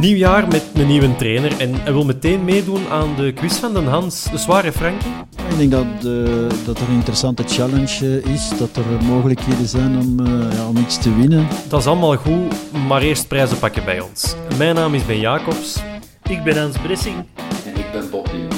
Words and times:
Nieuw 0.00 0.16
jaar 0.16 0.48
met 0.48 0.64
een 0.74 0.86
nieuwe 0.86 1.16
trainer 1.16 1.60
en 1.60 1.74
hij 1.74 1.92
wil 1.92 2.04
meteen 2.04 2.44
meedoen 2.44 2.88
aan 2.90 3.14
de 3.16 3.32
quiz 3.32 3.58
van 3.58 3.72
Den 3.72 3.86
Hans. 3.86 4.24
De 4.30 4.38
zware 4.38 4.72
Frankie. 4.72 5.10
Ik 5.48 5.56
denk 5.56 5.70
dat, 5.70 5.84
eh, 5.84 6.56
dat 6.64 6.78
er 6.78 6.88
een 6.88 6.94
interessante 6.94 7.42
challenge 7.46 8.20
eh, 8.24 8.32
is, 8.32 8.48
dat 8.58 8.76
er 8.76 9.04
mogelijkheden 9.04 9.66
zijn 9.66 9.98
om, 9.98 10.26
eh, 10.26 10.56
ja, 10.56 10.66
om 10.68 10.76
iets 10.76 10.98
te 10.98 11.14
winnen. 11.16 11.46
Dat 11.68 11.80
is 11.80 11.86
allemaal 11.86 12.16
goed, 12.16 12.54
maar 12.88 13.02
eerst 13.02 13.28
prijzen 13.28 13.58
pakken 13.58 13.84
bij 13.84 14.00
ons. 14.00 14.34
Mijn 14.58 14.74
naam 14.74 14.94
is 14.94 15.06
Ben 15.06 15.20
Jacobs 15.20 15.80
Ik 16.28 16.42
ben 16.42 16.58
Hans 16.60 16.78
Bressing. 16.78 17.16
En 17.64 17.80
ik 17.80 17.92
ben 17.92 18.10
Bob 18.10 18.32
Nieuw. 18.32 18.48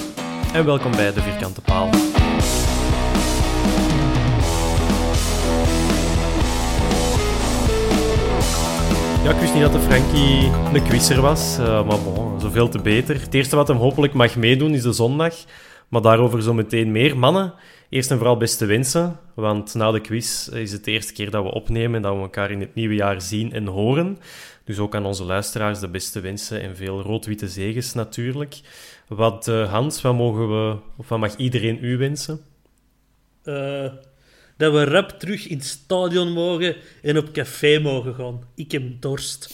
en 0.53 0.65
welkom 0.65 0.91
bij 0.91 1.13
De 1.13 1.21
Vierkante 1.21 1.61
Paal. 1.61 1.89
Ja, 9.27 9.33
ik 9.33 9.39
wist 9.39 9.53
niet 9.53 9.63
dat 9.63 9.73
de 9.73 9.81
Frankie 9.81 10.51
een 10.75 10.83
quizzer 10.83 11.21
was, 11.21 11.59
eh, 11.59 11.87
maar 11.87 12.03
bon, 12.03 12.41
zoveel 12.41 12.69
te 12.69 12.79
beter. 12.79 13.21
Het 13.21 13.35
eerste 13.35 13.57
wat 13.57 13.69
hem 13.69 13.77
hopelijk 13.77 14.13
mag 14.13 14.37
meedoen 14.37 14.75
is 14.75 14.83
de 14.83 14.93
zondag, 14.93 15.35
maar 15.89 16.03
daarover 16.03 16.43
zo 16.43 16.55
meteen 16.55 16.93
meer. 16.93 17.19
Mannen, 17.19 17.55
eerst 17.89 18.11
en 18.11 18.17
vooral 18.17 18.37
beste 18.37 18.67
wensen, 18.67 19.19
want 19.35 19.75
na 19.75 19.91
de 19.91 20.01
quiz 20.01 20.49
is 20.49 20.73
het 20.73 20.85
de 20.85 20.91
eerste 20.91 21.13
keer 21.13 21.31
dat 21.31 21.43
we 21.43 21.53
opnemen 21.53 21.97
en 21.97 22.03
dat 22.03 22.15
we 22.15 22.21
elkaar 22.21 22.51
in 22.51 22.61
het 22.61 22.75
nieuwe 22.75 22.95
jaar 22.95 23.21
zien 23.21 23.53
en 23.53 23.67
horen. 23.67 24.19
Dus 24.65 24.79
ook 24.79 24.95
aan 24.95 25.07
onze 25.07 25.25
luisteraars 25.25 25.79
de 25.79 25.89
beste 25.89 26.21
wensen 26.21 26.61
en 26.63 26.77
veel 26.77 27.03
rood-witte 27.03 27.49
zegens 27.49 27.95
natuurlijk. 27.95 28.61
Wat, 29.09 29.49
eh, 29.49 29.73
Hans, 29.73 30.03
wat, 30.03 30.15
mogen 30.15 30.49
we, 30.49 30.77
of 30.97 31.09
wat 31.09 31.19
mag 31.19 31.37
iedereen 31.37 31.79
u 31.85 31.97
wensen? 31.97 32.41
Eh, 33.43 33.87
dat 34.57 34.73
we 34.73 34.85
rap 34.85 35.11
terug 35.11 35.47
in 35.47 35.57
het 35.57 35.67
stadion 35.67 36.33
mogen 36.33 36.77
en 37.03 37.19
op 37.19 37.33
café 37.33 37.79
mogen 37.79 38.15
gaan. 38.15 38.41
Ik 38.55 38.73
heb 38.73 38.83
dorst. 39.01 39.49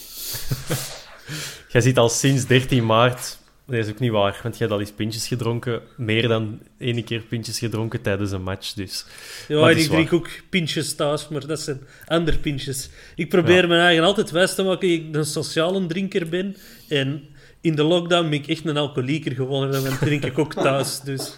Jij 1.71 1.81
zit 1.81 1.97
al 1.97 2.09
sinds 2.09 2.45
13 2.45 2.85
maart. 2.85 3.37
Dat 3.67 3.75
is 3.75 3.89
ook 3.89 3.99
niet 3.99 4.11
waar, 4.11 4.39
want 4.43 4.57
jij 4.57 4.67
hebt 4.67 4.71
al 4.71 4.79
eens 4.79 4.91
pintjes 4.91 5.27
gedronken. 5.27 5.81
Meer 5.97 6.27
dan 6.27 6.59
één 6.79 7.03
keer 7.03 7.19
pintjes 7.21 7.59
gedronken 7.59 8.01
tijdens 8.01 8.31
een 8.31 8.43
match. 8.43 8.73
Dus. 8.73 9.05
Ja, 9.47 9.69
en 9.69 9.77
ik 9.77 9.87
drink 9.87 10.09
waar. 10.09 10.19
ook 10.19 10.29
pintjes 10.49 10.95
thuis, 10.95 11.27
maar 11.27 11.47
dat 11.47 11.59
zijn 11.59 11.81
andere 12.05 12.37
pintjes. 12.37 12.89
Ik 13.15 13.29
probeer 13.29 13.61
Ja. 13.61 13.67
mijn 13.67 13.81
eigen 13.81 14.03
altijd 14.03 14.31
wijs 14.31 14.55
te 14.55 14.63
maken 14.63 14.89
ik 14.89 15.15
een 15.15 15.25
sociale 15.25 15.85
drinker 15.85 16.29
ben. 16.29 16.55
En 16.89 17.23
in 17.61 17.75
de 17.75 17.83
lockdown 17.83 18.29
ben 18.29 18.39
ik 18.39 18.47
echt 18.47 18.65
een 18.65 18.77
alcoholieker 18.77 19.31
geworden, 19.31 19.75
en 19.75 19.83
dan 19.83 19.97
drink 19.99 20.23
ik 20.25 20.37
ook 20.39 20.53
thuis. 20.53 20.99
Dus 20.99 21.35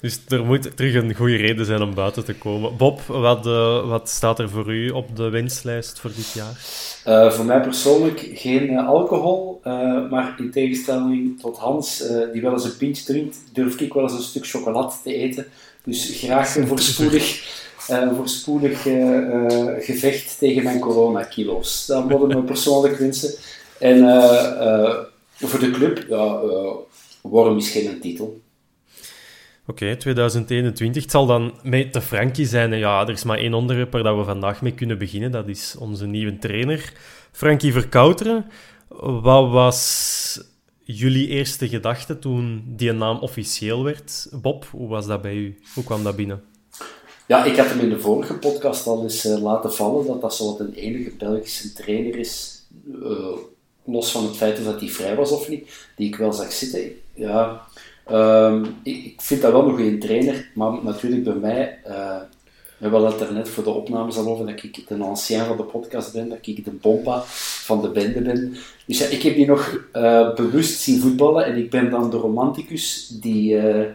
Dus 0.00 0.20
er 0.28 0.44
moet 0.44 0.76
terug 0.76 0.94
een 0.94 1.14
goede 1.14 1.36
reden 1.36 1.66
zijn 1.66 1.82
om 1.82 1.94
buiten 1.94 2.24
te 2.24 2.34
komen. 2.34 2.76
Bob, 2.76 3.00
wat, 3.00 3.46
eh, 3.46 3.88
wat 3.88 4.08
staat 4.08 4.38
er 4.38 4.50
voor 4.50 4.74
u 4.74 4.90
op 4.90 5.16
de 5.16 5.28
wenslijst 5.28 6.00
voor 6.00 6.10
dit 6.16 6.32
jaar? 6.32 6.60
Eh, 7.04 7.30
voor 7.30 7.44
mij 7.44 7.60
persoonlijk 7.60 8.30
geen 8.34 8.68
eh, 8.68 8.88
alcohol, 8.88 9.60
maar 10.10 10.34
in 10.38 10.50
tegenstelling 10.50 11.40
tot 11.40 11.56
Hans, 11.56 12.04
die 12.32 12.42
wel 12.42 12.52
eens 12.52 12.64
een 12.64 12.76
pintje 12.76 13.04
drinkt, 13.04 13.38
durf 13.52 13.80
ik 13.80 13.92
wel 13.92 14.02
eens 14.02 14.12
een 14.12 14.22
stuk 14.22 14.46
chocolade 14.46 14.92
te 15.02 15.14
eten. 15.14 15.46
Dus 15.84 16.10
graag 16.12 16.56
een 16.56 16.66
voorspoedig, 16.66 17.42
voorspoedig 18.16 18.82
gevecht 19.78 20.38
tegen 20.38 20.62
mijn 20.62 20.80
coronakilo's. 20.80 21.86
Dat 21.86 22.08
moeten 22.08 22.28
we 22.28 22.42
persoonlijk 22.42 22.96
wensen. 22.96 23.34
En 23.78 23.98
voor 25.36 25.60
de 25.60 25.70
club, 25.70 26.04
ja, 26.08 26.40
Worm 27.22 27.56
is 27.56 27.70
geen 27.70 28.00
titel. 28.00 28.40
Oké, 29.70 29.96
2021. 29.96 31.02
Het 31.02 31.10
zal 31.10 31.26
dan 31.26 31.52
met 31.62 31.92
de 31.92 32.00
Frankie 32.00 32.46
zijn. 32.46 32.78
Ja, 32.78 33.02
er 33.02 33.10
is 33.10 33.24
maar 33.24 33.38
één 33.38 33.54
onderwerp 33.54 33.92
waar 33.92 34.18
we 34.18 34.24
vandaag 34.24 34.62
mee 34.62 34.74
kunnen 34.74 34.98
beginnen. 34.98 35.30
Dat 35.30 35.48
is 35.48 35.76
onze 35.78 36.06
nieuwe 36.06 36.38
trainer, 36.38 36.92
Frankie 37.32 37.72
Verkouteren. 37.72 38.46
Wat 39.22 39.50
was 39.50 40.40
jullie 40.82 41.28
eerste 41.28 41.68
gedachte 41.68 42.18
toen 42.18 42.64
die 42.66 42.92
naam 42.92 43.18
officieel 43.18 43.84
werd? 43.84 44.28
Bob, 44.32 44.66
hoe 44.70 44.88
was 44.88 45.06
dat 45.06 45.22
bij 45.22 45.34
u? 45.34 45.58
Hoe 45.74 45.84
kwam 45.84 46.04
dat 46.04 46.16
binnen? 46.16 46.42
Ja, 47.26 47.44
ik 47.44 47.56
had 47.56 47.68
hem 47.68 47.80
in 47.80 47.90
de 47.90 48.00
vorige 48.00 48.34
podcast 48.34 48.86
al 48.86 49.02
eens 49.02 49.24
eh, 49.24 49.42
laten 49.42 49.72
vallen 49.72 50.06
dat 50.06 50.20
dat 50.20 50.34
zo 50.34 50.56
een 50.58 50.74
enige 50.74 51.10
Belgische 51.18 51.72
trainer 51.72 52.16
is, 52.16 52.62
eh, 53.02 53.36
los 53.84 54.10
van 54.10 54.24
het 54.24 54.36
feit 54.36 54.64
dat 54.64 54.80
hij 54.80 54.88
vrij 54.88 55.16
was 55.16 55.30
of 55.30 55.48
niet, 55.48 55.88
die 55.96 56.06
ik 56.06 56.16
wel 56.16 56.32
zag 56.32 56.52
zitten. 56.52 56.92
Ja, 57.14 57.66
ehm, 58.10 58.64
ik, 58.82 59.14
vind 59.16 59.42
dat 59.42 59.52
wel 59.52 59.68
een 59.68 59.76
goede 59.76 59.98
trainer, 59.98 60.50
maar 60.54 60.72
natuurlijk 60.82 61.24
bij 61.24 61.34
mij, 61.34 61.78
eh, 61.84 62.16
we 62.78 62.84
hebben 62.84 63.06
het 63.06 63.20
er 63.20 63.32
net 63.32 63.48
voor 63.48 63.64
de 63.64 63.70
opnames 63.70 64.16
al 64.16 64.26
over, 64.26 64.46
dat 64.46 64.62
ik 64.62 64.88
de 64.88 64.94
ancien 64.94 65.44
van 65.44 65.56
de 65.56 65.62
podcast 65.62 66.12
ben, 66.12 66.28
dat 66.28 66.38
ik 66.40 66.64
de 66.64 66.70
bompa 66.70 67.22
van 67.64 67.82
de 67.82 67.88
bende 67.88 68.20
ben. 68.20 68.56
Dus 68.86 68.98
ja, 68.98 69.06
ik 69.06 69.22
heb 69.22 69.34
die 69.34 69.46
nog 69.46 69.80
eh, 69.92 70.34
bewust 70.34 70.80
zien 70.80 71.00
voetballen 71.00 71.44
en 71.44 71.56
ik 71.56 71.70
ben 71.70 71.90
dan 71.90 72.10
de 72.10 72.16
romanticus 72.16 73.08
die... 73.20 73.58
eh, 73.58 73.86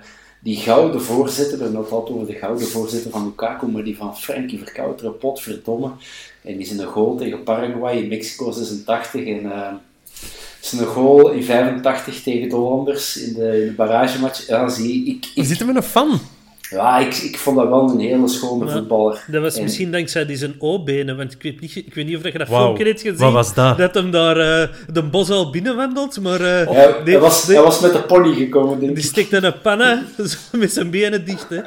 die 0.43 0.57
gouden 0.57 1.01
voorzitter, 1.01 1.57
we 1.57 1.63
hebben 1.63 1.81
het 1.81 1.91
altijd 1.91 2.15
over 2.15 2.33
de 2.33 2.39
gouden 2.39 2.67
voorzitter 2.67 3.11
van 3.11 3.23
Lukaku, 3.23 3.67
maar 3.67 3.83
die 3.83 3.97
van 3.97 4.17
Frankie 4.17 4.57
Verkouteren, 4.57 5.17
potverdomme. 5.17 5.91
En 6.41 6.57
die 6.57 6.59
is 6.59 6.71
een 6.71 6.85
goal 6.85 7.15
tegen 7.15 7.43
Paraguay 7.43 7.97
in 7.97 8.07
Mexico 8.07 8.51
86 8.51 9.25
en 9.25 9.51
is 10.63 10.71
een 10.79 10.85
goal 10.85 11.29
in 11.29 11.43
85 11.43 12.23
tegen 12.23 12.49
de 12.49 12.55
Hollanders 12.55 13.17
in 13.17 13.33
de, 13.33 13.59
in 13.61 13.67
de 13.67 13.73
barragematch. 13.77 14.47
Ja, 14.47 14.69
zie, 14.69 15.05
ik, 15.05 15.31
We 15.35 15.41
ik, 15.41 15.47
zitten 15.47 15.67
met 15.67 15.75
een 15.75 15.83
fan. 15.83 16.19
ja, 16.69 16.97
ik, 16.97 17.15
ik 17.15 17.37
vond 17.37 17.57
dat 17.57 17.67
wel 17.67 17.89
een 17.89 17.99
hele 17.99 18.27
schone 18.27 18.65
Ja, 18.65 18.71
voetballer. 18.71 19.23
dat 19.27 19.41
was 19.41 19.55
En- 19.55 19.63
misschien 19.63 19.91
dankzij 19.91 20.25
die 20.25 20.35
zijn 20.37 20.55
O-benen, 20.59 21.17
want 21.17 21.33
ik 21.33 21.41
weet, 21.41 21.59
niet, 21.61 21.75
ik 21.75 21.93
weet 21.93 22.05
niet 22.05 22.17
of 22.17 22.23
je 22.31 22.37
dat 22.37 22.47
Wauw, 22.47 22.63
filmpje 22.63 22.85
hebt 22.85 23.01
gezien. 23.01 23.17
wat 23.17 23.31
was 23.33 23.53
dat? 23.53 23.77
Dat 23.77 23.93
hem 23.93 24.11
daar 24.11 24.37
eh, 24.37 24.67
de 24.93 25.03
bos 25.03 25.29
al 25.29 25.49
binnenwandelt, 25.51 26.19
maar 26.21 26.41
eh, 26.41 26.69
Hij, 27.05 27.19
was, 27.19 27.43
hij 27.47 27.61
was 27.61 27.79
met 27.79 27.93
de 27.93 28.01
pony 28.03 28.33
gekomen, 28.33 28.79
denk 28.79 28.95
die 28.95 29.03
ik. 29.03 29.09
stikt 29.09 29.33
in 29.33 29.43
een 29.43 29.61
panne 29.61 30.03
zo 30.27 30.37
met 30.57 30.71
zijn 30.73 30.89
benen 30.89 31.25
dicht. 31.25 31.47
Hè. 31.49 31.61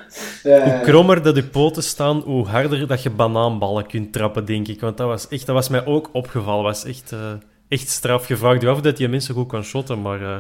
Ja, 0.50 0.64
Hoe 0.64 0.80
krommer 0.82 1.22
dat 1.22 1.36
je 1.36 1.44
poten 1.44 1.82
staan, 1.82 2.16
hoe 2.24 2.46
harder 2.46 2.86
dat 2.86 3.02
je 3.02 3.10
banaanballen 3.10 3.86
kunt 3.86 4.12
trappen, 4.12 4.44
denk 4.44 4.68
ik. 4.68 4.80
Want 4.80 4.96
dat 4.96 5.06
was, 5.06 5.28
echt, 5.28 5.46
dat 5.46 5.54
was 5.54 5.68
mij 5.68 5.86
ook 5.86 6.08
opgevallen. 6.12 6.62
was 6.64 6.84
echt, 6.84 7.12
eh, 7.12 7.18
echt 7.68 7.88
straf. 7.88 8.28
Je 8.28 8.36
vraagt 8.36 8.62
je 8.62 8.68
af 8.68 8.80
dat 8.80 8.98
je 8.98 9.08
mensen 9.08 9.34
goed 9.34 9.48
kan 9.48 9.64
shotten, 9.64 10.02
maar... 10.02 10.22
eh, 10.22 10.38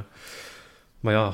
maar 1.00 1.14
ja, 1.14 1.32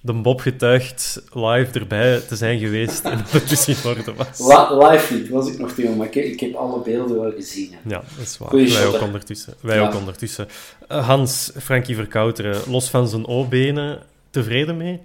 de 0.00 0.12
Bob 0.12 0.40
getuigt 0.40 1.22
live 1.32 1.78
erbij 1.78 2.20
te 2.20 2.36
zijn 2.36 2.58
geweest 2.58 3.04
en 3.04 3.18
dat 3.22 3.30
het 3.30 3.48
dus 3.48 3.68
in 3.68 3.76
orde 3.84 4.14
was. 4.14 4.38
La- 4.38 4.88
live 4.90 5.14
niet, 5.14 5.28
was 5.28 5.48
ik 5.52 5.58
nog 5.58 5.72
te 5.72 5.82
jong, 5.82 5.96
maar 5.96 6.06
ik, 6.06 6.14
ik 6.14 6.40
heb 6.40 6.54
alle 6.54 6.80
beelden 6.80 7.20
wel 7.20 7.32
gezien. 7.32 7.70
hè. 7.72 7.78
Ja, 7.90 8.02
dat 8.16 8.26
is 8.26 8.38
waar. 8.38 8.48
Goeie 8.48 8.72
Wij 8.72 8.82
shot, 8.82 8.94
ook 8.94 9.02
ondertussen. 9.02 9.54
Wij 9.60 9.76
Ja. 9.76 9.86
ook 9.86 9.94
ondertussen. 9.94 10.48
Eh, 10.88 11.06
Hans, 11.06 11.50
Frankie 11.62 11.94
Verkouteren, 11.94 12.60
los 12.70 12.88
van 12.90 13.08
zijn 13.08 13.26
O-benen, 13.26 14.02
tevreden 14.30 14.76
mee? 14.76 15.00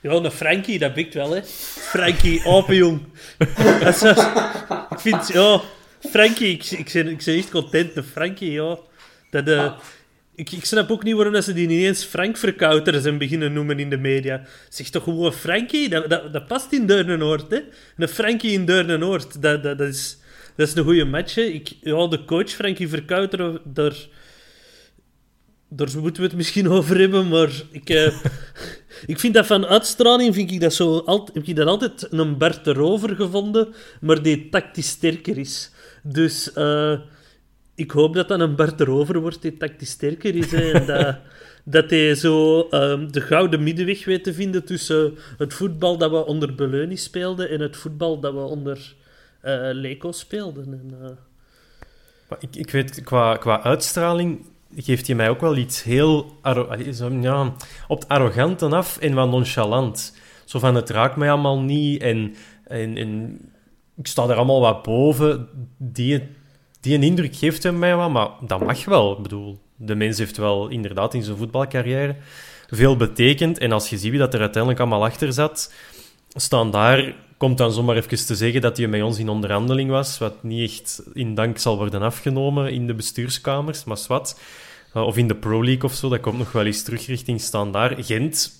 Ja, 0.00 0.10
een 0.10 0.30
Frankie, 0.30 0.78
dat 0.78 0.94
bikt 0.94 1.14
wel, 1.14 1.30
hè. 1.30 1.40
Frankie, 1.78 2.42
is 3.94 3.98
zo- 3.98 4.10
ik 4.90 4.98
vind, 5.00 5.28
ja... 5.28 5.60
Frankie, 6.10 6.52
ik, 6.52 6.64
ik, 6.70 6.90
ben, 6.92 7.08
ik 7.08 7.24
ben 7.24 7.36
echt 7.36 7.50
content. 7.50 7.96
Een 7.96 8.04
Frankie, 8.04 8.50
ja. 8.50 8.78
Dat, 9.42 9.48
eh, 9.48 9.72
ik, 10.34 10.50
ik 10.50 10.64
snap 10.64 10.90
ook 10.90 11.02
niet 11.02 11.14
waarom 11.14 11.42
ze 11.42 11.52
die 11.52 11.66
niet 11.66 11.84
eens 11.84 12.04
Frank 12.04 12.36
Verkouter 12.36 13.00
zijn 13.00 13.18
beginnen 13.18 13.52
noemen 13.52 13.78
in 13.78 13.90
de 13.90 13.96
media. 13.96 14.42
Zeg 14.68 14.88
toch 14.88 15.02
gewoon 15.02 15.32
Frankie? 15.32 15.88
Dat, 15.88 16.10
dat, 16.10 16.32
dat 16.32 16.46
past 16.46 16.72
in 16.72 16.86
Deurne-Noord, 16.86 17.50
hè. 17.50 17.60
Een 17.96 18.08
Frankie 18.08 18.52
in 18.52 18.64
Deurne-Noord, 18.64 19.42
dat, 19.42 19.62
dat, 19.62 19.78
dat, 19.78 19.88
is, 19.88 20.18
dat 20.56 20.68
is 20.68 20.74
een 20.74 20.84
goede 20.84 21.04
match, 21.04 21.34
hè. 21.34 21.42
Ik, 21.42 21.72
ja, 21.80 22.06
de 22.06 22.24
coach 22.24 22.50
Frankie 22.50 22.88
Verkouter, 22.88 23.60
daar... 23.64 23.96
Daar 25.68 25.88
moeten 26.00 26.22
we 26.22 26.28
het 26.28 26.36
misschien 26.36 26.68
over 26.76 26.98
hebben, 26.98 27.28
maar 27.28 27.50
ik, 27.70 27.90
eh, 27.90 28.12
ik 29.12 29.20
vind 29.20 29.34
dat 29.34 29.46
van 29.46 29.66
uitstraling 29.66 30.34
vind 30.34 30.50
ik 30.50 30.60
dat 30.60 30.74
zo, 30.74 30.98
alt, 30.98 31.30
heb 31.34 31.46
ik 31.46 31.56
dat 31.56 31.66
altijd 31.66 32.06
een 32.10 32.38
Bert 32.38 32.64
de 32.64 32.72
Rover 32.72 33.16
gevonden, 33.16 33.74
maar 34.00 34.22
die 34.22 34.48
tactisch 34.48 34.88
sterker 34.88 35.38
is. 35.38 35.70
Dus 36.02 36.52
eh, 36.52 36.98
ik 37.74 37.90
hoop 37.90 38.14
dat 38.14 38.28
dat 38.28 38.40
een 38.40 38.56
Bert 38.56 38.78
de 38.78 38.84
Rover 38.84 39.20
wordt 39.20 39.42
die 39.42 39.56
tactisch 39.56 39.90
sterker 39.90 40.34
is. 40.34 40.50
hè, 40.50 40.70
en 40.70 40.86
dat, 40.86 41.16
dat 41.74 41.90
hij 41.90 42.14
zo 42.14 42.68
ehm, 42.68 43.10
de 43.10 43.20
gouden 43.20 43.62
middenweg 43.62 44.04
weet 44.04 44.24
te 44.24 44.34
vinden 44.34 44.64
tussen 44.64 45.14
het 45.38 45.54
voetbal 45.54 45.98
dat 45.98 46.10
we 46.10 46.26
onder 46.26 46.54
Beleuni 46.54 46.96
speelden 46.96 47.50
en 47.50 47.60
het 47.60 47.76
voetbal 47.76 48.20
dat 48.20 48.32
we 48.32 48.40
onder 48.40 48.94
Leco 49.72 50.12
speelden. 50.12 50.64
En, 50.64 50.98
eh, 51.02 51.10
Maar 52.28 52.38
ik, 52.40 52.56
ik 52.56 52.70
weet, 52.70 53.02
qua, 53.02 53.36
qua 53.36 53.62
uitstraling 53.62 54.46
geeft 54.76 55.06
hij 55.06 55.16
mij 55.16 55.28
ook 55.28 55.40
wel 55.40 55.56
iets 55.56 55.82
heel... 55.82 56.40
zo, 56.92 57.10
ja, 57.10 57.54
op 57.88 58.00
het 58.00 58.08
arrogante 58.08 58.66
af 58.66 58.98
en 58.98 59.14
wat 59.14 59.30
nonchalant. 59.30 60.16
Zo 60.44 60.58
van, 60.58 60.74
het 60.74 60.90
raakt 60.90 61.16
mij 61.16 61.30
allemaal 61.30 61.60
niet 61.60 62.02
en, 62.02 62.34
en, 62.64 62.96
en 62.96 63.40
ik 63.96 64.06
sta 64.06 64.28
er 64.28 64.34
allemaal 64.34 64.60
wat 64.60 64.82
boven. 64.82 65.48
Die, 65.76 66.22
die 66.84 66.94
een 66.94 67.02
indruk 67.02 67.36
geeft 67.36 67.62
hij 67.62 67.72
mij 67.72 67.96
wat, 67.96 68.10
maar 68.10 68.28
dat 68.40 68.64
mag 68.64 68.84
wel. 68.84 69.12
Ik 69.12 69.22
bedoel, 69.22 69.58
de 69.76 69.94
mens 69.94 70.18
heeft 70.18 70.36
wel 70.36 70.68
inderdaad 70.68 71.14
in 71.14 71.22
zijn 71.22 71.36
voetbalcarrière 71.36 72.16
veel 72.68 72.96
betekend. 72.96 73.58
En 73.58 73.72
als 73.72 73.90
je 73.90 73.98
ziet 73.98 74.10
wie 74.10 74.18
dat 74.18 74.34
er 74.34 74.40
uiteindelijk 74.40 74.80
allemaal 74.80 75.04
achter 75.04 75.32
zat, 75.32 75.72
staan 76.28 76.70
daar, 76.70 77.14
komt 77.36 77.58
dan 77.58 77.72
zomaar 77.72 77.96
even 77.96 78.26
te 78.26 78.34
zeggen 78.34 78.60
dat 78.60 78.76
hij 78.76 78.86
met 78.86 79.02
ons 79.02 79.18
in 79.18 79.28
onderhandeling 79.28 79.90
was, 79.90 80.18
wat 80.18 80.42
niet 80.42 80.70
echt 80.70 81.02
in 81.12 81.34
dank 81.34 81.58
zal 81.58 81.76
worden 81.76 82.02
afgenomen 82.02 82.72
in 82.72 82.86
de 82.86 82.94
bestuurskamers, 82.94 83.84
maar 83.84 83.98
wat. 84.08 84.40
of 84.92 85.16
in 85.16 85.28
de 85.28 85.36
Pro 85.36 85.64
League 85.64 85.84
of 85.84 85.94
zo, 85.94 86.08
dat 86.08 86.20
komt 86.20 86.38
nog 86.38 86.52
wel 86.52 86.64
eens 86.64 86.82
terug 86.82 87.06
richting 87.06 87.40
standaard. 87.40 88.06
Gent 88.06 88.52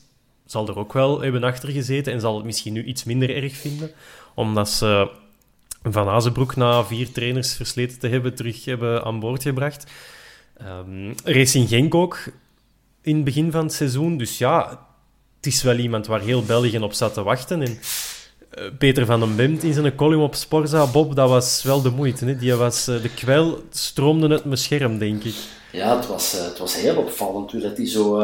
zal 0.46 0.68
er 0.68 0.78
ook 0.78 0.92
wel 0.92 1.20
hebben 1.20 1.44
achter 1.44 1.68
gezeten 1.68 2.12
en 2.12 2.20
zal 2.20 2.36
het 2.36 2.44
misschien 2.44 2.72
nu 2.72 2.84
iets 2.84 3.04
minder 3.04 3.36
erg 3.36 3.56
vinden, 3.56 3.90
omdat 4.34 4.70
ze 4.70 5.10
Van 5.90 6.08
Azenbroek 6.08 6.56
na 6.56 6.84
vier 6.84 7.12
trainers 7.12 7.54
versleten 7.54 7.98
te 7.98 8.08
hebben 8.08 8.34
terug 8.34 8.64
hebben 8.64 9.04
aan 9.04 9.20
boord 9.20 9.42
gebracht. 9.42 9.84
Ehm, 10.56 11.12
Racing 11.24 11.68
Genk 11.68 11.94
ook 11.94 12.18
in 13.02 13.14
het 13.14 13.24
begin 13.24 13.50
van 13.50 13.64
het 13.64 13.72
seizoen. 13.72 14.16
Dus 14.16 14.38
ja, 14.38 14.86
het 15.36 15.46
is 15.46 15.62
wel 15.62 15.76
iemand 15.76 16.06
waar 16.06 16.20
heel 16.20 16.42
België 16.42 16.78
op 16.78 16.92
zat 16.92 17.14
te 17.14 17.22
wachten. 17.22 17.62
En 17.62 17.78
eh, 18.50 18.64
Peter 18.78 19.06
van 19.06 19.20
den 19.20 19.36
Bemt 19.36 19.62
in 19.62 19.72
zijn 19.72 19.94
column 19.94 20.22
op 20.22 20.34
Sporza, 20.34 20.86
Bob, 20.86 21.16
dat 21.16 21.28
was 21.28 21.62
wel 21.62 21.82
de 21.82 21.90
moeite. 21.90 22.24
Hè? 22.24 22.36
Die 22.36 22.54
was, 22.54 22.88
eh, 22.88 23.02
de 23.02 23.14
kwel 23.14 23.58
stroomde 23.70 24.28
uit 24.28 24.44
mijn 24.44 24.56
scherm, 24.56 24.98
denk 24.98 25.24
ik. 25.24 25.34
Ja, 25.72 25.96
het 25.96 26.06
was, 26.06 26.38
eh, 26.38 26.44
het 26.44 26.58
was 26.58 26.76
heel 26.76 26.96
opvallend 26.96 27.52
hoe 27.52 27.60
dat 27.60 27.76
hij 27.76 27.88
zo 27.88 28.22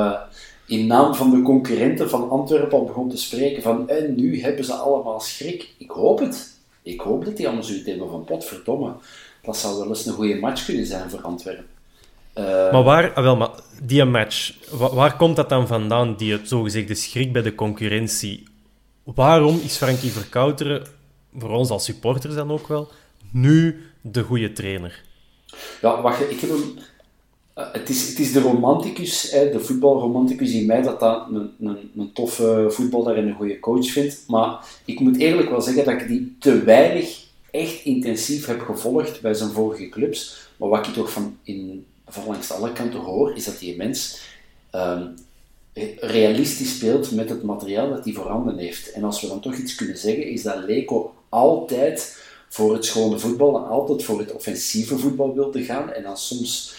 in 0.66 0.86
naam 0.86 1.14
van 1.14 1.30
de 1.30 1.42
concurrenten 1.42 2.10
van 2.10 2.30
Antwerpen 2.30 2.86
begon 2.86 3.10
te 3.10 3.16
spreken 3.16 3.62
van 3.62 3.88
en 3.88 4.14
nu 4.14 4.42
hebben 4.42 4.64
ze 4.64 4.72
allemaal 4.72 5.20
schrik. 5.20 5.74
Ik 5.78 5.90
hoop 5.90 6.18
het. 6.18 6.58
Ik 6.92 7.00
hoop 7.00 7.24
dat 7.24 7.36
die 7.36 7.46
allemaal 7.46 7.64
zoiets 7.64 7.86
hebben 7.86 8.10
van 8.10 8.24
potverdomme. 8.24 8.92
Dat 9.42 9.56
zou 9.56 9.78
wel 9.78 9.88
eens 9.88 10.06
een 10.06 10.12
goede 10.12 10.34
match 10.38 10.64
kunnen 10.64 10.86
zijn 10.86 11.10
voor 11.10 11.20
Antwerpen. 11.20 11.64
Eh, 12.32 12.44
Maar 12.44 12.82
waar, 12.82 13.12
ah, 13.12 13.22
wel, 13.22 13.36
maar 13.36 13.50
die 13.82 14.04
match, 14.04 14.52
wa- 14.70 14.94
waar 14.94 15.16
komt 15.16 15.36
dat 15.36 15.48
dan 15.48 15.66
vandaan, 15.66 16.16
die 16.16 16.38
zogezegde 16.42 16.94
schrik 16.94 17.32
bij 17.32 17.42
de 17.42 17.54
concurrentie? 17.54 18.46
Waarom 19.04 19.60
is 19.64 19.76
Frankie 19.76 20.10
Verkouteren, 20.10 20.86
voor 21.38 21.50
ons 21.50 21.70
als 21.70 21.84
supporters 21.84 22.34
dan 22.34 22.50
ook 22.50 22.68
wel, 22.68 22.90
nu 23.32 23.82
de 24.00 24.22
goede 24.22 24.52
trainer? 24.52 25.02
Ja, 25.82 26.00
wacht, 26.00 26.30
ik 26.30 26.40
heb 26.40 26.50
hem... 26.50 26.74
eh, 27.60 27.72
het, 27.72 27.88
is, 27.88 28.08
het 28.08 28.18
is 28.18 28.32
de 28.32 28.40
romanticus, 28.40 29.30
hè, 29.30 29.50
de 29.50 29.60
voetbalromanticus 29.60 30.52
in 30.52 30.66
mij, 30.66 30.82
dat 30.82 31.00
dat 31.00 31.26
een, 31.30 31.50
een, 31.60 31.90
een 31.96 32.12
toffe 32.12 32.66
voetballer 32.68 33.16
en 33.16 33.28
een 33.28 33.34
goede 33.34 33.58
coach 33.58 33.86
vindt. 33.86 34.24
Maar 34.26 34.66
ik 34.84 35.00
moet 35.00 35.18
eerlijk 35.18 35.50
wel 35.50 35.60
zeggen 35.60 35.84
dat 35.84 36.00
ik 36.00 36.08
die 36.08 36.36
te 36.38 36.62
weinig 36.62 37.28
echt 37.50 37.84
intensief 37.84 38.46
heb 38.46 38.60
gevolgd 38.60 39.20
bij 39.20 39.34
zijn 39.34 39.50
vorige 39.50 39.88
clubs. 39.88 40.48
Maar 40.56 40.68
wat 40.68 40.86
ik 40.86 40.92
toch 40.92 41.12
van, 41.12 41.38
in, 41.42 41.86
van 42.06 42.26
langs 42.26 42.52
alle 42.52 42.72
kanten 42.72 43.00
hoor, 43.00 43.36
is 43.36 43.44
dat 43.44 43.58
die 43.58 43.76
mens 43.76 44.20
ehm, 44.70 45.06
realistisch 46.00 46.74
speelt 46.74 47.10
met 47.10 47.28
het 47.28 47.42
materiaal 47.42 47.88
dat 47.88 48.04
hij 48.04 48.12
voorhanden 48.12 48.58
heeft. 48.58 48.92
En 48.92 49.04
als 49.04 49.20
we 49.20 49.28
dan 49.28 49.40
toch 49.40 49.56
iets 49.56 49.74
kunnen 49.74 49.98
zeggen, 49.98 50.24
is 50.24 50.42
dat 50.42 50.64
Leco 50.64 51.14
altijd 51.28 52.18
voor 52.48 52.72
het 52.72 52.84
schone 52.84 53.18
voetbal 53.18 53.56
en 53.56 53.68
altijd 53.68 54.04
voor 54.04 54.18
het 54.18 54.32
offensieve 54.32 54.98
voetbal 54.98 55.34
wilde 55.34 55.62
gaan. 55.62 55.92
En 55.92 56.02
dan 56.02 56.16
soms 56.16 56.74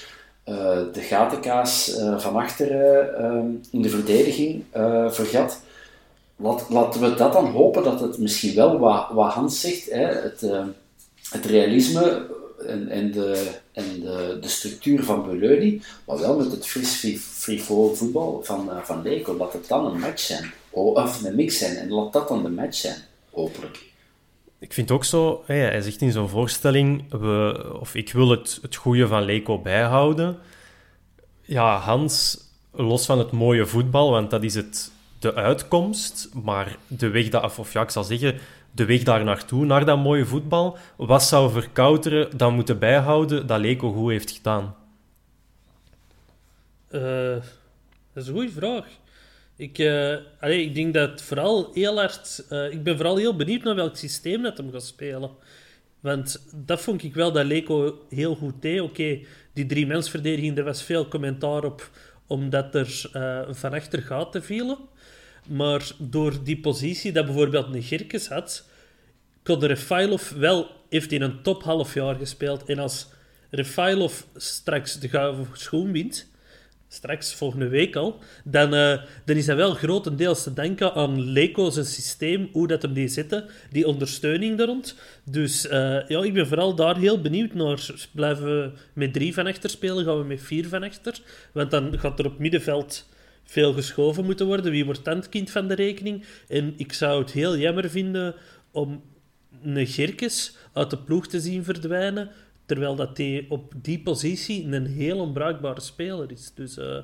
de 0.94 1.02
gatenkaas 1.02 1.96
eh, 1.96 2.20
van 2.20 2.36
achteren 2.36 3.18
eh, 3.18 3.44
in 3.72 3.82
de 3.82 3.90
verdediging 3.90 4.64
eh, 4.72 5.12
vergat. 5.12 5.62
Laten 6.70 7.02
we 7.02 7.14
dat 7.16 7.34
dan 7.34 7.46
hopen 7.46 7.84
dat 7.84 8.00
het 8.00 8.18
misschien 8.18 8.56
wel, 8.56 8.80
wat, 8.80 9.08
wat 9.12 9.32
Hans 9.34 9.62
zegt, 9.62 9.90
hè, 9.92 10.06
het, 10.06 10.44
eh, 10.44 10.66
het 11.30 11.46
realisme 11.46 12.28
en, 12.68 12.90
en, 12.90 13.12
de, 13.12 13.48
en 13.72 13.84
de, 14.02 14.38
de 14.42 14.48
structuur 14.48 15.04
van 15.04 15.24
Beleuni, 15.26 15.82
maar 16.08 16.20
wel 16.20 16.38
met 16.38 16.52
het 16.52 16.66
fris 16.68 17.20
frivol 17.20 17.94
voetbal 17.96 18.40
van, 18.44 18.72
eh, 18.72 18.78
van 18.84 19.02
Leco, 19.02 19.36
laat 19.38 19.54
het 19.54 19.68
dan 19.68 19.86
een 19.86 20.00
match 20.00 20.20
zijn. 20.20 20.52
O- 20.72 20.92
Of 20.92 21.24
een 21.24 21.36
mix 21.36 21.58
zijn. 21.58 21.76
En 21.78 21.90
laat 21.92 22.14
dat 22.14 22.28
dan 22.28 22.44
de 22.44 22.50
match 22.50 22.76
zijn, 22.76 22.98
hopelijk. 23.32 23.90
Ik 24.62 24.74
vind 24.74 24.92
ook 24.92 25.04
zo, 25.04 25.44
hij 25.46 25.82
zegt 25.82 26.02
in 26.02 26.12
zo'n 26.12 26.30
voorstelling, 26.30 27.10
we, 27.10 27.70
of 27.80 27.96
ik 27.96 28.12
wil 28.12 28.30
het, 28.30 28.60
het 28.62 28.76
goede 28.76 29.08
van 29.08 29.24
Leco 29.24 29.60
bijhouden. 29.60 30.38
Ja, 31.42 31.78
Hans, 31.78 32.38
los 32.72 33.06
van 33.06 33.20
het 33.20 33.32
mooie 33.32 33.66
voetbal, 33.66 34.12
want 34.12 34.30
dat 34.30 34.44
is 34.44 34.56
het, 34.56 34.92
de 35.20 35.34
uitkomst, 35.34 36.30
maar 36.44 36.78
de 36.88 37.10
weg 37.10 37.30
daar, 37.30 37.44
of 37.58 37.74
ja, 37.74 37.82
ik 37.82 37.90
zal 37.90 38.04
zeggen, 38.04 38.38
de 38.72 38.86
weg 38.86 39.04
daar 39.04 39.24
naartoe, 39.24 39.66
naar 39.66 39.86
dat 39.86 39.98
mooie 39.98 40.26
voetbal, 40.26 40.78
wat 40.96 41.24
zou 41.24 41.52
Verkouteren 41.52 42.38
dan 42.38 42.54
moeten 42.54 42.80
bijhouden 42.80 43.48
dat 43.48 43.60
Leco 43.60 43.92
goed 43.92 44.12
heeft 44.12 44.32
gedaan? 44.32 44.76
Eh, 46.88 47.02
dat 48.14 48.24
is 48.24 48.28
een 48.28 48.34
goede 48.34 48.52
vraag. 48.52 48.86
Ik, 49.62 49.80
allee, 50.40 50.64
ik 50.66 50.76
denk 50.76 50.94
dat 50.94 51.22
vooral 51.22 51.72
heel 51.74 52.00
hard... 52.00 52.46
eh, 52.50 52.72
ik 52.72 52.84
ben 52.84 52.96
vooral 52.96 53.18
heel 53.18 53.36
benieuwd 53.36 53.64
naar 53.64 53.76
welk 53.76 53.96
systeem 53.96 54.42
dat 54.42 54.58
hem 54.58 54.72
gaat 54.72 54.86
spelen. 54.86 55.30
Want 56.00 56.48
dat 56.54 56.82
vond 56.82 57.04
ik 57.04 57.14
wel 57.14 57.32
dat 57.32 57.46
Leco 57.46 58.06
heel 58.10 58.36
goed 58.36 58.62
deed. 58.62 58.82
Oké, 58.82 59.20
die 59.54 59.66
drie 59.66 59.88
mensverdediging, 59.88 60.58
er 60.58 60.64
was 60.64 60.84
veel 60.84 61.08
commentaar 61.08 61.64
op, 61.64 61.90
omdat 62.28 62.76
er 62.76 63.10
eh, 63.14 63.42
van 63.50 63.74
achter 63.74 64.02
gaten 64.02 64.44
vielen. 64.44 64.78
Maar 65.48 65.92
door 65.98 66.44
die 66.44 66.60
positie 66.60 67.12
dat 67.12 67.26
bijvoorbeeld 67.26 67.76
een 67.76 68.28
had, 68.30 68.66
kon 69.44 69.66
Refailov 69.66 70.32
wel, 70.32 70.68
heeft 70.90 71.12
in 71.12 71.22
een 71.22 71.42
top 71.42 71.64
half 71.64 71.94
jaar 71.94 72.16
gespeeld. 72.16 72.64
En 72.64 72.80
als 72.80 73.08
Refailov 73.50 74.22
straks 74.36 75.00
de 75.00 75.10
gouden 75.10 75.48
schoen 75.54 75.92
wint, 75.92 76.31
straks 76.94 77.34
volgende 77.34 77.68
week 77.68 77.96
al, 77.96 78.20
dan, 78.44 78.74
eh, 78.74 79.02
dan 79.26 79.36
is 79.36 79.46
dat 79.46 79.56
wel 79.56 79.74
grotendeels 79.74 80.44
te 80.44 80.54
denken 80.54 80.94
aan 80.94 81.22
Leco 81.22 81.70
zijn 81.70 81.86
systeem, 81.86 82.50
hoe 82.52 82.68
dat 82.68 82.82
hem 82.82 82.94
die 82.94 83.08
zitten, 83.08 83.46
die 83.70 83.88
ondersteuning 83.88 84.58
daar. 84.58 84.70
Dus 85.24 85.68
eh, 85.68 86.08
ja, 86.08 86.24
ik 86.24 86.34
ben 86.34 86.48
vooral 86.48 86.76
daar 86.76 86.98
heel 86.98 87.22
benieuwd 87.22 87.54
naar. 87.54 87.86
Blijven 88.12 88.46
we 88.46 88.72
met 88.94 89.14
drie 89.14 89.34
van 89.34 89.48
achter 89.48 89.70
spelen, 89.70 90.06
gaan 90.06 90.18
we 90.18 90.24
met 90.24 90.42
vier 90.42 90.68
van 90.68 90.84
achter? 90.84 91.20
Want 91.52 91.72
dan 91.72 92.00
gaat 92.00 92.20
er 92.20 92.26
op 92.26 92.40
middenveld 92.40 93.10
veel 93.44 93.74
geschoven 93.74 94.26
moeten 94.26 94.46
worden. 94.46 94.72
Wie 94.72 94.86
wordt 94.86 95.06
dan 95.06 95.16
het 95.16 95.30
kind 95.30 95.52
van 95.52 95.68
de 95.68 95.76
rekening? 95.76 96.26
En 96.48 96.74
ik 96.78 96.94
zou 96.94 97.22
het 97.22 97.32
heel 97.32 97.58
jammer 97.58 97.90
vinden 97.90 98.36
om 98.72 99.04
een 99.64 99.88
Gerkes 99.88 100.56
uit 100.74 100.90
de 100.90 100.98
ploeg 100.98 101.28
te 101.28 101.40
zien 101.40 101.64
verdwijnen, 101.64 102.30
terwijl 102.72 102.96
dat 102.96 103.18
hij 103.18 103.46
op 103.50 103.74
die 103.76 104.00
positie 104.00 104.66
een 104.66 104.86
heel 104.86 105.20
onbruikbare 105.20 105.82
speler 105.82 106.32
is. 106.32 106.52
Dus 106.56 106.78
eh, 106.78 106.98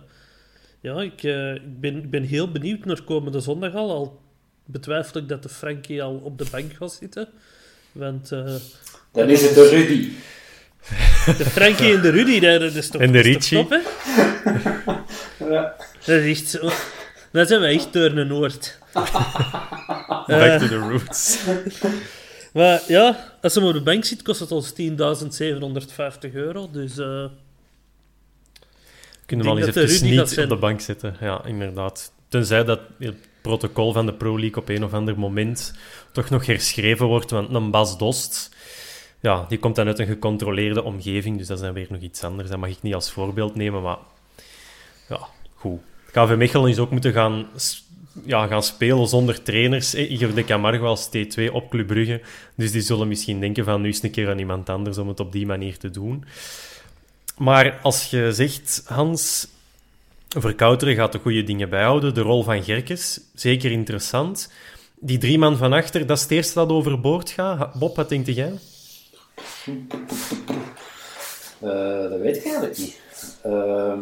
Ja, 0.82 1.02
ik, 1.02 1.24
eh, 1.24 1.56
ik, 1.56 1.80
ben, 1.80 1.98
ik 1.98 2.10
ben 2.10 2.24
heel 2.24 2.52
benieuwd 2.52 2.86
naar 2.86 3.02
komende 3.02 3.40
zondag 3.40 3.74
al. 3.74 3.92
Al 3.92 4.22
betwijfel 4.66 5.20
ik 5.22 5.30
dat 5.30 5.44
de 5.44 5.50
Frankie 5.50 6.04
al 6.04 6.22
op 6.24 6.38
de 6.38 6.46
bank 6.52 6.74
gaat 6.74 6.92
zitten. 6.92 7.28
Want 7.92 8.32
eh, 8.32 8.56
Dan 9.12 9.30
is 9.30 9.42
het 9.42 9.56
de 9.56 9.70
Rudy. 9.70 10.10
de 11.38 11.46
Frankie 11.46 11.94
en 11.94 12.02
de 12.02 12.10
Rudy, 12.10 12.40
dat, 12.40 12.62
is 12.62 12.90
toch 12.90 13.02
En 13.02 13.12
de 13.12 13.20
Richie. 13.20 13.58
toch 13.58 13.68
top, 13.68 13.80
hè? 13.80 15.46
Ja. 15.50 15.76
Dat 16.06 16.16
is 16.16 16.40
echt 16.40 16.50
zo... 16.50 16.70
Dat 17.32 17.48
zijn 17.48 17.62
we 17.62 17.68
echt 17.68 17.92
Turnen 17.92 18.28
Noord. 18.28 18.78
Back 20.28 20.60
to 20.60 20.68
the 20.68 20.78
roots. 20.78 21.40
Maar 22.58 22.82
ja, 22.88 23.34
als 23.42 23.56
hij 23.56 23.64
op 23.64 23.74
de 23.74 23.82
bank 23.82 24.06
zit, 24.06 24.22
kost 24.22 24.40
het 24.40 24.52
ons 24.52 24.74
10.750 24.82 26.32
euro. 26.34 26.70
Dus 26.72 26.98
eh, 26.98 27.26
Kunnen 29.26 29.46
Ik 29.46 29.54
we 29.54 29.72
denk 29.72 29.76
eens 29.76 30.02
niet 30.02 30.30
zijn. 30.30 30.44
op 30.44 30.50
de 30.52 30.60
bank 30.60 30.82
zitten. 30.82 31.16
Ja, 31.20 31.46
inderdaad. 31.46 32.12
Tenzij 32.28 32.64
dat 32.64 32.80
het 33.00 33.16
protocol 33.42 33.94
van 33.94 34.06
de 34.06 34.14
Pro 34.14 34.40
League 34.40 34.62
op 34.62 34.70
een 34.70 34.84
of 34.84 34.94
ander 34.94 35.20
moment 35.20 35.74
toch 36.12 36.30
nog 36.30 36.46
herschreven 36.46 37.06
wordt. 37.06 37.32
Want 37.32 37.54
een 37.54 37.72
Bas 37.72 37.98
Dost, 37.98 38.56
ja, 39.20 39.46
die 39.48 39.60
komt 39.60 39.76
dan 39.76 39.88
uit 39.88 40.00
een 40.00 40.06
gecontroleerde 40.08 40.84
omgeving. 40.84 41.38
Dus 41.38 41.48
dat 41.48 41.58
is 41.58 41.64
dan 41.64 41.74
weer 41.74 41.88
nog 41.90 42.02
iets 42.02 42.24
anders. 42.24 42.50
Dat 42.50 42.60
mag 42.60 42.70
ik 42.70 42.82
niet 42.82 42.94
als 42.94 43.12
voorbeeld 43.12 43.56
nemen. 43.56 43.82
Maar 43.82 43.98
ja, 45.10 45.20
goed. 45.54 45.80
KV 46.12 46.36
Mechelen 46.38 46.70
is 46.70 46.80
ook 46.80 46.92
moeten 46.92 47.14
gaan, 47.14 47.48
ja, 48.26 48.48
gaan 48.48 48.64
spelen 48.64 49.08
zonder 49.08 49.44
trainers. 49.44 49.94
Eh, 49.94 50.12
Igor 50.12 50.34
de 50.34 50.44
Camargo 50.44 50.86
als 50.86 51.10
T2 51.10 51.52
op 51.52 51.70
Club 51.70 51.88
Brugge. 51.88 52.22
Dus 52.56 52.72
die 52.72 52.82
zullen 52.82 53.08
misschien 53.08 53.40
denken 53.40 53.66
van 53.66 53.82
nu 53.82 53.90
is 53.90 53.96
het 53.96 54.04
een 54.04 54.12
keer 54.12 54.30
aan 54.30 54.40
iemand 54.40 54.70
anders 54.70 54.98
om 54.98 55.08
het 55.08 55.20
op 55.20 55.32
die 55.32 55.46
manier 55.46 55.78
te 55.78 55.90
doen. 55.90 56.26
Maar 57.38 57.80
als 57.82 58.10
je 58.10 58.32
zegt, 58.32 58.84
Hans, 58.86 59.48
Verkouteren 60.28 60.96
gaat 60.96 61.12
de 61.12 61.20
goede 61.20 61.44
dingen 61.44 61.70
bijhouden. 61.70 62.14
De 62.14 62.22
rol 62.22 62.44
van 62.44 62.64
Gerkes, 62.64 63.20
zeker 63.34 63.72
interessant. 63.72 64.52
Die 65.00 65.18
drie 65.18 65.38
man 65.38 65.58
van 65.58 65.74
achter, 65.74 66.06
dat 66.06 66.18
is 66.18 66.24
het 66.24 66.32
eerste 66.32 66.54
dat 66.54 66.70
overboord 66.70 67.30
gaat. 67.30 67.74
Bob, 67.74 67.96
wat 67.96 68.10
denk 68.10 68.26
jij? 68.26 68.54
Eh, 71.60 72.10
dat 72.10 72.20
weet 72.20 72.38
ik 72.38 72.44
eigenlijk 72.44 72.78
niet. 72.78 73.00
Ehm, 73.44 74.00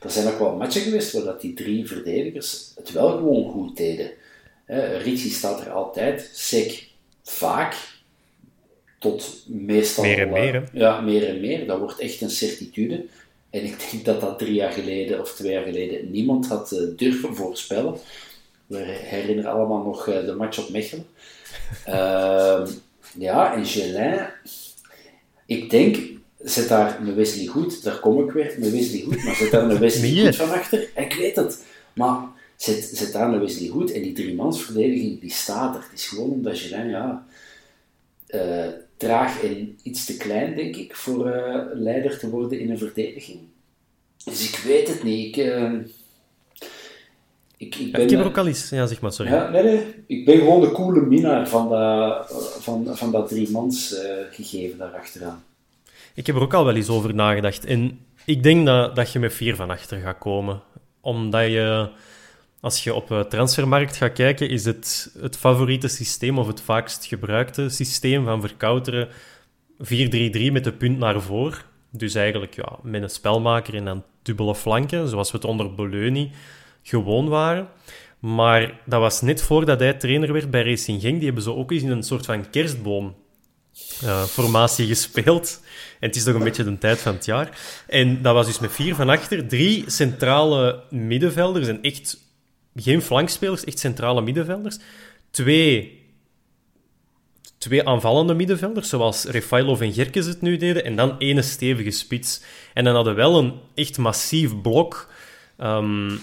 er 0.00 0.10
zijn 0.10 0.28
ook 0.28 0.38
wel 0.38 0.56
matchen 0.56 0.82
geweest 0.82 1.12
waar 1.12 1.24
dat 1.24 1.40
die 1.40 1.54
drie 1.54 1.86
verdedigers 1.86 2.72
het 2.76 2.92
wel 2.92 3.10
gewoon 3.10 3.50
goed 3.50 3.76
deden. 3.76 4.10
Hè, 4.64 4.96
Ritchie 4.96 5.30
staat 5.30 5.60
er 5.60 5.70
altijd, 5.70 6.30
Sek 6.32 6.88
vaak, 7.22 7.76
tot 8.98 9.44
meestal... 9.46 10.04
Meer 10.04 10.18
en 10.20 10.30
meer, 10.30 10.52
hè? 10.52 10.60
eh, 10.60 10.66
Ja, 10.72 11.00
meer 11.00 11.28
en 11.28 11.40
meer. 11.40 11.66
Dat 11.66 11.78
wordt 11.78 11.98
echt 11.98 12.20
een 12.20 12.30
certitude. 12.30 13.04
En 13.50 13.64
ik 13.64 13.90
denk 13.90 14.04
dat 14.04 14.20
dat 14.20 14.38
drie 14.38 14.54
jaar 14.54 14.72
geleden 14.72 15.20
of 15.20 15.34
twee 15.34 15.52
jaar 15.52 15.64
geleden 15.64 16.10
niemand 16.10 16.46
had 16.46 16.72
eh, 16.72 16.80
durven 16.96 17.34
voorspellen. 17.34 17.94
We 18.66 18.78
herinneren 18.86 19.52
allemaal 19.52 19.82
nog 19.82 20.08
eh, 20.08 20.24
de 20.24 20.34
match 20.34 20.58
op 20.58 20.70
Mechelen. 20.70 21.06
Ehm, 21.84 22.70
ja, 23.18 23.54
en 23.54 23.66
Gelin, 23.66 24.26
ik 25.46 25.70
denk, 25.70 25.96
zet 26.42 26.68
daar 26.68 27.00
een 27.00 27.14
Wesley 27.14 27.46
Goed, 27.46 27.82
daar 27.82 27.98
kom 27.98 28.24
ik 28.24 28.30
weer, 28.30 28.54
een 28.56 28.70
Wesley 28.70 29.00
Goed, 29.00 29.24
maar 29.24 29.34
zet 29.34 29.50
daar 29.50 29.70
een 29.70 29.78
Wesley 29.88 30.10
Nee. 30.10 30.24
Goed 30.24 30.36
van 30.36 30.50
achter. 30.50 30.88
Ik 30.96 31.14
weet 31.14 31.36
het, 31.36 31.64
maar 31.92 32.18
zet, 32.56 32.90
zet 32.92 33.12
daar 33.12 33.32
een 33.32 33.40
Wesley 33.40 33.68
Goed 33.68 33.92
en 33.92 34.02
die 34.02 34.12
driemansverdediging, 34.12 35.20
die 35.20 35.30
staat 35.30 35.76
er. 35.76 35.82
Het 35.82 35.98
is 35.98 36.06
gewoon 36.06 36.30
omdat 36.30 36.58
Gelin, 36.58 36.88
ja, 36.88 37.26
eh, 38.30 38.66
traag 38.96 39.42
en 39.42 39.78
iets 39.82 40.04
te 40.04 40.16
klein, 40.16 40.56
denk 40.56 40.76
ik, 40.76 40.96
voor 40.96 41.30
eh, 41.30 41.64
leider 41.72 42.18
te 42.18 42.30
worden 42.30 42.60
in 42.60 42.70
een 42.70 42.78
verdediging. 42.78 43.38
Dus 44.24 44.48
ik 44.48 44.56
weet 44.58 44.88
het 44.88 45.02
niet. 45.02 45.36
Ik, 45.36 45.44
eh, 45.44 45.72
ik, 47.56 47.74
ik 47.74 47.92
ben, 47.92 48.02
ik 48.02 48.10
heb 48.10 48.20
er 48.20 48.26
ook 48.26 48.38
al 48.38 48.46
eens... 48.46 48.70
Ja, 48.70 48.86
zeg 48.86 49.00
maar, 49.00 49.12
sorry. 49.12 49.32
ja, 49.32 49.50
nee, 49.50 49.62
nee. 49.62 49.94
Ik 50.06 50.24
ben 50.24 50.38
gewoon 50.38 50.60
de 50.60 50.70
coole 50.70 51.00
minnaar 51.00 51.48
van 51.48 51.68
dat, 51.68 52.56
van, 52.60 52.96
van 52.96 53.12
dat 53.12 53.28
driemans 53.28 53.94
gegeven 54.30 54.78
daarachteraan. 54.78 55.44
Ik 56.14 56.26
heb 56.26 56.36
er 56.36 56.42
ook 56.42 56.54
al 56.54 56.64
wel 56.64 56.74
eens 56.74 56.88
over 56.88 57.14
nagedacht. 57.14 57.64
En 57.64 57.98
ik 58.24 58.42
denk 58.42 58.66
dat, 58.66 58.96
dat 58.96 59.12
je 59.12 59.18
met 59.18 59.34
vier 59.34 59.56
van 59.56 59.70
achter 59.70 60.00
gaat 60.00 60.18
komen. 60.18 60.62
Omdat 61.00 61.46
je, 61.46 61.90
als 62.60 62.84
je 62.84 62.94
op 62.94 63.10
eh, 63.10 63.20
transfermarkt 63.20 63.96
gaat 63.96 64.12
kijken, 64.12 64.48
is 64.48 64.64
het 64.64 65.16
het 65.20 65.36
favoriete 65.36 65.88
systeem 65.88 66.38
of 66.38 66.46
het 66.46 66.60
vaakst 66.60 67.06
gebruikte 67.06 67.68
systeem 67.68 68.24
van 68.24 68.40
verkouteren 68.40 69.08
4-3-3 69.08 69.12
met 70.52 70.64
de 70.64 70.74
punt 70.78 70.98
naar 70.98 71.20
voren. 71.20 71.58
Dus 71.90 72.14
eigenlijk 72.14 72.54
ja, 72.54 72.78
met 72.82 73.02
een 73.02 73.10
spelmaker 73.10 73.74
en 73.74 73.84
dan 73.84 74.04
dubbele 74.22 74.54
flanken, 74.54 75.08
zoals 75.08 75.30
we 75.30 75.36
het 75.36 75.46
onder 75.46 75.74
Beleuni 75.74 76.30
gewoon 76.82 77.28
waren. 77.28 77.68
Maar 78.18 78.80
dat 78.84 79.00
was 79.00 79.20
net 79.20 79.42
voordat 79.42 79.80
hij 79.80 79.94
trainer 79.94 80.32
werd 80.32 80.50
bij 80.50 80.62
Racing 80.62 81.00
Genk. 81.00 81.16
Die 81.16 81.24
hebben 81.24 81.42
zo 81.42 81.54
ook 81.54 81.70
eens 81.70 81.82
in 81.82 81.90
een 81.90 82.02
soort 82.02 82.26
van 82.26 82.50
kerstboom 82.50 83.14
eh, 84.02 84.24
formatie 84.24 84.86
gespeeld. 84.86 85.60
En 86.00 86.06
het 86.06 86.16
is 86.16 86.24
toch 86.24 86.34
een 86.34 86.44
beetje 86.44 86.64
de 86.64 86.78
tijd 86.78 86.98
van 86.98 87.14
het 87.14 87.24
jaar. 87.24 87.58
En 87.86 88.22
dat 88.22 88.34
was 88.34 88.46
dus 88.46 88.58
met 88.58 88.72
vier 88.72 88.94
van 88.94 89.08
achter, 89.08 89.48
drie 89.48 89.84
centrale 89.86 90.82
middenvelders. 90.90 91.68
En 91.68 91.82
echt 91.82 92.18
geen 92.74 93.02
flankspelers, 93.02 93.64
echt 93.64 93.78
centrale 93.78 94.22
middenvelders. 94.22 94.78
Twee, 95.30 96.02
twee 97.58 97.88
aanvallende 97.88 98.34
middenvelders, 98.34 98.88
zoals 98.88 99.24
Refailov 99.24 99.80
en 99.80 99.92
Gerkes 99.92 100.26
het 100.26 100.40
nu 100.40 100.56
deden. 100.56 100.84
En 100.84 100.96
dan 100.96 101.18
ene 101.18 101.42
stevige 101.42 101.90
spits. 101.90 102.42
En 102.74 102.84
dan 102.84 102.94
hadden 102.94 103.14
we 103.14 103.20
wel 103.20 103.38
een 103.38 103.54
echt 103.74 103.98
massief 103.98 104.60
blok. 104.60 105.08
ehm, 105.56 106.16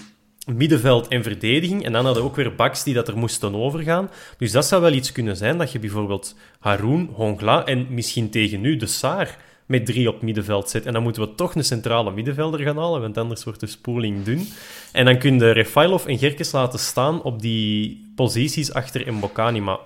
middenveld 0.54 1.08
en 1.08 1.22
verdediging. 1.22 1.84
En 1.84 1.92
dan 1.92 2.04
hadden 2.04 2.22
we 2.22 2.28
ook 2.28 2.36
weer 2.36 2.54
backs 2.54 2.82
die 2.82 2.94
dat 2.94 3.08
er 3.08 3.18
moesten 3.18 3.54
overgaan. 3.54 4.10
Dus 4.38 4.52
dat 4.52 4.66
zou 4.66 4.82
wel 4.82 4.92
iets 4.92 5.12
kunnen 5.12 5.36
zijn, 5.36 5.58
dat 5.58 5.72
je 5.72 5.78
bijvoorbeeld 5.78 6.36
Haroun, 6.58 7.10
Hongla 7.12 7.64
en 7.64 7.86
misschien 7.90 8.30
tegen 8.30 8.60
nu 8.60 8.76
de 8.76 8.86
Saar 8.86 9.38
met 9.68 9.86
drie 9.86 10.08
op 10.08 10.22
middenveld 10.22 10.70
zet. 10.70 10.86
En 10.86 10.92
dan 10.92 11.02
moeten 11.02 11.22
we 11.22 11.34
toch 11.34 11.54
een 11.54 11.64
centrale 11.64 12.10
middenvelder 12.10 12.60
gaan 12.60 12.76
halen, 12.76 13.00
want 13.00 13.18
anders 13.18 13.44
wordt 13.44 13.60
de 13.60 13.66
spoeling 13.66 14.24
dun. 14.24 14.48
En 14.92 15.04
dan 15.04 15.18
kun 15.18 15.38
je 15.38 15.50
Refailov 15.50 16.06
en 16.06 16.18
Gerkes 16.18 16.52
laten 16.52 16.78
staan 16.78 17.22
op 17.22 17.40
die 17.42 18.12
posities 18.14 18.72
achter 18.72 19.12
Mbokani. 19.12 19.60
Maar, 19.60 19.78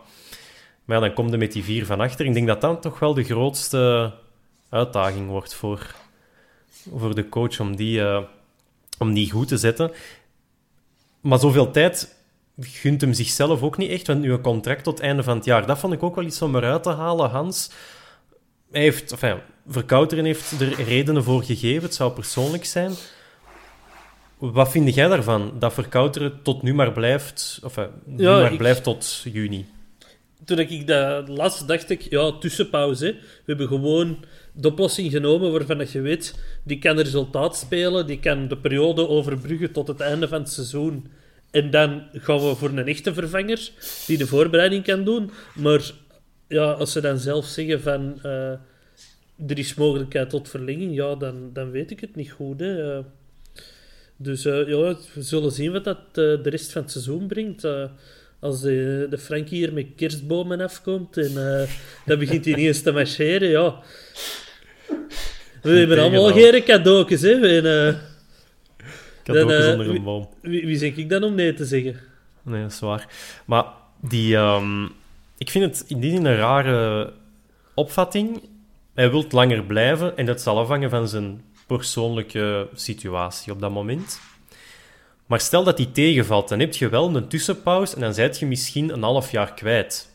maar 0.84 1.00
dan 1.00 1.12
komt 1.12 1.32
er 1.32 1.38
met 1.38 1.52
die 1.52 1.64
vier 1.64 1.86
van 1.86 2.00
achter. 2.00 2.26
Ik 2.26 2.34
denk 2.34 2.46
dat 2.46 2.60
dat 2.60 2.82
toch 2.82 2.98
wel 2.98 3.14
de 3.14 3.24
grootste 3.24 4.12
uitdaging 4.68 5.28
wordt 5.28 5.54
voor, 5.54 5.94
voor 6.96 7.14
de 7.14 7.28
coach 7.28 7.60
om 7.60 7.76
die, 7.76 8.00
eh, 8.00 8.22
om 8.98 9.12
die 9.14 9.30
goed 9.30 9.48
te 9.48 9.56
zetten. 9.56 9.90
Maar 11.22 11.38
zoveel 11.38 11.70
tijd 11.70 12.14
gunt 12.60 13.00
hem 13.00 13.12
zichzelf 13.12 13.62
ook 13.62 13.76
niet 13.76 13.90
echt, 13.90 14.06
want 14.06 14.20
nu 14.20 14.32
een 14.32 14.40
contract 14.40 14.84
tot 14.84 14.94
het 14.98 15.06
einde 15.06 15.22
van 15.22 15.36
het 15.36 15.44
jaar. 15.44 15.66
Dat 15.66 15.78
vond 15.78 15.92
ik 15.92 16.02
ook 16.02 16.14
wel 16.14 16.24
iets 16.24 16.42
om 16.42 16.56
eruit 16.56 16.82
te 16.82 16.90
halen, 16.90 17.30
Hans. 17.30 17.70
Hij 18.70 18.80
heeft, 18.82 19.12
enfin, 19.12 19.36
Verkouteren 19.68 20.24
heeft 20.24 20.60
er 20.60 20.82
redenen 20.84 21.24
voor 21.24 21.42
gegeven, 21.44 21.82
het 21.82 21.94
zou 21.94 22.12
persoonlijk 22.12 22.64
zijn. 22.64 22.92
Wat 24.38 24.70
vind 24.70 24.94
jij 24.94 25.08
daarvan, 25.08 25.52
dat 25.58 25.72
Verkouteren 25.72 26.42
tot 26.42 26.62
nu 26.62 26.74
maar 26.74 26.92
blijft, 26.92 27.60
of 27.64 27.76
eh, 27.76 27.84
nu 28.04 28.22
Ja, 28.22 28.40
maar 28.40 28.52
ik- 28.52 28.58
blijft 28.58 28.82
tot 28.82 29.20
juni? 29.32 29.66
Toen 30.44 30.58
ik 30.58 30.86
dat 30.86 31.28
laatst 31.28 31.68
dacht 31.68 31.90
ik, 31.90 32.00
ja, 32.10 32.32
tussenpauze. 32.38 33.04
hè. 33.04 33.10
We 33.12 33.18
hebben 33.46 33.68
gewoon 33.68 34.24
de 34.52 34.68
oplossing 34.68 35.10
genomen 35.10 35.52
waarvan 35.52 35.86
je 35.92 36.00
weet, 36.00 36.34
die 36.62 36.78
kan 36.78 36.98
resultaat 36.98 37.56
spelen, 37.56 38.06
die 38.06 38.20
kan 38.20 38.48
de 38.48 38.56
periode 38.56 39.08
overbruggen 39.08 39.72
tot 39.72 39.88
het 39.88 40.00
einde 40.00 40.28
van 40.28 40.40
het 40.40 40.50
seizoen. 40.50 41.06
En 41.50 41.70
dan 41.70 42.02
gaan 42.12 42.38
we 42.38 42.54
voor 42.54 42.68
een 42.68 42.86
echte 42.88 43.14
vervanger 43.14 43.70
die 44.06 44.18
de 44.18 44.26
voorbereiding 44.26 44.84
kan 44.84 45.04
doen. 45.04 45.30
Maar 45.54 45.90
ja, 46.48 46.72
als 46.72 46.92
ze 46.92 47.00
dan 47.00 47.18
zelf 47.18 47.46
zeggen 47.46 47.80
van 47.80 48.18
eh, 48.22 48.50
er 49.46 49.58
is 49.58 49.74
mogelijkheid 49.74 50.30
tot 50.30 50.48
verlenging, 50.48 50.94
ja, 50.94 51.14
dan, 51.14 51.50
dan 51.52 51.70
weet 51.70 51.90
ik 51.90 52.00
het 52.00 52.16
niet 52.16 52.30
goed. 52.30 52.60
Hè. 52.60 52.96
Eh, 52.96 53.04
dus 54.16 54.44
eh, 54.44 54.68
ja, 54.68 54.96
we 55.14 55.22
zullen 55.22 55.52
zien 55.52 55.72
wat 55.72 55.84
dat 55.84 56.14
de 56.14 56.40
rest 56.42 56.72
van 56.72 56.82
het 56.82 56.90
seizoen 56.90 57.26
brengt. 57.26 57.66
Als 58.42 58.60
de, 58.60 59.06
de 59.10 59.18
Frankie 59.18 59.58
hier 59.58 59.72
met 59.72 59.86
kerstbomen 59.96 60.60
afkomt 60.60 61.16
en 61.16 61.60
eh, 61.60 61.68
dan 62.06 62.18
begint 62.18 62.44
hij 62.44 62.54
ineens 62.54 62.82
te 62.82 62.92
marcheren, 62.92 63.48
ja. 63.48 63.74
We 65.62 65.70
hebben 65.70 65.98
allemaal 65.98 66.32
geen 66.32 66.62
cadeautjes, 66.64 67.20
hè. 67.22 67.30
En, 67.32 67.66
eh, 67.66 67.88
Ik 67.88 69.26
had 69.26 69.36
ook 69.36 69.48
Dan, 69.48 69.56
eens 69.56 69.64
eh, 69.64 69.70
onder 69.72 69.88
een 69.88 70.02
boom. 70.02 70.28
wie, 70.40 70.66
wie 70.66 70.76
zeg 70.76 70.96
ik 70.96 71.08
dan 71.08 71.22
om 71.22 71.34
nee 71.34 71.54
te 71.54 71.64
zeggen? 71.64 71.96
Nee, 72.42 72.62
dat 72.62 72.72
is 72.72 72.80
waar. 72.80 73.06
Maar 73.44 73.64
die, 74.00 74.36
ehm, 74.36 74.84
ik 75.38 75.50
vind 75.50 75.64
het 75.64 75.84
in 75.88 76.00
die 76.00 76.10
zin 76.10 76.24
een 76.24 76.36
rare 76.36 77.12
opvatting. 77.74 78.42
Hij 78.94 79.10
wil 79.10 79.24
langer 79.30 79.64
blijven 79.64 80.16
en 80.16 80.26
dat 80.26 80.40
zal 80.40 80.58
afhangen 80.58 80.90
van 80.90 81.08
zijn 81.08 81.42
persoonlijke 81.66 82.68
situatie 82.74 83.52
op 83.52 83.60
dat 83.60 83.70
moment. 83.70 84.20
Maar 85.26 85.40
stel 85.40 85.64
dat 85.64 85.76
die 85.76 85.92
tegenvalt, 85.92 86.48
dan 86.48 86.60
heb 86.60 86.74
je 86.74 86.88
wel 86.88 87.16
een 87.16 87.28
tussenpauze 87.28 87.94
en 87.94 88.00
dan 88.00 88.14
zijt 88.14 88.38
je 88.38 88.46
misschien 88.46 88.92
een 88.92 89.02
half 89.02 89.30
jaar 89.30 89.54
kwijt. 89.54 90.10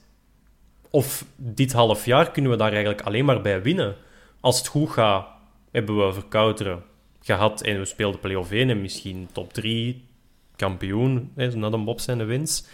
Of 0.90 1.26
dit 1.36 1.74
half 1.74 2.06
jaar 2.06 2.32
kunnen 2.32 2.52
we 2.52 2.58
daar 2.58 2.72
eigenlijk 2.72 3.02
alleen 3.02 3.26
maar 3.26 3.42
bij 3.42 3.62
winnen. 3.62 3.96
Als 4.40 4.58
het 4.58 4.68
goed 4.68 4.90
gaat, 4.90 5.28
hebben 5.72 6.08
we 6.08 6.14
verkouteren. 6.14 6.84
gehad 7.22 7.62
en 7.62 7.80
we 7.80 7.86
speelden 7.86 8.20
play-off 8.20 8.52
1 8.52 8.70
en 8.70 8.82
misschien 8.82 9.30
top 9.32 9.54
3 9.54 10.04
kampioen, 10.56 11.32
hè, 11.36 11.78
Bob 11.84 12.00
zijn 12.00 12.18
de 12.18 12.24
winst. 12.24 12.70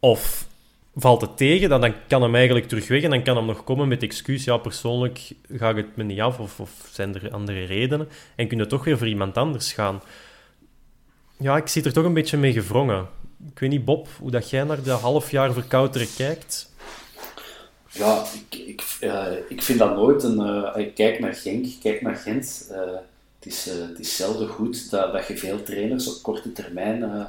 Of 0.00 0.46
valt 0.94 1.20
het 1.20 1.36
tegen, 1.36 1.68
dan, 1.68 1.80
dan 1.80 1.94
kan 2.08 2.22
hem 2.22 2.34
eigenlijk 2.34 2.68
terug 2.68 2.88
weg 2.88 3.02
en 3.02 3.10
dan 3.10 3.22
kan 3.22 3.36
hem 3.36 3.46
nog 3.46 3.64
komen 3.64 3.88
met 3.88 4.02
excuus. 4.02 4.44
Ja, 4.44 4.56
persoonlijk 4.56 5.30
ga 5.48 5.68
ik 5.68 5.76
het 5.76 5.96
me 5.96 6.02
niet 6.02 6.20
af 6.20 6.38
of, 6.38 6.60
of 6.60 6.88
zijn 6.90 7.14
er 7.14 7.30
andere 7.30 7.64
redenen. 7.64 8.08
En 8.36 8.48
kun 8.48 8.58
je 8.58 8.66
toch 8.66 8.84
weer 8.84 8.98
voor 8.98 9.08
iemand 9.08 9.36
anders 9.36 9.72
gaan. 9.72 10.02
Ja, 11.44 11.56
ik 11.56 11.68
zit 11.68 11.86
er 11.86 11.92
toch 11.92 12.04
een 12.04 12.12
beetje 12.12 12.36
mee 12.36 12.52
gevrongen. 12.52 13.08
Ik 13.50 13.58
weet 13.58 13.70
niet, 13.70 13.84
Bob, 13.84 14.08
hoe 14.18 14.30
dat 14.30 14.50
jij 14.50 14.64
naar 14.64 14.82
de 14.82 14.90
half 14.90 15.30
jaar 15.30 15.52
verkouteren 15.52 16.06
kijkt. 16.16 16.72
Ja, 17.90 18.24
ik, 18.48 18.58
ik, 18.58 18.84
uh, 19.00 19.26
ik 19.48 19.62
vind 19.62 19.78
dat 19.78 19.94
nooit 19.96 20.22
een... 20.22 20.38
Uh, 20.38 20.70
ik 20.76 20.94
kijk 20.94 21.20
naar 21.20 21.34
Genk, 21.34 21.64
ik 21.64 21.76
kijk 21.80 22.02
naar 22.02 22.16
Gent. 22.16 22.68
Uh, 22.70 22.78
het, 23.38 23.98
is, 23.98 24.16
zelden 24.16 24.48
goed 24.48 24.90
dat, 24.90 25.12
dat 25.12 25.26
je 25.26 25.38
veel 25.38 25.62
trainers 25.62 26.16
op 26.16 26.22
korte 26.22 26.52
termijn 26.52 27.28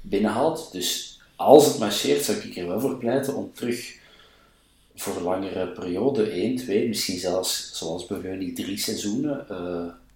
binnenhaalt. 0.00 0.72
Dus 0.72 1.20
als 1.36 1.66
het 1.66 1.78
marcheert, 1.78 2.24
zou 2.24 2.38
ik 2.38 2.56
er 2.56 2.68
wel 2.68 2.80
voor 2.80 2.98
pleiten 2.98 3.34
om 3.34 3.50
terug 3.54 3.96
voor 4.94 5.20
langere 5.20 5.66
periode, 5.66 6.30
1, 6.30 6.56
2, 6.56 6.88
misschien 6.88 7.18
zelfs 7.18 7.70
zoals 7.72 8.06
bij 8.06 8.38
die 8.38 8.52
drie 8.52 8.78
seizoenen, 8.78 9.46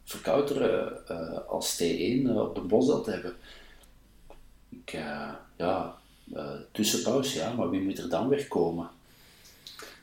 verkouteren 0.08 1.06
als 1.48 1.82
T1 1.82 2.30
op 2.34 2.54
de 2.54 2.60
bosdel 2.60 3.02
te 3.02 3.10
hebben. 3.10 3.32
Ik, 4.70 4.96
ja, 5.56 5.94
tussenpauze, 6.72 7.38
ja, 7.38 7.52
maar 7.52 7.70
wie 7.70 7.80
moet 7.80 7.98
er 7.98 8.08
dan 8.08 8.28
weer 8.28 8.48
komen? 8.48 8.88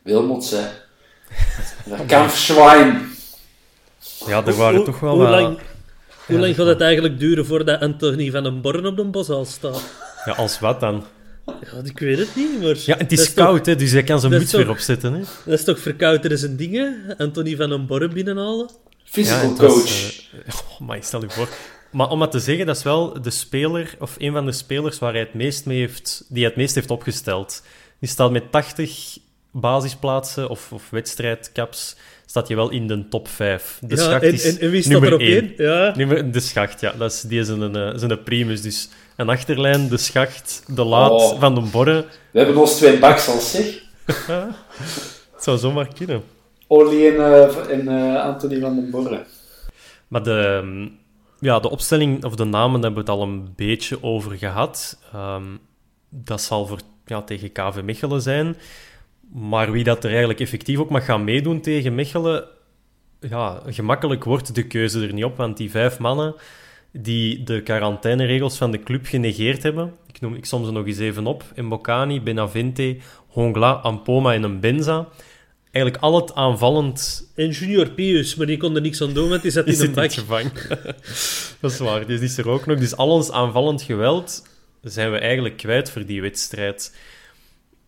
Wilmot 0.01 0.45
zei. 0.45 0.65
Kampfschwein. 2.07 3.09
Ja, 4.25 4.45
er 4.45 4.55
waren 4.55 4.83
toch 4.83 4.99
wel... 4.99 5.15
Hoe 5.15 5.29
lang, 5.29 5.59
hoe 6.25 6.39
lang 6.39 6.55
gaat 6.55 6.65
het 6.65 6.81
eigenlijk 6.81 7.19
duren 7.19 7.45
voordat 7.45 7.81
Anthony 7.81 8.31
van 8.31 8.43
den 8.43 8.61
Born 8.61 8.85
op 8.85 8.95
de 8.95 9.03
bosal 9.03 9.45
staat? 9.45 9.83
Ja, 10.25 10.31
als 10.31 10.59
wat 10.59 10.79
dan? 10.79 11.03
Ja, 11.45 11.81
ik 11.83 11.99
weet 11.99 12.17
het 12.17 12.35
niet, 12.35 12.61
maar... 12.61 12.75
Ja, 12.85 12.97
het 12.97 13.11
is 13.11 13.33
koud, 13.33 13.57
toch, 13.57 13.65
hè, 13.65 13.75
dus 13.75 13.91
hij 13.91 14.03
kan 14.03 14.19
zijn 14.19 14.31
muts 14.31 14.51
weer 14.51 14.69
opzetten. 14.69 15.13
Hè? 15.13 15.19
Dat 15.19 15.59
is 15.59 15.63
toch 15.63 15.79
verkouderen 15.79 16.37
zijn 16.37 16.55
dingen? 16.55 17.15
Anthony 17.17 17.55
van 17.55 17.69
den 17.69 17.85
Born 17.85 18.13
binnenhalen? 18.13 18.69
Physical 19.05 19.49
ja, 19.49 19.55
coach. 19.55 20.19
uh, 20.33 20.39
oh, 20.71 20.79
maar 20.79 21.03
stel 21.03 21.21
je 21.21 21.29
voor. 21.29 21.47
Maar 21.91 22.09
om 22.09 22.17
maar 22.17 22.29
te 22.29 22.39
zeggen, 22.39 22.65
dat 22.65 22.75
is 22.77 22.83
wel 22.83 23.21
de 23.21 23.29
speler, 23.29 23.95
of 23.99 24.15
een 24.17 24.31
van 24.31 24.45
de 24.45 24.51
spelers 24.51 24.99
waar 24.99 25.11
hij 25.11 25.19
het 25.21 25.33
meest 25.33 25.65
mee 25.65 25.79
heeft, 25.79 26.25
die 26.27 26.37
hij 26.39 26.47
het 26.47 26.55
meest 26.55 26.75
heeft 26.75 26.91
opgesteld. 26.91 27.61
Die 27.99 28.09
staat 28.09 28.31
met 28.31 28.51
80 28.51 29.17
basisplaatsen 29.51 30.49
of, 30.49 30.71
of 30.71 30.89
wedstrijdcaps 30.89 31.95
staat 32.25 32.47
je 32.47 32.55
wel 32.55 32.69
in 32.69 32.87
de 32.87 33.07
top 33.07 33.27
5. 33.27 33.77
De 33.81 33.95
ja, 33.95 34.03
schacht 34.03 34.23
en, 34.23 34.33
is 34.33 34.43
en, 34.55 34.59
en 34.59 34.69
wie 34.69 34.81
staat 34.81 35.01
er 35.03 35.13
op 35.13 35.19
één? 35.19 35.53
Ja. 35.57 35.93
Nummer, 35.95 36.31
de 36.31 36.39
schacht, 36.39 36.81
ja. 36.81 36.91
Dat 36.97 37.11
is, 37.11 37.21
die 37.21 37.39
is 37.39 37.47
een, 37.47 37.61
een, 37.61 38.11
een 38.11 38.23
primus. 38.23 38.61
Dus 38.61 38.89
een 39.15 39.29
achterlijn, 39.29 39.87
de 39.89 39.97
schacht, 39.97 40.63
de 40.67 40.83
laat 40.83 41.11
Oh. 41.11 41.39
van 41.39 41.55
de 41.55 41.61
borren. 41.61 42.05
We 42.31 42.39
hebben 42.39 42.57
ons 42.57 42.75
twee 42.75 42.99
baks 42.99 43.27
al, 43.27 43.39
zeg. 43.39 43.65
Het 45.35 45.43
zou 45.43 45.57
zomaar 45.57 45.93
kunnen. 45.93 46.23
Olly 46.67 47.07
en, 47.07 47.87
eh, 47.87 48.23
Anthony 48.23 48.59
van 48.59 48.75
den 48.75 48.89
Borre. 48.91 49.25
Maar 50.07 50.23
de, 50.23 50.61
ehm, 50.61 50.87
ja, 51.39 51.59
de 51.59 51.69
opstelling, 51.69 52.23
of 52.23 52.35
de 52.35 52.43
namen, 52.43 52.81
daar 52.81 52.91
hebben 52.91 53.05
we 53.05 53.11
het 53.11 53.19
al 53.19 53.27
een 53.27 53.53
beetje 53.55 54.03
over 54.03 54.37
gehad. 54.37 54.99
Ehm, 55.13 55.43
dat 56.09 56.41
zal 56.41 56.65
voor, 56.65 56.79
ja, 57.05 57.21
tegen 57.21 57.51
KV 57.51 57.81
Mechelen 57.83 58.21
zijn. 58.21 58.55
Maar 59.33 59.71
wie 59.71 59.83
dat 59.83 60.03
er 60.03 60.09
eigenlijk 60.09 60.39
effectief 60.39 60.79
ook 60.79 60.89
mag 60.89 61.05
gaan 61.05 61.23
meedoen 61.23 61.61
tegen 61.61 61.95
Mechelen, 61.95 62.43
ja, 63.19 63.61
gemakkelijk 63.65 64.23
wordt 64.23 64.55
de 64.55 64.67
keuze 64.67 65.07
er 65.07 65.13
niet 65.13 65.23
op. 65.23 65.37
Want 65.37 65.57
die 65.57 65.71
vijf 65.71 65.99
mannen 65.99 66.35
die 66.91 67.43
de 67.43 67.61
quarantaineregels 67.61 68.57
van 68.57 68.71
de 68.71 68.83
club 68.83 69.05
genegeerd 69.05 69.63
hebben, 69.63 69.93
ik, 70.07 70.21
noem, 70.21 70.33
ik 70.33 70.45
som 70.45 70.65
ze 70.65 70.71
nog 70.71 70.85
eens 70.85 70.99
even 70.99 71.27
op, 71.27 71.43
Mbokani, 71.55 72.21
Benavente, 72.21 72.97
Hongla, 73.27 73.71
Ampoma 73.71 74.33
en 74.33 74.59
Benza. 74.59 75.07
Eigenlijk 75.75 76.03
al 76.03 76.15
het 76.15 76.33
aanvallend... 76.35 77.27
En 77.35 77.49
Junior 77.49 77.89
Pius, 77.89 78.35
maar 78.35 78.47
die 78.47 78.57
kon 78.57 78.75
er 78.75 78.81
niks 78.81 79.01
aan 79.01 79.13
doen, 79.13 79.29
want 79.29 79.41
die 79.41 79.51
zat 79.51 79.65
Die 79.67 79.77
in 79.77 79.83
een 79.83 79.93
bak. 79.93 80.13
gevangen. 80.13 80.51
dat 81.61 81.71
is 81.71 81.77
waar, 81.77 82.05
die 82.05 82.19
is 82.19 82.37
er 82.37 82.49
ook 82.49 82.65
nog. 82.65 82.79
Dus 82.79 82.95
al 82.95 83.09
ons 83.09 83.31
aanvallend 83.31 83.81
geweld 83.81 84.43
zijn 84.81 85.11
we 85.11 85.17
eigenlijk 85.17 85.57
kwijt 85.57 85.89
voor 85.89 86.05
die 86.05 86.21
wedstrijd. 86.21 86.95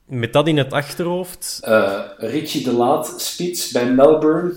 Met 0.06 0.34
dat 0.34 0.48
in 0.48 0.58
het 0.58 0.74
achterhoofd... 0.74 1.60
Eh, 1.64 2.02
Richie 2.18 2.64
de 2.64 2.72
Laat, 2.72 3.22
spits 3.22 3.72
bij 3.72 3.92
Melbourne. 3.92 4.54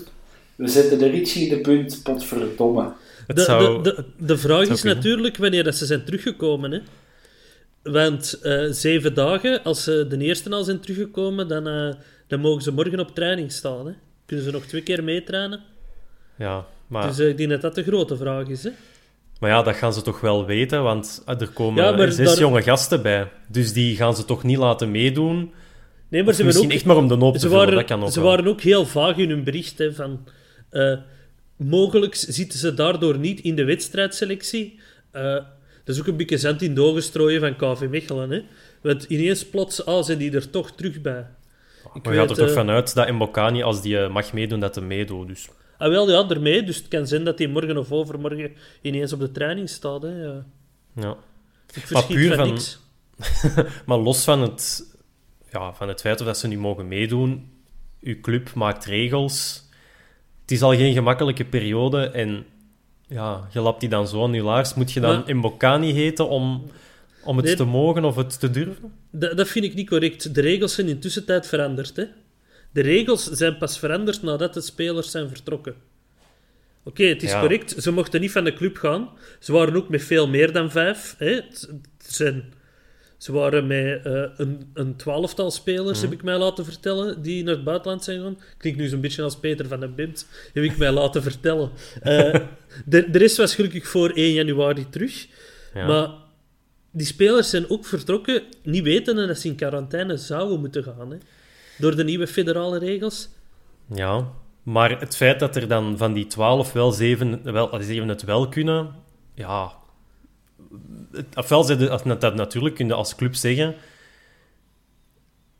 We 0.55 0.67
zetten 0.67 0.99
de 0.99 1.09
Richie 1.09 1.43
in 1.43 1.49
de 1.49 1.61
punt, 1.61 1.99
potverdomme. 2.03 2.91
De, 3.27 3.41
zou... 3.41 3.83
de, 3.83 3.93
de, 3.95 4.25
de 4.25 4.37
vraag 4.37 4.67
is 4.67 4.81
kunnen. 4.81 4.97
natuurlijk 4.97 5.37
wanneer 5.37 5.63
dat 5.63 5.75
ze 5.75 5.85
zijn 5.85 6.03
teruggekomen. 6.03 6.71
Hè? 6.71 6.79
Want 7.83 8.39
eh, 8.41 8.65
zeven 8.69 9.13
dagen, 9.13 9.63
als 9.63 9.83
ze 9.83 10.05
de 10.09 10.17
eerste 10.17 10.49
al 10.49 10.63
zijn 10.63 10.79
teruggekomen, 10.79 11.47
dan, 11.47 11.67
eh, 11.67 11.93
dan 12.31 12.39
mogen 12.39 12.61
ze 12.61 12.71
morgen 12.71 12.99
op 12.99 13.15
training 13.15 13.51
staan. 13.51 13.85
Hè? 13.85 13.93
Kunnen 14.25 14.45
ze 14.45 14.51
nog 14.51 14.65
twee 14.65 14.81
keer 14.81 15.03
meetrainen? 15.03 15.59
Ja, 16.37 16.65
maar... 16.87 17.07
Dus 17.07 17.19
eh, 17.19 17.27
ik 17.27 17.37
denk 17.37 17.49
dat 17.49 17.61
dat 17.61 17.75
de 17.75 17.83
grote 17.83 18.17
vraag 18.17 18.47
is. 18.47 18.63
Hè? 18.63 18.69
Maar 19.39 19.49
ja, 19.49 19.61
dat 19.63 19.75
gaan 19.75 19.93
ze 19.93 20.01
toch 20.01 20.19
wel 20.19 20.45
weten, 20.45 20.83
want 20.83 21.23
er 21.25 21.49
komen 21.49 21.83
Ja, 21.83 22.11
zes 22.11 22.27
daar- 22.27 22.37
jonge 22.39 22.61
gasten 22.61 23.01
bij. 23.01 23.31
Dus 23.47 23.73
die 23.73 23.95
gaan 23.95 24.15
ze 24.15 24.25
toch 24.25 24.43
niet 24.43 24.57
laten 24.57 24.91
meedoen. 24.91 25.51
Nee, 26.07 26.23
maar 26.23 26.33
ze, 26.33 26.43
misschien 26.43 26.67
ook, 26.67 26.73
echt 26.73 26.85
maar 26.85 26.95
om 26.95 27.07
de 27.07 27.15
noop 27.15 27.33
te 27.33 27.39
vullen, 27.39 27.57
waren, 27.57 27.75
dat 27.75 27.85
kan 27.85 28.03
ook 28.03 28.11
ze 28.11 28.21
wel. 28.21 28.29
waren 28.29 28.47
ook 28.47 28.61
heel 28.61 28.85
vaag 28.85 29.17
in 29.17 29.29
hun 29.29 29.43
bericht. 29.43 29.77
Hè, 29.77 29.93
van, 29.93 30.27
eh, 30.69 30.97
mogelijk 31.55 32.15
zitten 32.15 32.59
ze 32.59 32.73
daardoor 32.73 33.17
niet 33.17 33.39
in 33.39 33.55
de 33.55 33.63
wedstrijdselectie. 33.63 34.79
Eh, 35.11 35.33
dat 35.83 35.95
is 35.95 35.99
ook 35.99 36.07
een 36.07 36.17
beetje 36.17 36.37
zand 36.37 36.61
in 36.61 36.75
de 36.75 36.81
ogen 36.81 37.03
strooien 37.03 37.39
van 37.39 37.55
KV 37.55 37.87
Mechelen. 37.89 38.29
Hè? 38.29 38.41
Want 38.81 39.03
ineens 39.03 39.45
plots 39.45 39.85
ah, 39.85 40.03
zijn 40.03 40.17
die 40.17 40.31
er 40.31 40.49
toch 40.49 40.71
terug 40.71 41.01
bij. 41.01 41.25
Ik 41.93 42.03
Maar 42.03 42.13
je 42.13 42.19
gaat 42.19 42.29
er 42.29 42.35
toch 42.35 42.47
eh, 42.47 42.53
vanuit 42.53 42.93
dat 42.93 43.11
Mbokani, 43.11 43.63
als 43.63 43.81
die 43.81 43.99
eh, 43.99 44.09
mag 44.13 44.33
meedoen, 44.33 44.59
dat 44.59 44.75
hij 44.75 44.83
meedoet. 44.83 45.27
Dus 45.27 45.49
Ah, 45.77 45.89
wel, 45.89 46.09
ja, 46.11 46.29
ermee. 46.29 46.63
Dus 46.63 46.77
het 46.77 46.87
kan 46.87 47.07
zijn 47.07 47.23
dat 47.23 47.37
hij 47.37 47.47
morgen 47.47 47.77
of 47.77 47.91
overmorgen 47.91 48.51
ineens 48.81 49.13
op 49.13 49.19
de 49.19 49.31
training 49.31 49.69
staat. 49.69 50.01
Hè. 50.01 50.21
Ja. 50.95 51.15
Ik 51.73 51.85
verschiet 51.87 52.07
puur 52.17 52.27
van, 52.27 52.37
van- 52.37 52.47
niks. 52.49 52.79
Maar 53.85 53.97
los 53.97 54.23
van 54.23 54.41
het, 54.41 54.83
ja, 55.51 55.73
van 55.73 55.87
het 55.87 56.01
feit 56.01 56.19
of 56.19 56.25
dat 56.25 56.37
ze 56.37 56.47
nu 56.47 56.57
mogen 56.57 56.87
meedoen, 56.87 57.51
uw 58.01 58.19
club 58.21 58.53
maakt 58.53 58.85
regels. 58.85 59.63
Het 60.41 60.51
is 60.51 60.61
al 60.61 60.75
geen 60.75 60.93
gemakkelijke 60.93 61.45
periode 61.45 62.09
en 62.09 62.45
ja, 63.07 63.47
je 63.53 63.59
lapt 63.59 63.79
die 63.79 63.89
dan 63.89 64.07
zo 64.07 64.23
aan 64.23 64.33
je 64.33 64.43
laars. 64.43 64.73
Moet 64.73 64.91
je 64.91 64.99
dan 64.99 65.23
Maar- 65.25 65.35
Mbokani 65.35 65.91
heten 65.91 66.29
om, 66.29 66.65
om 67.23 67.37
het 67.37 67.45
Nee. 67.45 67.55
te 67.55 67.63
mogen 67.65 68.05
of 68.05 68.15
het 68.15 68.39
te 68.39 68.49
durven? 68.51 68.93
Dat, 69.11 69.37
dat 69.37 69.47
vind 69.47 69.65
ik 69.65 69.73
niet 69.73 69.89
correct. 69.89 70.35
De 70.35 70.41
regels 70.41 70.73
zijn 70.75 70.87
in 70.87 70.99
tussentijd 70.99 71.47
veranderd. 71.47 71.95
Hè. 71.95 72.05
De 72.71 72.81
regels 72.81 73.23
zijn 73.23 73.57
pas 73.57 73.79
veranderd 73.79 74.21
nadat 74.21 74.53
de 74.53 74.61
spelers 74.61 75.11
zijn 75.11 75.27
vertrokken. 75.27 75.75
Oké, 76.83 77.03
het 77.03 77.23
is 77.23 77.31
Ja. 77.31 77.39
correct. 77.39 77.75
Ze 77.83 77.91
mochten 77.91 78.21
niet 78.21 78.31
van 78.31 78.43
de 78.43 78.53
club 78.53 78.77
gaan. 78.77 79.09
Ze 79.39 79.51
waren 79.51 79.75
ook 79.75 79.89
met 79.89 80.03
veel 80.03 80.27
meer 80.27 80.51
dan 80.51 80.71
vijf. 80.71 81.15
Hè. 81.17 81.29
Het 81.33 81.69
het 82.03 82.13
zijn, 82.15 82.53
ze 83.17 83.31
waren 83.31 83.67
met 83.67 84.05
eh, 84.05 84.23
een, 84.37 84.69
een 84.73 84.95
twaalftal 84.95 85.51
spelers, 85.51 85.97
Mhm. 85.99 86.09
heb 86.09 86.17
ik 86.19 86.23
mij 86.23 86.37
laten 86.37 86.65
vertellen, 86.65 87.21
die 87.21 87.43
naar 87.43 87.53
het 87.55 87.63
buitenland 87.63 88.03
zijn 88.03 88.17
gegaan. 88.17 88.39
Klinkt 88.57 88.79
nu 88.79 88.87
zo'n 88.87 89.01
beetje 89.01 89.21
als 89.23 89.39
Peter 89.39 89.67
van 89.67 89.79
den 89.79 89.95
Bimt, 89.95 90.27
heb 90.53 90.63
ik 90.63 90.77
mij 90.77 90.91
laten 90.91 91.23
vertellen. 91.23 91.71
De, 92.85 93.09
de 93.11 93.17
rest 93.17 93.37
was 93.37 93.55
gelukkig 93.55 93.87
voor 93.87 94.09
1 94.09 94.33
januari 94.33 94.89
terug. 94.89 95.27
Ja. 95.73 95.87
Maar 95.87 96.09
die 96.91 97.05
spelers 97.05 97.49
zijn 97.49 97.69
ook 97.69 97.85
vertrokken, 97.85 98.43
niet 98.63 98.83
wetende 98.83 99.27
dat 99.27 99.39
ze 99.39 99.47
in 99.47 99.55
quarantaine 99.55 100.17
zouden 100.17 100.59
moeten 100.59 100.83
gaan. 100.83 101.11
Hè? 101.11 101.17
Door 101.77 101.95
de 101.95 102.03
nieuwe 102.03 102.27
federale 102.27 102.79
regels. 102.79 103.29
Ja, 103.93 104.31
maar 104.63 104.99
het 104.99 105.15
feit 105.15 105.39
dat 105.39 105.55
er 105.55 105.67
dan 105.67 105.97
van 105.97 106.13
die 106.13 106.27
twaalf 106.27 106.73
wel 106.73 106.91
zeven, 106.91 107.43
wel, 107.43 107.77
zeven 107.81 108.07
het 108.07 108.23
wel 108.23 108.49
kunnen, 108.49 108.95
ja. 109.33 109.71
Ofwel, 111.35 111.65
dat 112.19 112.35
natuurlijk 112.35 112.75
kun 112.75 112.87
je 112.87 112.93
als 112.93 113.15
club 113.15 113.35
zeggen. 113.35 113.75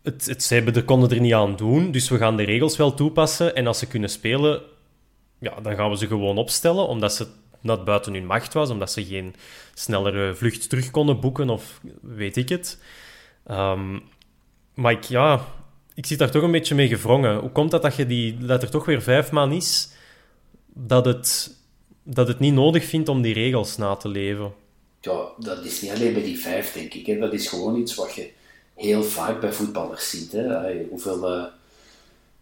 Het, 0.02 0.26
het, 0.26 0.44
ze 0.44 0.54
hebben, 0.54 0.86
konden 0.86 1.10
er 1.10 1.20
niet 1.20 1.34
aan 1.34 1.56
doen, 1.56 1.92
dus 1.92 2.10
we 2.10 2.18
gaan 2.18 2.38
de 2.38 2.44
regels 2.44 2.78
wel 2.78 2.94
toepassen. 2.94 3.56
En 3.56 3.68
als 3.68 3.80
ze 3.80 3.88
kunnen 3.88 4.10
spelen, 4.10 4.62
ja, 5.40 5.60
dan 5.62 5.76
gaan 5.76 5.90
we 5.90 5.98
ze 5.98 6.08
gewoon 6.08 6.38
opstellen, 6.38 6.88
omdat 6.88 7.14
ze 7.14 7.28
dat 7.62 7.86
buiten 7.86 8.14
hun 8.14 8.26
macht 8.26 8.54
was, 8.54 8.70
omdat 8.70 8.92
ze 8.92 9.06
geen 9.06 9.36
snellere 9.74 10.36
vlucht 10.36 10.70
terug 10.70 10.92
konden 10.92 11.20
boeken 11.20 11.50
of 11.50 11.82
weet 12.02 12.38
ik 12.38 12.50
het. 12.50 12.80
Ehm, 13.46 14.00
maar 14.74 14.92
ik, 14.92 15.04
ja, 15.04 15.46
ik 15.94 16.06
zit 16.06 16.20
daar 16.20 16.32
toch 16.32 16.44
een 16.44 16.52
beetje 16.52 16.76
mee 16.76 16.88
gevrongen. 16.88 17.40
Hoe 17.40 17.52
komt 17.52 17.72
dat 17.72 17.82
dat, 17.82 17.96
je 17.96 18.06
die, 18.06 18.38
dat 18.38 18.64
er 18.64 18.70
toch 18.70 18.86
weer 18.86 19.02
vijf 19.02 19.32
man 19.32 19.52
is, 19.52 19.90
dat 20.74 21.06
het, 21.06 21.58
dat 22.04 22.28
het 22.28 22.40
niet 22.40 22.54
nodig 22.54 22.86
vindt 22.86 23.10
om 23.10 23.22
die 23.22 23.34
regels 23.34 23.78
na 23.78 23.96
te 23.96 24.08
leven? 24.08 24.54
Ja, 25.02 25.32
dat 25.38 25.66
is 25.66 25.82
niet 25.82 25.92
alleen 25.92 26.14
bij 26.14 26.24
die 26.24 26.40
vijf, 26.40 26.74
denk 26.74 26.94
ik. 26.94 27.06
Hè. 27.06 27.18
Dat 27.18 27.34
is 27.34 27.48
gewoon 27.48 27.76
iets 27.76 27.96
wat 27.96 28.14
je 28.16 28.30
heel 28.76 29.04
vaak 29.04 29.40
bij 29.42 29.54
voetballers 29.54 30.10
ziet. 30.10 30.32
Hè. 30.32 30.74
Hoeveel, 30.90 31.32
eh, 31.32 31.44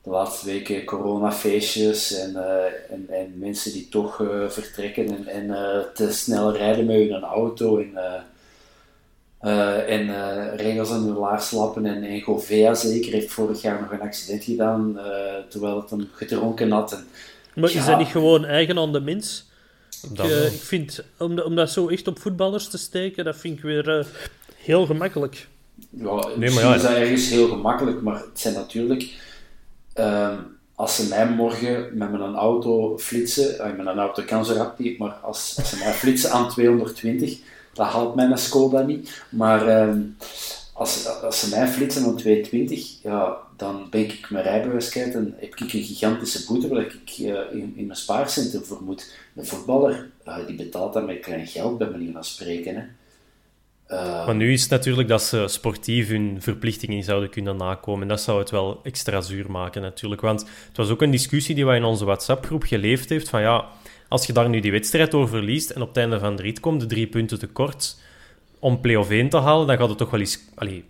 de 0.10 0.15
laatste 0.15 0.45
weken 0.45 0.86
coronafeestjes 0.86 2.13
en, 2.13 2.32
uh, 2.32 2.63
en, 2.89 3.06
en 3.10 3.34
mensen 3.36 3.72
die 3.72 3.89
toch 3.89 4.19
uh, 4.19 4.50
vertrekken 4.50 5.08
en, 5.08 5.28
en 5.28 5.45
uh, 5.45 5.80
te 5.93 6.12
snel 6.12 6.56
rijden 6.56 6.86
met 6.86 7.10
hun 7.10 7.24
auto 7.24 7.78
en, 7.78 7.98
en 9.88 10.56
regels 10.56 10.89
aan 10.89 11.04
hun 11.04 11.17
laars 11.17 11.52
lappen. 11.52 11.86
En, 11.86 12.04
en 12.04 12.22
Govea 12.22 12.74
zeker 12.74 13.12
heeft 13.12 13.32
vorig 13.32 13.62
jaar 13.62 13.82
nog 13.82 13.91
een 13.91 14.02
accident 14.02 14.43
gedaan 14.43 15.00
terwijl 15.50 15.76
het 15.82 15.89
hem 15.89 16.10
gedronken 16.13 16.72
had. 16.72 16.91
En, 16.91 17.08
maar 17.56 17.72
is 17.72 17.86
dat 17.86 17.98
niet 17.98 18.08
gewoon 18.08 18.45
eigen 18.45 18.78
aan 18.78 18.93
de 18.93 19.02
mens? 19.02 19.48
Ik, 20.13 20.19
ik 20.54 20.62
vind, 20.62 21.04
om, 21.17 21.39
om 21.39 21.56
dat 21.56 21.69
zo 21.69 21.88
echt 21.88 22.08
op 22.08 22.19
voetballers 22.19 22.67
te 22.67 22.78
steken, 22.78 23.26
dat 23.26 23.38
vind 23.38 23.58
ik 23.58 23.63
weer 23.63 24.08
heel 24.56 24.86
gemakkelijk. 24.86 25.48
Ja, 25.89 26.28
nee, 26.36 26.52
maar 26.52 26.63
ja, 26.63 26.76
is 26.76 26.82
dat 26.82 26.91
ergens 26.91 27.30
heel 27.30 27.48
gemakkelijk, 27.48 28.02
maar 28.02 28.15
het 28.15 28.39
zijn 28.39 28.54
natuurlijk 28.54 29.28
Ehm, 30.00 30.38
als 30.76 30.96
ze 30.96 31.08
mij 31.08 31.30
morgen 31.30 31.98
met 31.98 32.12
mijn 32.12 32.36
auto 32.36 32.98
flitsen, 32.98 33.76
met 33.78 33.88
een 33.88 34.00
auto 34.00 34.24
kan 34.24 34.46
zo 34.46 34.54
rap 34.54 34.80
niet, 34.80 34.98
maar 34.98 35.12
als, 35.12 35.56
ze 35.56 35.78
mij 35.78 35.94
flitsen 35.94 36.32
aan 36.32 36.50
220, 36.50 37.40
dan 37.74 37.88
haalt 37.88 38.16
mijn 38.16 38.38
Skoda 38.38 38.82
niet. 38.82 39.24
Maar 39.30 39.68
ehm, 39.68 40.02
als, 40.74 41.08
als 41.22 41.40
ze 41.40 41.50
mij 41.50 41.68
flitsen 41.68 42.04
aan 42.04 42.16
220, 42.16 43.02
ja, 43.04 43.38
dan 43.58 43.88
ben 43.90 44.02
ik 44.02 44.30
mijn 44.30 44.44
rijbewijs 44.44 44.90
kwijt 44.90 45.16
en 45.16 45.36
heb 45.38 45.56
ik 45.56 45.60
een 45.60 45.84
gigantische 45.84 46.46
boete 46.46 46.68
waar 46.68 46.82
ik 46.82 47.18
uh, 47.20 47.28
in, 47.52 47.74
in, 47.76 47.86
mijn 47.86 47.98
spaarcentrum 47.98 48.64
voor 48.64 48.82
moet. 48.82 49.14
Een 49.36 49.46
voetballer, 49.46 50.10
uh, 50.28 50.48
die 50.48 50.56
betaalt 50.56 50.94
daar 50.94 51.04
met 51.04 51.20
klein 51.20 51.48
geld, 51.48 51.78
bij 51.78 51.90
manier 51.90 52.12
van 52.12 52.24
spreken. 52.24 52.76
Hè. 52.76 52.82
Uh, 53.89 54.25
maar 54.25 54.36
nu 54.36 54.54
is 54.54 54.62
het 54.62 54.69
natuurlijk 54.69 55.08
dat 55.08 55.21
ze 55.21 55.45
sportief 55.47 56.08
hun 56.08 56.38
verplichtingen 56.41 57.04
zouden 57.04 57.30
kunnen 57.30 57.58
nakomen. 57.58 58.02
En 58.02 58.08
dat 58.08 58.21
zou 58.21 58.39
het 58.39 58.49
wel 58.49 58.80
extra 58.84 59.21
zuur 59.21 59.52
maken, 59.52 59.82
natuurlijk. 59.82 60.21
Want 60.21 60.41
het 60.67 60.78
was 60.78 60.89
ook 60.89 61.02
een 61.02 61.12
discussie 61.12 61.56
die 61.56 61.65
wij 61.65 61.78
in 61.78 61.84
onze 61.84 62.06
WhatsApp-groep 62.06 62.63
geleefd 62.63 63.10
heeft. 63.10 63.30
Van 63.30 63.41
ja, 63.41 63.65
als 64.08 64.25
je 64.25 64.34
daar 64.34 64.49
nu 64.49 64.60
die 64.60 64.71
wedstrijd 64.71 65.13
over 65.13 65.30
verliest 65.30 65.69
en 65.69 65.82
op 65.82 65.88
het 65.88 65.97
einde 65.97 66.19
van 66.19 66.36
de 66.36 66.41
rit 66.41 66.60
komt 66.60 66.80
de 66.80 66.86
drie 66.86 67.08
punten 67.08 67.39
tekort 67.39 67.99
om 68.60 68.82
play-off 68.82 69.10
1 69.10 69.30
te 69.30 69.38
halen, 69.38 69.67
dan 69.67 69.78
gaat 69.78 69.89
het 69.89 69.97
toch 69.97 70.10
wel 70.10 70.19
eens 70.19 70.39
allee, 70.56 70.86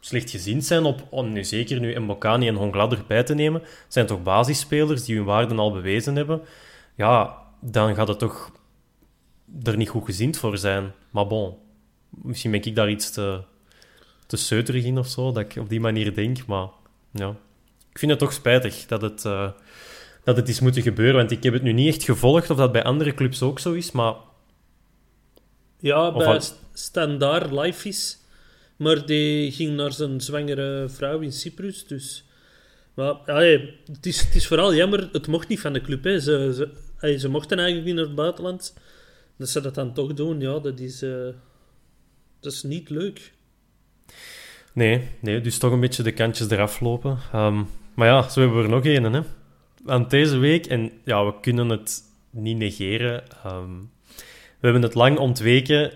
slecht 0.00 0.30
gezien 0.30 0.62
zijn 0.62 0.84
op, 0.84 1.06
om 1.10 1.32
nu 1.32 1.44
zeker 1.44 1.80
nu 1.80 1.98
Mbokani 1.98 2.48
en 2.48 2.54
Hongladder 2.54 3.04
bij 3.06 3.22
te 3.22 3.34
nemen. 3.34 3.62
Zijn 3.88 4.06
toch 4.06 4.22
basisspelers 4.22 5.04
die 5.04 5.16
hun 5.16 5.24
waarden 5.24 5.58
al 5.58 5.72
bewezen 5.72 6.16
hebben. 6.16 6.40
Ja, 6.94 7.38
dan 7.60 7.94
gaat 7.94 8.08
het 8.08 8.18
toch 8.18 8.52
er 9.62 9.76
niet 9.76 9.88
goed 9.88 10.04
gezien 10.04 10.34
voor 10.34 10.58
zijn. 10.58 10.92
Maar 11.10 11.26
bon, 11.26 11.54
misschien 12.22 12.50
ben 12.50 12.64
ik 12.64 12.74
daar 12.74 12.90
iets 12.90 13.10
te, 13.10 13.40
te 14.26 14.36
seuterig 14.36 14.84
in 14.84 14.98
of 14.98 15.08
zo, 15.08 15.32
dat 15.32 15.42
ik 15.42 15.56
op 15.56 15.68
die 15.68 15.80
manier 15.80 16.14
denk. 16.14 16.46
Maar 16.46 16.68
ja, 17.12 17.36
ik 17.90 17.98
vind 17.98 18.10
het 18.10 18.20
toch 18.20 18.32
spijtig 18.32 18.86
dat 18.86 19.02
het, 19.02 19.24
uh, 19.24 19.50
dat 20.24 20.36
het 20.36 20.48
is 20.48 20.60
moeten 20.60 20.82
gebeuren. 20.82 21.16
Want 21.16 21.30
ik 21.30 21.42
heb 21.42 21.52
het 21.52 21.62
nu 21.62 21.72
niet 21.72 21.94
echt 21.94 22.04
gevolgd 22.04 22.50
of 22.50 22.56
dat 22.56 22.72
bij 22.72 22.84
andere 22.84 23.14
clubs 23.14 23.42
ook 23.42 23.58
zo 23.58 23.72
is, 23.72 23.90
maar... 23.90 24.14
Ja, 25.78 26.12
bij 26.12 26.26
al... 26.26 26.40
Standaard 26.72 27.50
Life 27.50 27.88
is. 27.88 28.18
Maar 28.76 29.06
die 29.06 29.52
ging 29.52 29.76
naar 29.76 29.92
zijn 29.92 30.20
zwangere 30.20 30.88
vrouw 30.88 31.20
in 31.20 31.32
Cyprus, 31.32 31.86
dus... 31.86 32.24
Maar 32.94 33.12
allee, 33.12 33.78
het, 33.92 34.06
is, 34.06 34.20
het 34.20 34.34
is 34.34 34.46
vooral 34.46 34.74
jammer, 34.74 35.08
het 35.12 35.26
mocht 35.26 35.48
niet 35.48 35.60
van 35.60 35.72
de 35.72 35.80
club. 35.80 36.04
Hè. 36.04 36.20
Ze, 36.20 36.52
ze, 36.54 36.70
allee, 37.00 37.18
ze 37.18 37.28
mochten 37.28 37.58
eigenlijk 37.58 37.86
niet 37.86 37.96
naar 37.96 38.04
het 38.04 38.14
buitenland. 38.14 38.74
Dat 39.36 39.48
ze 39.48 39.60
dat 39.60 39.74
dan 39.74 39.94
toch 39.94 40.14
doen, 40.14 40.40
ja, 40.40 40.58
dat 40.58 40.80
is... 40.80 41.02
Uh, 41.02 41.28
dat 42.42 42.52
is 42.52 42.62
niet 42.62 42.90
leuk. 42.90 43.32
Nee, 44.72 45.08
nee, 45.20 45.40
dus 45.40 45.58
toch 45.58 45.72
een 45.72 45.80
beetje 45.80 46.02
de 46.02 46.12
kantjes 46.12 46.50
eraf 46.50 46.80
lopen. 46.80 47.18
Um, 47.34 47.68
maar 47.94 48.08
ja, 48.08 48.28
zo 48.28 48.40
hebben 48.40 48.58
we 48.58 48.64
er 48.64 48.70
nog 48.70 48.84
een, 48.84 49.12
hè. 49.12 49.20
Aan 49.86 50.08
deze 50.08 50.36
week, 50.36 50.66
en 50.66 50.92
ja, 51.04 51.26
we 51.26 51.40
kunnen 51.40 51.68
het 51.68 52.02
niet 52.30 52.56
negeren. 52.56 53.22
Um, 53.46 53.90
we 54.58 54.68
hebben 54.68 54.82
het 54.82 54.94
lang 54.94 55.18
ontweken, 55.18 55.92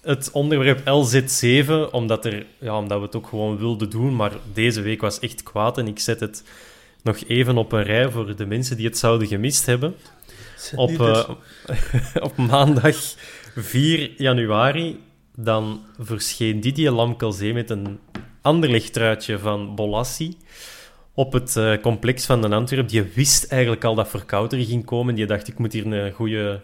het 0.00 0.30
onderwerp 0.30 0.80
LZ7, 0.80 1.90
omdat, 1.90 2.24
er, 2.24 2.46
ja, 2.58 2.78
omdat 2.78 2.98
we 2.98 3.04
het 3.04 3.16
ook 3.16 3.26
gewoon 3.26 3.58
wilden 3.58 3.90
doen. 3.90 4.16
Maar 4.16 4.32
deze 4.52 4.80
week 4.80 5.00
was 5.00 5.18
echt 5.18 5.42
kwaad 5.42 5.78
en 5.78 5.86
ik 5.86 5.98
zet 5.98 6.20
het 6.20 6.44
nog 7.02 7.18
even 7.26 7.56
op 7.56 7.72
een 7.72 7.82
rij 7.82 8.10
voor 8.10 8.36
de 8.36 8.46
mensen 8.46 8.76
die 8.76 8.86
het 8.86 8.98
zouden 8.98 9.28
gemist 9.28 9.66
hebben. 9.66 9.94
Op, 10.74 10.90
uh, 10.90 11.28
op 12.28 12.36
maandag 12.36 12.96
4 13.54 14.10
januari 14.16 15.00
dan 15.36 15.80
verscheen 15.98 16.60
Didier 16.60 16.90
Lamkelzee 16.90 17.52
met 17.52 17.70
een 17.70 17.98
ander 18.40 18.70
lichttruitje 18.70 19.38
van 19.38 19.74
Bolassi 19.74 20.36
op 21.14 21.32
het 21.32 21.56
uh, 21.56 21.76
complex 21.80 22.26
van 22.26 22.40
de 22.40 22.48
Antwerp. 22.48 22.88
Die 22.88 23.02
wist 23.02 23.52
eigenlijk 23.52 23.84
al 23.84 23.94
dat 23.94 24.08
Verkouter 24.08 24.64
ging 24.64 24.84
komen. 24.84 25.14
Die 25.14 25.26
dacht, 25.26 25.48
ik 25.48 25.58
moet 25.58 25.72
hier 25.72 25.86
een 25.86 26.12
goede, 26.12 26.60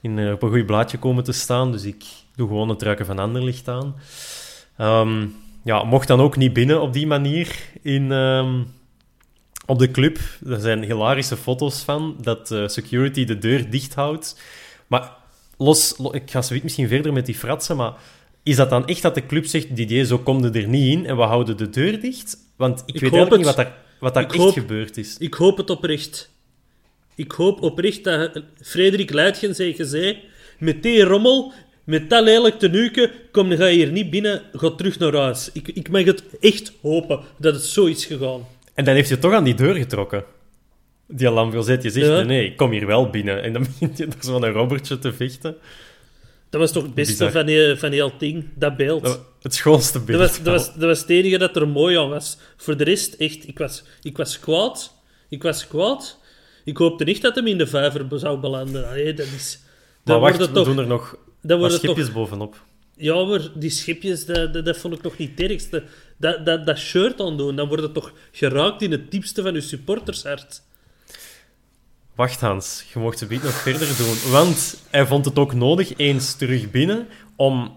in, 0.00 0.18
uh, 0.18 0.32
op 0.32 0.42
een 0.42 0.50
goed 0.50 0.66
blaadje 0.66 0.98
komen 0.98 1.24
te 1.24 1.32
staan. 1.32 1.72
Dus 1.72 1.84
ik 1.84 2.04
doe 2.36 2.48
gewoon 2.48 2.68
het 2.68 2.78
truiken 2.78 3.06
van 3.06 3.18
Anderlicht 3.18 3.68
aan. 3.68 3.94
Um, 4.78 5.34
ja, 5.64 5.84
mocht 5.84 6.08
dan 6.08 6.20
ook 6.20 6.36
niet 6.36 6.52
binnen 6.52 6.80
op 6.80 6.92
die 6.92 7.06
manier 7.06 7.56
in, 7.82 8.10
um, 8.10 8.66
op 9.66 9.78
de 9.78 9.90
club. 9.90 10.18
Er 10.46 10.60
zijn 10.60 10.82
hilarische 10.82 11.36
foto's 11.36 11.82
van, 11.82 12.16
dat 12.20 12.50
uh, 12.50 12.68
security 12.68 13.24
de 13.24 13.38
deur 13.38 13.70
dicht 13.70 13.94
houdt. 13.94 14.40
Maar 14.86 15.16
los, 15.58 15.96
ik 16.10 16.30
ga 16.30 16.42
zoiets 16.42 16.64
misschien 16.64 16.88
verder 16.88 17.12
met 17.12 17.26
die 17.26 17.34
fratsen, 17.34 17.76
maar 17.76 17.94
is 18.42 18.56
dat 18.56 18.70
dan 18.70 18.86
echt 18.86 19.02
dat 19.02 19.14
de 19.14 19.26
club 19.26 19.46
zegt, 19.46 19.76
Didier, 19.76 20.04
zo 20.04 20.18
komt 20.18 20.56
er 20.56 20.68
niet 20.68 20.92
in 20.92 21.06
en 21.06 21.16
we 21.16 21.22
houden 21.22 21.56
de 21.56 21.70
deur 21.70 22.00
dicht? 22.00 22.36
Want 22.56 22.82
ik, 22.86 23.00
weet 23.00 23.12
eigenlijk 23.12 23.36
niet 23.36 23.46
wat 23.46 23.56
daar, 23.56 23.76
wat 24.00 24.14
daar 24.14 24.30
echt 24.30 24.52
gebeurd 24.52 24.96
is. 24.96 25.16
Ik 25.18 25.34
hoop 25.34 25.56
het 25.56 25.70
oprecht. 25.70 26.30
Ik 27.14 27.32
hoop 27.32 27.62
oprecht 27.62 28.04
dat 28.04 28.42
Frederik 28.62 29.12
Luitgen 29.12 29.54
zei, 29.86 30.18
met 30.58 30.82
die 30.82 31.02
rommel, 31.02 31.52
met 31.84 32.10
dat 32.10 32.24
lelijk 32.24 32.58
tenuken, 32.58 33.10
kom, 33.32 33.50
ga 33.50 33.66
je 33.66 33.76
hier 33.76 33.92
niet 33.92 34.10
binnen, 34.10 34.42
ga 34.52 34.70
terug 34.70 34.98
naar 34.98 35.14
huis. 35.14 35.50
Ik, 35.52 35.68
ik 35.68 35.90
mag 35.90 36.04
het 36.04 36.22
echt 36.40 36.72
hopen 36.82 37.20
dat 37.38 37.54
het 37.54 37.64
zo 37.64 37.84
is 37.84 38.04
gegaan. 38.04 38.46
En 38.74 38.84
dan 38.84 38.94
heeft 38.94 39.08
hij 39.08 39.18
toch 39.18 39.32
aan 39.32 39.44
die 39.44 39.54
deur 39.54 39.74
getrokken 39.74 40.24
die 41.06 41.28
alarm 41.28 41.50
wil 41.50 41.62
zetten. 41.62 41.92
Je 41.92 42.04
zegt, 42.04 42.26
nee, 42.26 42.44
ik 42.44 42.56
kom 42.56 42.70
hier 42.70 42.86
wel 42.86 43.10
binnen. 43.10 43.42
En 43.42 43.52
dan 43.52 43.62
begint 43.78 43.98
je 43.98 44.06
er 44.06 44.12
zo'n 44.20 44.52
Robertje 44.52 44.98
te 44.98 45.12
vechten. 45.12 45.56
Dat 46.50 46.60
was 46.60 46.72
toch 46.72 46.82
het 46.82 46.94
beste 46.94 47.30
van, 47.30 47.46
die, 47.46 47.76
van 47.76 47.92
heel 47.92 48.12
ding, 48.18 48.44
dat 48.54 48.76
beeld. 48.76 49.20
het 49.42 49.54
schoonste 49.54 50.00
beeld. 50.00 50.18
Dat 50.18 50.28
was, 50.28 50.42
dat, 50.42 50.52
was, 50.52 50.74
dat 50.74 50.88
was 50.88 51.00
het 51.00 51.10
enige 51.10 51.38
dat 51.38 51.56
er 51.56 51.68
mooi 51.68 51.98
aan 51.98 52.08
was. 52.08 52.38
Voor 52.56 52.76
de 52.76 52.84
rest, 52.84 53.14
echt, 53.14 53.48
ik 53.48 53.58
was, 53.58 53.84
ik 54.02 54.16
was 54.16 54.40
kwaad. 54.40 54.94
Ik 55.28 55.42
was 55.42 55.66
kwaad. 55.66 56.18
Ik 56.64 56.76
hoopte 56.76 57.04
niet 57.04 57.22
dat 57.22 57.34
hem 57.34 57.46
in 57.46 57.58
de 57.58 57.66
vijver 57.66 58.06
zou 58.18 58.40
belanden. 58.40 58.90
Nee, 58.92 59.14
dat 59.14 59.26
is... 59.26 59.58
Maar 60.04 60.20
wacht, 60.20 60.38
we 60.38 60.50
toch, 60.50 60.66
doen 60.66 60.78
er 60.78 60.86
nog 60.86 61.16
dat 61.44 61.72
schipjes 61.72 62.06
toch, 62.06 62.14
bovenop. 62.14 62.64
Ja, 62.96 63.24
maar 63.24 63.40
die 63.54 63.70
schipjes, 63.70 64.26
dat, 64.26 64.52
dat, 64.52 64.64
dat, 64.64 64.76
vond 64.76 64.94
ik 64.94 65.02
nog 65.02 65.16
niet 65.16 65.30
het 65.30 65.50
ergste. 65.50 65.82
Dat, 66.16 66.46
dat, 66.46 66.66
dat 66.66 66.78
shirt 66.78 67.20
aandoen, 67.20 67.56
dan 67.56 67.68
wordt 67.68 67.82
het 67.82 67.94
toch 67.94 68.12
geraakt 68.32 68.82
in 68.82 68.90
het 68.90 69.10
diepste 69.10 69.42
van 69.42 69.54
je 69.54 69.60
supportershart. 69.60 70.62
Wacht 72.14 72.40
Hans, 72.40 72.84
je 72.92 72.98
mocht 72.98 73.20
het 73.20 73.30
nog 73.30 73.52
verder 73.52 73.96
doen. 73.96 74.30
Want 74.30 74.82
hij 74.90 75.06
vond 75.06 75.24
het 75.24 75.38
ook 75.38 75.54
nodig 75.54 75.96
eens 75.96 76.34
terug 76.34 76.70
binnen 76.70 77.06
om 77.36 77.76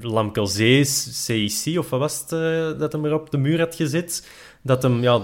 Lamkelzee, 0.00 0.84
CIC, 0.84 1.78
of 1.78 1.90
wat 1.90 2.00
was 2.00 2.20
het 2.20 2.32
uh, 2.32 2.78
dat 2.78 2.92
hem 2.92 3.04
er 3.04 3.14
op 3.14 3.30
de 3.30 3.36
muur 3.36 3.58
had 3.58 3.74
gezet? 3.74 4.28
Dat 4.62 4.82
hem 4.82 5.02
ja, 5.02 5.20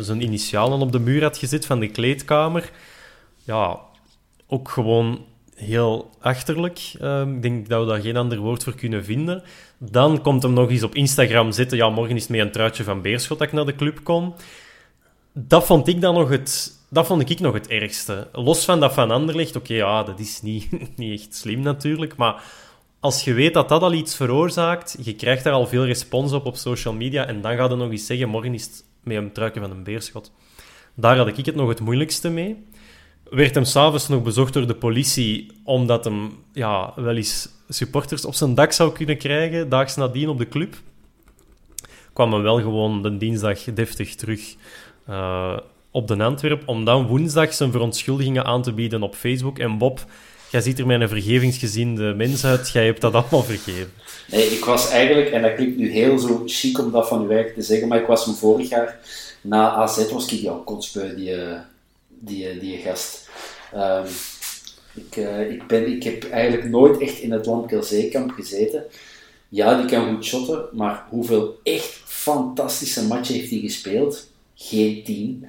zijn, 0.00 0.22
initialen 0.22 0.80
op 0.80 0.92
de 0.92 0.98
muur 0.98 1.22
had 1.22 1.38
gezet 1.38 1.66
van 1.66 1.80
de 1.80 1.88
kleedkamer. 1.88 2.70
Ja, 3.44 3.78
ook 4.46 4.68
gewoon 4.68 5.24
heel 5.54 6.10
achterlijk. 6.20 6.92
Uh, 7.00 7.20
ik 7.20 7.42
denk 7.42 7.68
dat 7.68 7.80
we 7.80 7.90
daar 7.90 8.00
geen 8.00 8.16
ander 8.16 8.38
woord 8.38 8.64
voor 8.64 8.74
kunnen 8.74 9.04
vinden. 9.04 9.42
Dan 9.78 10.22
komt 10.22 10.42
hem 10.42 10.52
nog 10.52 10.70
eens 10.70 10.82
op 10.82 10.94
Instagram 10.94 11.52
zitten. 11.52 11.78
Ja, 11.78 11.88
morgen 11.88 12.16
is 12.16 12.22
het 12.22 12.30
met 12.30 12.40
een 12.40 12.52
truitje 12.52 12.84
van 12.84 13.02
Beerschot 13.02 13.38
dat 13.38 13.46
ik 13.46 13.52
naar 13.52 13.66
de 13.66 13.74
club 13.74 14.00
kom. 14.02 14.34
Dat 15.32 15.66
vond 15.66 15.88
ik 15.88 16.00
dan 16.00 16.14
nog 16.14 16.28
het 16.28 16.75
dat 16.88 17.06
vond 17.06 17.30
ik 17.30 17.40
nog 17.40 17.54
het 17.54 17.68
ergste. 17.68 18.28
Los 18.32 18.64
van 18.64 18.80
dat 18.80 18.92
van 18.92 19.10
Anderlecht, 19.10 19.56
oké, 19.56 19.74
ja, 19.74 20.02
dat 20.02 20.18
is 20.18 20.42
niet, 20.42 20.68
niet 20.96 21.20
echt 21.20 21.34
slim 21.34 21.60
natuurlijk, 21.60 22.16
maar 22.16 22.42
als 23.00 23.24
je 23.24 23.32
weet 23.32 23.54
dat 23.54 23.68
dat 23.68 23.82
al 23.82 23.92
iets 23.92 24.16
veroorzaakt, 24.16 24.96
je 25.02 25.14
krijgt 25.14 25.44
daar 25.44 25.52
al 25.52 25.66
veel 25.66 25.84
respons 25.84 26.32
op 26.32 26.46
op 26.46 26.56
social 26.56 26.94
media 26.94 27.26
en 27.26 27.40
dan 27.40 27.56
gaat 27.56 27.70
je 27.70 27.76
nog 27.76 27.90
eens 27.90 28.06
zeggen, 28.06 28.28
morgen 28.28 28.54
is 28.54 28.64
het 28.64 28.84
met 29.02 29.16
een 29.16 29.32
truiken 29.32 29.60
van 29.60 29.70
een 29.70 29.82
beerschot. 29.82 30.32
Daar 30.94 31.16
had 31.16 31.38
ik 31.38 31.46
het 31.46 31.54
nog 31.54 31.68
het 31.68 31.80
moeilijkste 31.80 32.30
mee. 32.30 32.64
Werd 33.30 33.54
hem 33.54 33.64
s'avonds 33.64 34.08
nog 34.08 34.22
bezocht 34.22 34.52
door 34.52 34.66
de 34.66 34.74
politie, 34.74 35.50
omdat 35.64 36.04
hem 36.04 36.44
ja, 36.52 36.92
wel 36.96 37.16
eens 37.16 37.48
supporters 37.68 38.24
op 38.24 38.34
zijn 38.34 38.54
dak 38.54 38.72
zou 38.72 38.92
kunnen 38.92 39.18
krijgen, 39.18 39.68
daags 39.68 39.96
nadien 39.96 40.28
op 40.28 40.38
de 40.38 40.48
club. 40.48 40.76
Kwam 42.12 42.32
hem 42.32 42.42
wel 42.42 42.60
gewoon 42.60 43.02
de 43.02 43.16
dinsdag 43.16 43.64
deftig 43.64 44.14
terug 44.14 44.54
uh, 45.08 45.58
op 45.96 46.08
de 46.08 46.16
Antwerp, 46.16 46.62
om 46.66 46.84
dan 46.84 47.06
woensdag 47.06 47.54
zijn 47.54 47.72
verontschuldigingen 47.72 48.44
aan 48.44 48.62
te 48.62 48.72
bieden 48.72 49.02
op 49.02 49.14
Facebook. 49.14 49.58
En 49.58 49.78
Bob, 49.78 50.04
jij 50.50 50.60
ziet 50.60 50.78
er 50.78 50.90
een 50.90 51.08
vergevingsgezinde 51.08 52.14
mens 52.14 52.44
uit. 52.44 52.70
Jij 52.70 52.84
hebt 52.84 53.00
dat 53.00 53.12
allemaal 53.12 53.42
vergeven. 53.42 53.92
Nee, 54.30 54.46
ik 54.46 54.64
was 54.64 54.90
eigenlijk, 54.90 55.30
en 55.30 55.42
dat 55.42 55.54
klinkt 55.54 55.76
nu 55.76 55.90
heel 55.90 56.18
zo 56.18 56.42
chic 56.46 56.78
om 56.78 56.90
dat 56.90 57.08
van 57.08 57.20
uw 57.20 57.26
werk 57.26 57.54
te 57.54 57.62
zeggen, 57.62 57.88
maar 57.88 58.00
ik 58.00 58.06
was 58.06 58.26
me 58.26 58.32
vorig 58.32 58.68
jaar 58.68 58.98
na 59.46 59.70
AZ 59.70 60.10
was 60.10 60.32
ik 60.32 60.40
jou 60.40 60.64
kotsbeu, 60.64 61.14
die, 61.14 61.34
eh, 61.34 61.60
die, 62.08 62.48
eh, 62.48 62.60
die 62.60 62.78
gast. 62.78 63.28
Ehm, 63.72 64.06
ik, 64.94 65.16
uh, 65.16 65.50
ik, 65.50 65.66
ben, 65.66 65.86
ik 65.86 66.02
heb 66.02 66.30
eigenlijk 66.30 66.68
nooit 66.68 67.00
echt 67.00 67.18
in 67.18 67.32
het 67.32 67.46
Lamkel 67.46 67.82
Zeekamp 67.82 68.30
gezeten. 68.30 68.84
Ja, 69.48 69.80
die 69.80 69.90
kan 69.90 70.14
goed 70.14 70.24
shotten, 70.24 70.68
maar 70.72 71.04
hoeveel 71.08 71.58
echt 71.62 72.00
fantastische 72.04 73.06
matchen 73.06 73.34
heeft 73.34 73.50
hij 73.50 73.58
gespeeld? 73.58 74.26
Geen 74.54 75.04
tien. 75.04 75.46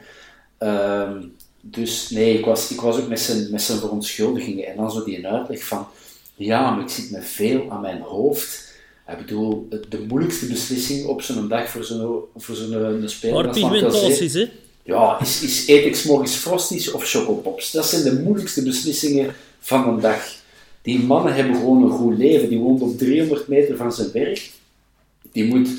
Ehm, 0.58 1.22
dus 1.62 2.10
nee, 2.10 2.38
ik 2.38 2.46
was, 2.46 2.72
ik 2.72 2.82
was 2.82 2.98
ook 2.98 3.08
met 3.08 3.20
zijn, 3.20 3.52
met 3.52 3.62
zijn 3.62 3.80
verontschuldigingen 3.80 4.66
en 4.66 4.76
dan 4.76 4.92
zo 4.92 5.04
die 5.04 5.28
uitleg 5.28 5.64
van 5.64 5.88
ja, 6.36 6.72
maar 6.72 6.84
ik 6.84 6.90
zit 6.90 7.12
met 7.12 7.26
veel 7.26 7.72
aan 7.72 7.82
mijn 7.82 8.02
hoofd. 8.02 8.66
Ik 9.12 9.18
bedoel, 9.18 9.68
de 9.90 10.06
moeilijkste 10.08 10.46
beslissing 10.46 11.06
op 11.06 11.22
zo'n 11.22 11.48
dag 11.48 11.70
voor 11.70 11.84
zo'n 11.84 12.22
voor 12.36 12.56
zo'n 12.56 13.04
speler... 13.06 13.44
Maar 13.44 13.54
pigmentaties, 13.54 14.34
hè? 14.34 14.50
Ja, 14.84 15.20
is, 15.22 15.42
is 15.42 15.68
eet 15.68 15.86
ik 15.86 16.06
morgens 16.06 16.36
Frosties 16.36 16.92
of 16.92 17.10
Chocopops? 17.10 17.72
Dat 17.72 17.86
zijn 17.86 18.04
de 18.04 18.22
moeilijkste 18.24 18.64
beslissingen 18.64 19.34
van 19.60 19.88
een 19.88 20.00
dag. 20.00 20.36
Die 20.82 21.00
mannen 21.00 21.34
hebben 21.34 21.56
gewoon 21.56 21.84
een 21.84 21.98
goed 21.98 22.18
leven. 22.18 22.50
Die 22.50 22.58
woont 22.58 22.82
op 22.82 22.98
300 22.98 23.48
meter 23.48 23.78
van 23.78 23.94
zijn 23.94 24.12
werk. 24.14 24.50
Die 25.32 25.46
moet 25.46 25.70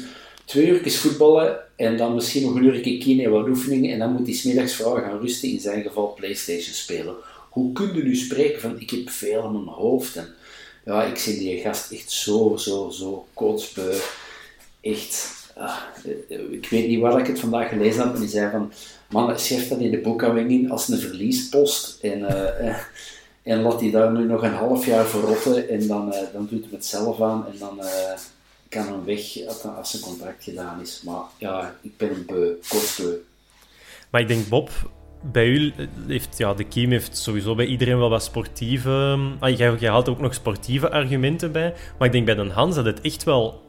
twee 0.48 0.66
uur 0.66 0.90
voetballen 0.90 1.58
en 1.76 1.96
dan 1.96 2.14
misschien 2.14 2.42
nog 2.42 2.54
een 2.54 2.64
uur 2.64 2.80
kine 2.80 3.22
en 3.22 3.30
wat 3.30 3.48
oefeningen. 3.48 3.92
En 3.92 3.98
dan 3.98 4.12
moet 4.12 4.26
hij 4.26 4.36
smiddags 4.36 4.74
vooral 4.74 4.96
gaan 4.96 5.20
rusten, 5.20 5.48
in 5.48 5.60
zijn 5.60 5.82
geval 5.82 6.14
Playstation 6.14 6.74
spelen. 6.74 7.14
Hoe 7.50 7.72
kun 7.72 7.94
je 7.94 8.02
nu 8.02 8.16
spreken 8.16 8.60
van 8.60 8.80
ik 8.80 8.90
heb 8.90 9.10
veel 9.10 9.42
aan 9.42 9.52
mijn 9.52 9.76
hoofd 9.76 10.16
en 10.16 10.28
ja, 10.84 11.04
ik 11.04 11.18
zie 11.18 11.38
die 11.38 11.60
gast 11.60 11.92
echt 11.92 12.10
zo, 12.10 12.56
zo, 12.56 12.90
zo 12.90 13.26
kotsbeu. 13.34 13.94
Echt, 14.80 15.32
ah, 15.56 15.76
ik 16.50 16.66
weet 16.70 16.88
niet 16.88 17.00
waar 17.00 17.18
ik 17.18 17.26
het 17.26 17.40
vandaag 17.40 17.68
gelezen 17.68 18.00
heb, 18.00 18.10
maar 18.10 18.20
die 18.20 18.28
zei 18.28 18.50
van, 18.50 18.72
man, 19.10 19.38
schrijf 19.38 19.68
dat 19.68 19.78
in 19.78 19.90
de 19.90 19.98
boekhouding 19.98 20.50
in 20.50 20.70
als 20.70 20.88
een 20.88 20.98
verliespost 20.98 21.98
en, 22.02 22.18
uh, 22.18 22.76
en 23.42 23.62
laat 23.62 23.78
die 23.78 23.90
daar 23.90 24.12
nu 24.12 24.24
nog 24.24 24.42
een 24.42 24.54
half 24.54 24.86
jaar 24.86 25.06
verrotten 25.06 25.68
en 25.68 25.86
dan, 25.86 26.08
uh, 26.08 26.20
dan 26.32 26.46
doet 26.50 26.62
hij 26.62 26.72
het 26.72 26.86
zelf 26.86 27.20
aan 27.20 27.46
en 27.52 27.58
dan 27.58 27.80
kan 28.68 28.86
hem 28.86 29.04
weg 29.04 29.46
als 29.76 29.90
zijn 29.90 30.02
contract 30.02 30.44
gedaan 30.44 30.80
is. 30.80 31.02
Maar 31.04 31.22
ja, 31.38 31.74
ik 31.80 31.96
ben 31.96 32.10
een 32.10 32.26
beu, 32.26 32.54
kotsbeu. 32.68 33.14
Maar 34.10 34.20
ik 34.20 34.28
denk, 34.28 34.48
Bob, 34.48 34.70
bij 35.22 35.46
u 35.46 35.72
heeft 36.06 36.38
ja, 36.38 36.54
de 36.54 36.64
Kiem 36.64 36.90
heeft 36.90 37.16
sowieso 37.16 37.54
bij 37.54 37.66
iedereen 37.66 37.98
wel 37.98 38.10
wat 38.10 38.22
sportieve. 38.22 39.18
Ah, 39.38 39.58
jij 39.58 39.90
haalt 39.90 40.08
ook 40.08 40.20
nog 40.20 40.34
sportieve 40.34 40.90
argumenten 40.90 41.52
bij. 41.52 41.74
Maar 41.98 42.06
ik 42.06 42.12
denk 42.12 42.26
bij 42.26 42.34
Den 42.34 42.50
Hans 42.50 42.74
dat 42.74 42.84
het 42.84 43.00
echt 43.00 43.24
wel. 43.24 43.66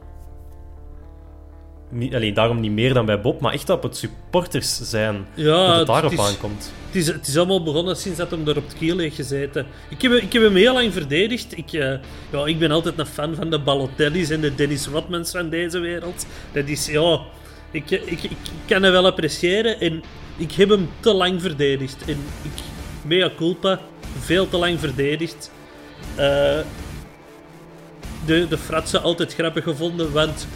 Niet, 1.92 2.14
alleen 2.14 2.34
daarom 2.34 2.60
niet 2.60 2.70
meer 2.70 2.94
dan 2.94 3.06
bij 3.06 3.20
Bob, 3.20 3.40
maar 3.40 3.52
echt 3.52 3.70
op 3.70 3.82
het 3.82 3.96
supporters 3.96 4.80
zijn. 4.80 5.26
Ja, 5.34 5.66
dat 5.66 5.76
het 5.76 5.86
daarop 5.86 6.10
het 6.10 6.20
is, 6.20 6.26
aankomt. 6.26 6.72
Het 6.86 6.96
is, 6.96 7.06
het 7.06 7.26
is 7.26 7.36
allemaal 7.36 7.62
begonnen 7.62 7.96
sinds 7.96 8.18
dat 8.18 8.30
hem 8.30 8.48
er 8.48 8.56
op 8.56 8.68
het 8.68 8.78
kiel 8.78 8.98
heeft 8.98 9.16
gezeten. 9.16 9.66
Ik 9.88 10.02
heb, 10.02 10.12
ik 10.12 10.32
heb 10.32 10.42
hem 10.42 10.54
heel 10.54 10.72
lang 10.72 10.92
verdedigd. 10.92 11.56
Ik, 11.56 11.72
uh, 11.72 11.94
ja, 12.30 12.46
ik 12.46 12.58
ben 12.58 12.70
altijd 12.70 12.98
een 12.98 13.06
fan 13.06 13.34
van 13.34 13.50
de 13.50 13.58
Balotelli's 13.58 14.30
en 14.30 14.40
de 14.40 14.54
Dennis 14.54 14.86
Rodmans 14.86 15.30
van 15.30 15.48
deze 15.48 15.78
wereld. 15.78 16.26
Dat 16.52 16.68
is, 16.68 16.86
ja... 16.86 17.20
Ik, 17.72 17.90
ik, 17.90 18.04
ik, 18.04 18.22
ik 18.22 18.38
kan 18.66 18.82
hem 18.82 18.92
wel 18.92 19.06
appreciëren 19.06 19.80
en 19.80 20.02
ik 20.36 20.52
heb 20.52 20.68
hem 20.68 20.88
te 21.00 21.12
lang 21.12 21.40
verdedigd. 21.40 22.04
En 22.06 22.18
ik, 22.42 22.62
mea 23.02 23.30
culpa, 23.36 23.80
veel 24.18 24.48
te 24.48 24.56
lang 24.56 24.80
verdedigd. 24.80 25.50
Uh, 26.10 26.16
de, 28.26 28.46
de 28.48 28.58
fratsen 28.58 29.02
altijd 29.02 29.34
grappig 29.34 29.64
gevonden, 29.64 30.12
want 30.12 30.46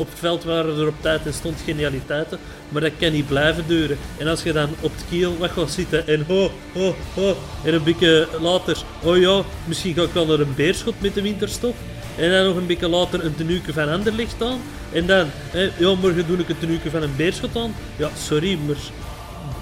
op 0.00 0.08
het 0.10 0.18
veld 0.18 0.44
waren 0.44 0.78
er 0.78 0.86
op 0.86 0.94
tijd 1.00 1.26
en 1.26 1.32
stond 1.32 1.60
genialiteiten. 1.64 2.38
Maar 2.68 2.80
dat 2.80 2.92
kan 2.98 3.12
niet 3.12 3.28
blijven 3.28 3.64
duren. 3.66 3.98
En 4.18 4.26
als 4.26 4.42
je 4.42 4.52
dan 4.52 4.68
op 4.80 4.92
het 4.92 5.04
kiel 5.10 5.36
wat 5.38 5.50
gaat 5.50 5.70
zitten 5.70 6.06
en 6.06 6.24
ho, 6.26 6.50
ho, 6.72 6.94
ho. 7.14 7.36
En 7.64 7.74
een 7.74 7.82
beetje 7.82 8.28
later, 8.40 8.82
oh 9.02 9.18
ja, 9.18 9.42
misschien 9.64 9.94
ga 9.94 10.02
ik 10.02 10.12
wel 10.12 10.26
naar 10.26 10.40
een 10.40 10.54
beerschot 10.54 10.94
met 10.98 11.14
de 11.14 11.22
winterstop. 11.22 11.74
En 12.16 12.30
dan 12.30 12.44
nog 12.44 12.56
een 12.56 12.66
beetje 12.66 12.88
later 12.88 13.24
een 13.24 13.34
tenuke 13.34 13.72
van 13.72 13.88
Anderlicht 13.88 14.42
aan. 14.42 14.60
En 14.92 15.06
dan, 15.06 15.26
eh, 15.52 15.78
ja, 15.78 15.94
morgen 15.94 16.26
doe 16.26 16.38
ik 16.38 16.48
een 16.48 16.58
tenuke 16.58 16.90
van 16.90 17.02
een 17.02 17.16
beerschot 17.16 17.56
aan. 17.56 17.74
Ja, 17.96 18.10
sorry, 18.16 18.58
maar 18.66 18.76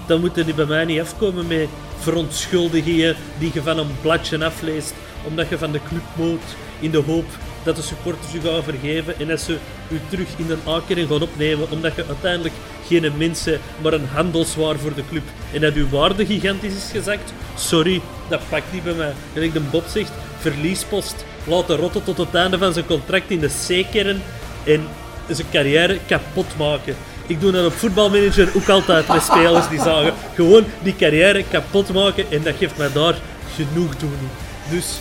dan 0.07 0.19
moeten 0.19 0.45
die 0.45 0.53
bij 0.53 0.65
mij 0.65 0.85
niet 0.85 0.99
afkomen 0.99 1.47
met 1.47 1.67
verontschuldigingen 1.97 3.15
die 3.39 3.51
je 3.53 3.61
van 3.61 3.77
een 3.77 3.95
bladje 4.01 4.45
afleest, 4.45 4.93
omdat 5.23 5.49
je 5.49 5.57
van 5.57 5.71
de 5.71 5.79
club 5.87 6.03
moet, 6.15 6.55
in 6.79 6.91
de 6.91 6.97
hoop 6.97 7.25
dat 7.63 7.75
de 7.75 7.81
supporters 7.81 8.31
je 8.31 8.41
gaan 8.41 8.63
vergeven 8.63 9.19
en 9.19 9.27
dat 9.27 9.41
ze 9.41 9.57
u 9.89 9.99
terug 10.09 10.27
in 10.37 10.47
de 10.47 10.57
akering 10.65 11.09
gaan 11.09 11.21
opnemen, 11.21 11.71
omdat 11.71 11.95
je 11.95 12.05
uiteindelijk 12.07 12.55
geen 12.87 13.11
mensen, 13.17 13.59
maar 13.81 13.93
een 13.93 14.07
handelswaar 14.07 14.77
voor 14.77 14.93
de 14.93 15.03
club. 15.09 15.23
En 15.53 15.61
dat 15.61 15.73
uw 15.73 15.89
waarde 15.89 16.25
gigantisch 16.25 16.75
is 16.75 16.89
gezakt, 16.91 17.33
sorry, 17.55 18.01
dat 18.29 18.41
pakt 18.49 18.73
niet 18.73 18.83
bij 18.83 18.93
mij. 18.93 19.13
En 19.33 19.43
ik 19.43 19.53
de 19.53 19.59
Bob 19.59 19.83
zegt, 19.87 20.11
verliespost, 20.39 21.25
laten 21.43 21.77
rotten 21.77 22.03
tot 22.03 22.17
het 22.17 22.35
einde 22.35 22.57
van 22.57 22.73
zijn 22.73 22.85
contract 22.85 23.29
in 23.29 23.39
de 23.39 23.49
C-kern 23.67 24.21
en 24.63 24.87
zijn 25.29 25.47
carrière 25.51 25.99
kapot 26.07 26.57
maken. 26.57 26.95
Ik 27.27 27.41
doe 27.41 27.51
dat 27.51 27.65
op 27.65 27.73
voetbalmanager 27.73 28.49
ook 28.55 28.69
altijd 28.69 29.07
met 29.07 29.23
spelers 29.23 29.69
die 29.69 29.81
zagen 29.81 30.13
gewoon 30.35 30.65
die 30.83 30.95
carrière 30.95 31.43
kapot 31.51 31.93
maken 31.93 32.25
en 32.31 32.43
dat 32.43 32.55
geeft 32.57 32.77
mij 32.77 32.91
daar 32.93 33.15
genoeg 33.55 33.95
doen. 33.95 34.29
Dus 34.69 34.99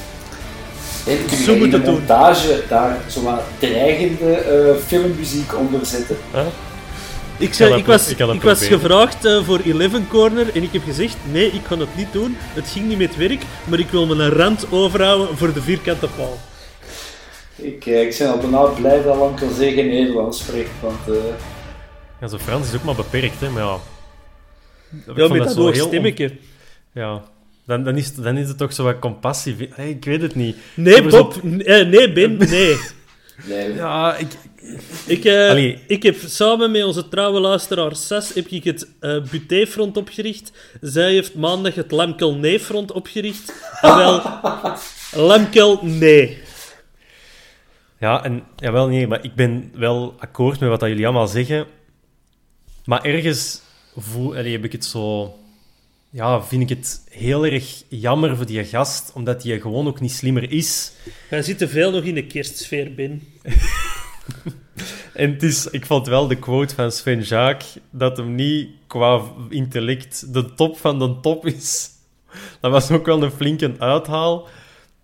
en 1.07 1.27
kun 1.27 1.39
je 1.39 1.65
in 1.65 1.71
de 1.71 1.79
montage 1.79 2.63
daar 2.69 2.97
zomaar 3.07 3.41
dreigende 3.59 4.75
uh, 4.77 4.83
filmmuziek 4.85 5.57
onder 5.57 5.87
zetten? 5.87 6.17
Huh? 6.33 6.41
Ik, 7.39 7.55
zei, 7.55 7.75
ik, 7.75 7.87
was, 7.87 8.09
ik, 8.09 8.19
ik 8.19 8.43
was 8.43 8.67
gevraagd 8.67 9.25
uh, 9.25 9.45
voor 9.45 9.61
Eleven 9.65 10.09
Corner 10.09 10.55
en 10.55 10.63
ik 10.63 10.73
heb 10.73 10.83
gezegd: 10.85 11.17
nee, 11.31 11.47
ik 11.47 11.63
kan 11.69 11.81
het 11.81 11.97
niet 11.97 12.13
doen. 12.13 12.37
Het 12.39 12.69
ging 12.69 12.87
niet 12.87 12.99
met 12.99 13.17
werk, 13.17 13.43
maar 13.65 13.79
ik 13.79 13.91
wil 13.91 14.07
me 14.07 14.15
een 14.15 14.31
rand 14.31 14.67
overhouden 14.71 15.37
voor 15.37 15.53
de 15.53 15.63
vierkante 15.63 16.09
paal. 16.17 16.39
Ik, 17.57 17.87
uh, 17.87 18.01
ik 18.01 18.17
ben 18.19 18.29
al 18.29 18.39
bijna 18.39 18.63
blij 18.63 19.03
dat 19.03 19.17
Lankel 19.17 19.51
Zegen 19.51 19.89
Nederlands 19.89 20.39
spreekt, 20.39 20.71
want 20.81 21.19
ja, 22.21 22.29
zo 22.29 22.39
Frans 22.39 22.69
is 22.69 22.75
ook 22.75 22.85
maar 22.85 22.95
beperkt, 22.95 23.41
hè, 23.41 23.51
maar 23.51 23.63
ja. 23.63 23.79
Ja, 25.15 25.29
met 25.29 25.45
dat 25.45 25.55
hoog 25.55 25.77
stemmetje. 25.77 26.37
Ja, 26.93 27.23
dan, 27.69 27.85
dan, 27.85 27.97
is, 27.97 28.15
dan 28.15 28.37
is 28.37 28.49
het 28.49 28.59
toch 28.59 28.73
zo 28.73 28.85
wat 28.85 28.99
compassie. 28.99 29.69
Hey, 29.71 29.91
ik 29.91 30.05
weet 30.05 30.23
het 30.23 30.35
niet. 30.35 30.57
Nee, 30.75 31.03
Bob. 31.03 31.33
Zo... 31.33 31.41
Nee, 31.43 32.13
Ben, 32.13 32.37
nee. 32.37 32.77
nee. 33.45 33.75
Ja, 33.75 34.17
ik... 34.17 34.29
Ik, 35.07 35.25
uh, 35.25 35.89
ik 35.89 36.03
heb 36.03 36.17
samen 36.27 36.71
met 36.71 36.85
onze 36.85 37.09
trouwe 37.09 37.41
luisteraar 37.41 37.97
Sas 37.97 38.35
heb 38.35 38.47
ik 38.47 38.65
het 38.65 38.89
uh, 39.01 39.23
Buté-front 39.31 39.97
opgericht. 39.97 40.53
Zij 40.81 41.13
heeft 41.13 41.35
maandag 41.35 41.75
het 41.75 41.91
Lamkel 41.91 42.35
Nee-front 42.35 42.93
opgericht. 42.93 43.53
En 43.81 43.97
wel, 43.97 44.23
Lamkel 45.13 45.81
Nee. 46.01 46.39
Ja, 47.99 48.25
en 48.25 48.45
jawel, 48.57 48.89
nee, 48.89 49.07
maar 49.07 49.25
ik 49.25 49.35
ben 49.35 49.71
wel 49.75 50.15
akkoord 50.19 50.61
met 50.61 50.69
wat 50.69 50.81
dat 50.81 50.89
jullie 50.89 51.07
allemaal 51.07 51.29
zeggen. 51.29 51.67
Maar 52.85 53.05
ergens 53.05 53.61
voel, 53.97 54.37
allee, 54.37 54.53
heb 54.53 54.65
ik 54.65 54.73
het 54.73 54.85
zo... 54.85 55.35
Ja, 56.11 56.43
vind 56.43 56.63
ik 56.63 56.69
het 56.69 57.05
heel 57.11 57.47
erg 57.47 57.85
jammer 57.89 58.37
voor 58.37 58.47
die 58.47 58.65
gast, 58.65 59.13
omdat 59.15 59.43
hij 59.43 59.61
gewoon 59.61 59.87
ook 59.87 60.01
niet 60.01 60.13
slimmer 60.13 60.51
is. 60.51 60.93
Hij 61.29 61.43
zit 61.43 61.59
te 61.59 61.69
veel 61.69 61.91
nog 61.91 62.05
in 62.05 62.15
de 62.15 62.27
kerstsfeer 62.27 62.95
binnen. 62.95 63.23
en 65.15 65.33
het 65.33 65.43
is, 65.43 65.67
ik 65.67 65.87
vond 65.87 66.07
wel 66.07 66.29
de 66.29 66.37
quote 66.39 66.75
van 66.75 66.93
Sven 66.93 67.21
Jacques 67.21 67.79
dat 67.91 68.17
hem 68.17 68.35
niet 68.35 68.69
qua 68.87 69.23
intellect 69.49 70.33
de 70.33 70.55
top 70.55 70.79
van 70.79 70.99
de 70.99 71.21
top 71.21 71.47
is. 71.47 71.91
Dat 72.61 72.71
was 72.71 72.91
ook 72.91 73.07
wel 73.07 73.23
een 73.23 73.31
flinke 73.31 73.75
uithaal. 73.79 74.49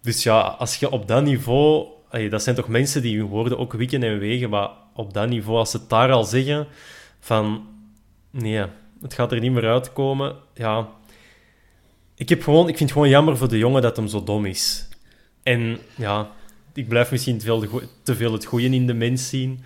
Dus 0.02 0.22
ja, 0.22 0.40
als 0.40 0.76
je 0.76 0.90
op 0.90 1.08
dat 1.08 1.24
niveau... 1.24 1.86
Dat 2.30 2.42
zijn 2.42 2.56
toch 2.56 2.68
mensen 2.68 3.02
die 3.02 3.18
hun 3.18 3.26
woorden 3.26 3.58
ook 3.58 3.72
wikken 3.72 4.02
en 4.02 4.18
wegen, 4.18 4.50
maar 4.50 4.70
op 4.94 5.14
dat 5.14 5.28
niveau, 5.28 5.58
als 5.58 5.70
ze 5.70 5.76
het 5.76 5.88
daar 5.88 6.12
al 6.12 6.24
zeggen, 6.24 6.66
van 7.20 7.66
nee, 8.30 8.64
het 9.04 9.14
gaat 9.14 9.32
er 9.32 9.40
niet 9.40 9.52
meer 9.52 9.68
uitkomen. 9.68 10.36
Ja, 10.54 10.88
ik, 12.14 12.28
heb 12.28 12.42
gewoon, 12.42 12.68
ik 12.68 12.76
vind 12.76 12.88
het 12.88 12.92
gewoon 12.92 13.08
jammer 13.08 13.36
voor 13.36 13.48
de 13.48 13.58
jongen 13.58 13.82
dat 13.82 13.96
hem 13.96 14.08
zo 14.08 14.24
dom 14.24 14.44
is. 14.44 14.88
En 15.42 15.78
ja, 15.96 16.30
ik 16.72 16.88
blijf 16.88 17.10
misschien 17.10 17.38
te 17.38 17.44
veel, 17.44 17.82
te 18.02 18.14
veel 18.14 18.32
het 18.32 18.44
goede 18.44 18.68
in 18.68 18.86
de 18.86 18.94
mens 18.94 19.28
zien. 19.28 19.64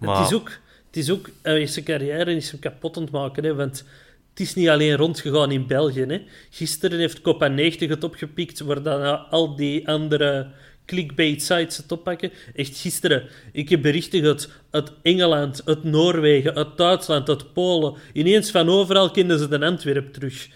Maar... 0.00 0.16
Het 0.16 0.26
is 0.26 0.34
ook, 0.34 0.48
het 0.86 0.96
is 0.96 1.10
ook 1.10 1.28
uh, 1.42 1.66
zijn 1.66 1.84
carrière 1.84 2.34
is 2.34 2.50
hem 2.50 2.60
kapot 2.60 2.96
aan 2.96 3.02
het 3.02 3.12
maken. 3.12 3.44
Hè, 3.44 3.54
want 3.54 3.84
het 4.30 4.40
is 4.40 4.54
niet 4.54 4.68
alleen 4.68 4.96
rondgegaan 4.96 5.50
in 5.50 5.66
België. 5.66 6.04
Hè. 6.04 6.22
Gisteren 6.50 6.98
heeft 6.98 7.20
Copa 7.20 7.48
90 7.48 7.88
het 7.88 8.04
opgepikt, 8.04 8.60
waar 8.60 8.82
dan 8.82 9.28
al 9.30 9.56
die 9.56 9.88
andere 9.88 10.50
clickbait 10.86 11.42
sites 11.42 11.76
het 11.76 11.92
oppakken. 11.92 12.32
Echt 12.54 12.78
gisteren, 12.78 13.22
ik 13.52 13.68
heb 13.68 13.82
berichten 13.82 14.20
gehad 14.20 14.48
uit 14.70 14.92
Engeland, 15.02 15.62
uit 15.64 15.84
Noorwegen, 15.84 16.54
uit 16.54 16.76
Duitsland, 16.76 17.28
uit 17.28 17.52
Polen. 17.52 17.94
Ineens 18.12 18.50
van 18.50 18.68
overal 18.68 19.10
kenden 19.10 19.38
ze 19.38 19.48
de 19.48 19.60
Antwerp 19.60 20.12
terug. 20.12 20.48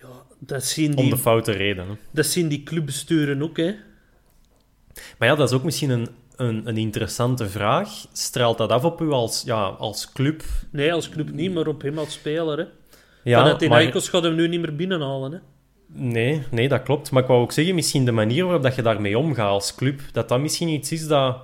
Ja, 0.00 0.08
dat 0.38 0.64
zien 0.64 0.96
Om 0.96 1.02
die, 1.02 1.10
de 1.10 1.18
foute 1.18 1.52
reden. 1.52 1.88
Hè. 1.88 1.94
dat 2.10 2.26
zien 2.26 2.48
die 2.48 2.62
clubbesturen 2.62 3.42
ook, 3.42 3.56
hè. 3.56 3.74
Maar 5.18 5.28
ja, 5.28 5.34
dat 5.34 5.48
is 5.50 5.56
ook 5.56 5.64
misschien 5.64 5.90
een, 5.90 6.08
een, 6.36 6.68
een 6.68 6.76
interessante 6.76 7.48
vraag. 7.48 7.88
Straalt 8.12 8.58
dat 8.58 8.70
af 8.70 8.84
op 8.84 9.00
u 9.00 9.10
als, 9.10 9.42
ja, 9.46 9.64
als 9.64 10.12
club? 10.12 10.42
Nee, 10.70 10.92
als 10.92 11.08
club 11.08 11.32
niet, 11.32 11.54
maar 11.54 11.66
op 11.66 11.82
hem 11.82 11.98
als 11.98 12.12
speler, 12.12 12.58
hè. 12.58 12.64
Ja, 13.24 13.42
Panathinaikos 13.42 14.08
gaat 14.08 14.22
hem 14.22 14.34
nu 14.34 14.48
niet 14.48 14.60
meer 14.60 14.76
binnenhalen, 14.76 15.32
hè. 15.32 15.38
Nee, 15.92 16.42
nee, 16.50 16.68
dat 16.68 16.82
klopt. 16.82 17.10
Maar 17.10 17.22
ik 17.22 17.28
wou 17.28 17.40
ook 17.40 17.52
zeggen, 17.52 17.74
misschien 17.74 18.04
de 18.04 18.12
manier 18.12 18.44
waarop 18.44 18.62
dat 18.62 18.74
je 18.74 18.82
daarmee 18.82 19.18
omgaat 19.18 19.50
als 19.50 19.74
club, 19.74 20.00
dat 20.12 20.28
dat 20.28 20.40
misschien 20.40 20.68
iets 20.68 20.92
is 20.92 21.06
dat 21.06 21.36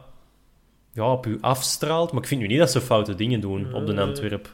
ja, 0.93 1.13
op 1.13 1.27
u 1.27 1.39
afstraalt. 1.41 2.13
Maar 2.13 2.23
ik 2.23 2.29
vind 2.29 2.41
nu 2.41 2.47
niet 2.47 2.59
dat 2.59 2.71
ze 2.71 2.81
foute 2.81 3.15
dingen 3.15 3.41
doen 3.41 3.75
op 3.75 3.87
de 3.87 4.01
Antwerp. 4.01 4.53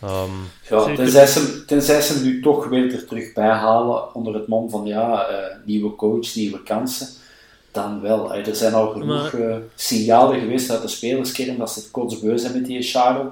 Ehm, 0.00 0.30
Ja, 0.70 0.94
tenzij 0.94 1.26
ze, 1.26 1.64
tenzij 1.64 2.00
ze 2.00 2.12
hem 2.14 2.22
nu 2.22 2.42
toch 2.42 2.66
weer 2.68 2.92
er 2.94 3.06
terug 3.06 3.32
bij 3.32 3.48
halen 3.48 4.14
onder 4.14 4.34
het 4.34 4.46
mom 4.46 4.70
van 4.70 4.84
ja, 4.86 5.26
eh, 5.26 5.56
nieuwe 5.64 5.94
coach, 5.96 6.34
nieuwe 6.34 6.62
kansen. 6.62 7.08
Dan 7.70 8.00
wel. 8.00 8.34
Er 8.34 8.54
zijn 8.56 8.74
al 8.74 8.90
genoeg 8.92 9.32
Maar- 9.32 9.40
eh, 9.50 9.56
signalen 9.74 10.40
geweest 10.40 10.70
uit 10.70 10.82
de 10.82 10.88
spelerskern 10.88 11.58
dat 11.58 11.70
ze 11.70 11.78
het 11.80 11.90
kotsbeu 11.90 12.38
zijn 12.38 12.52
met 12.52 12.66
die 12.66 12.82
Charles. 12.82 13.26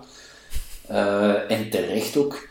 Eh, 0.86 1.50
en 1.50 1.70
terecht 1.70 2.16
ook. 2.16 2.48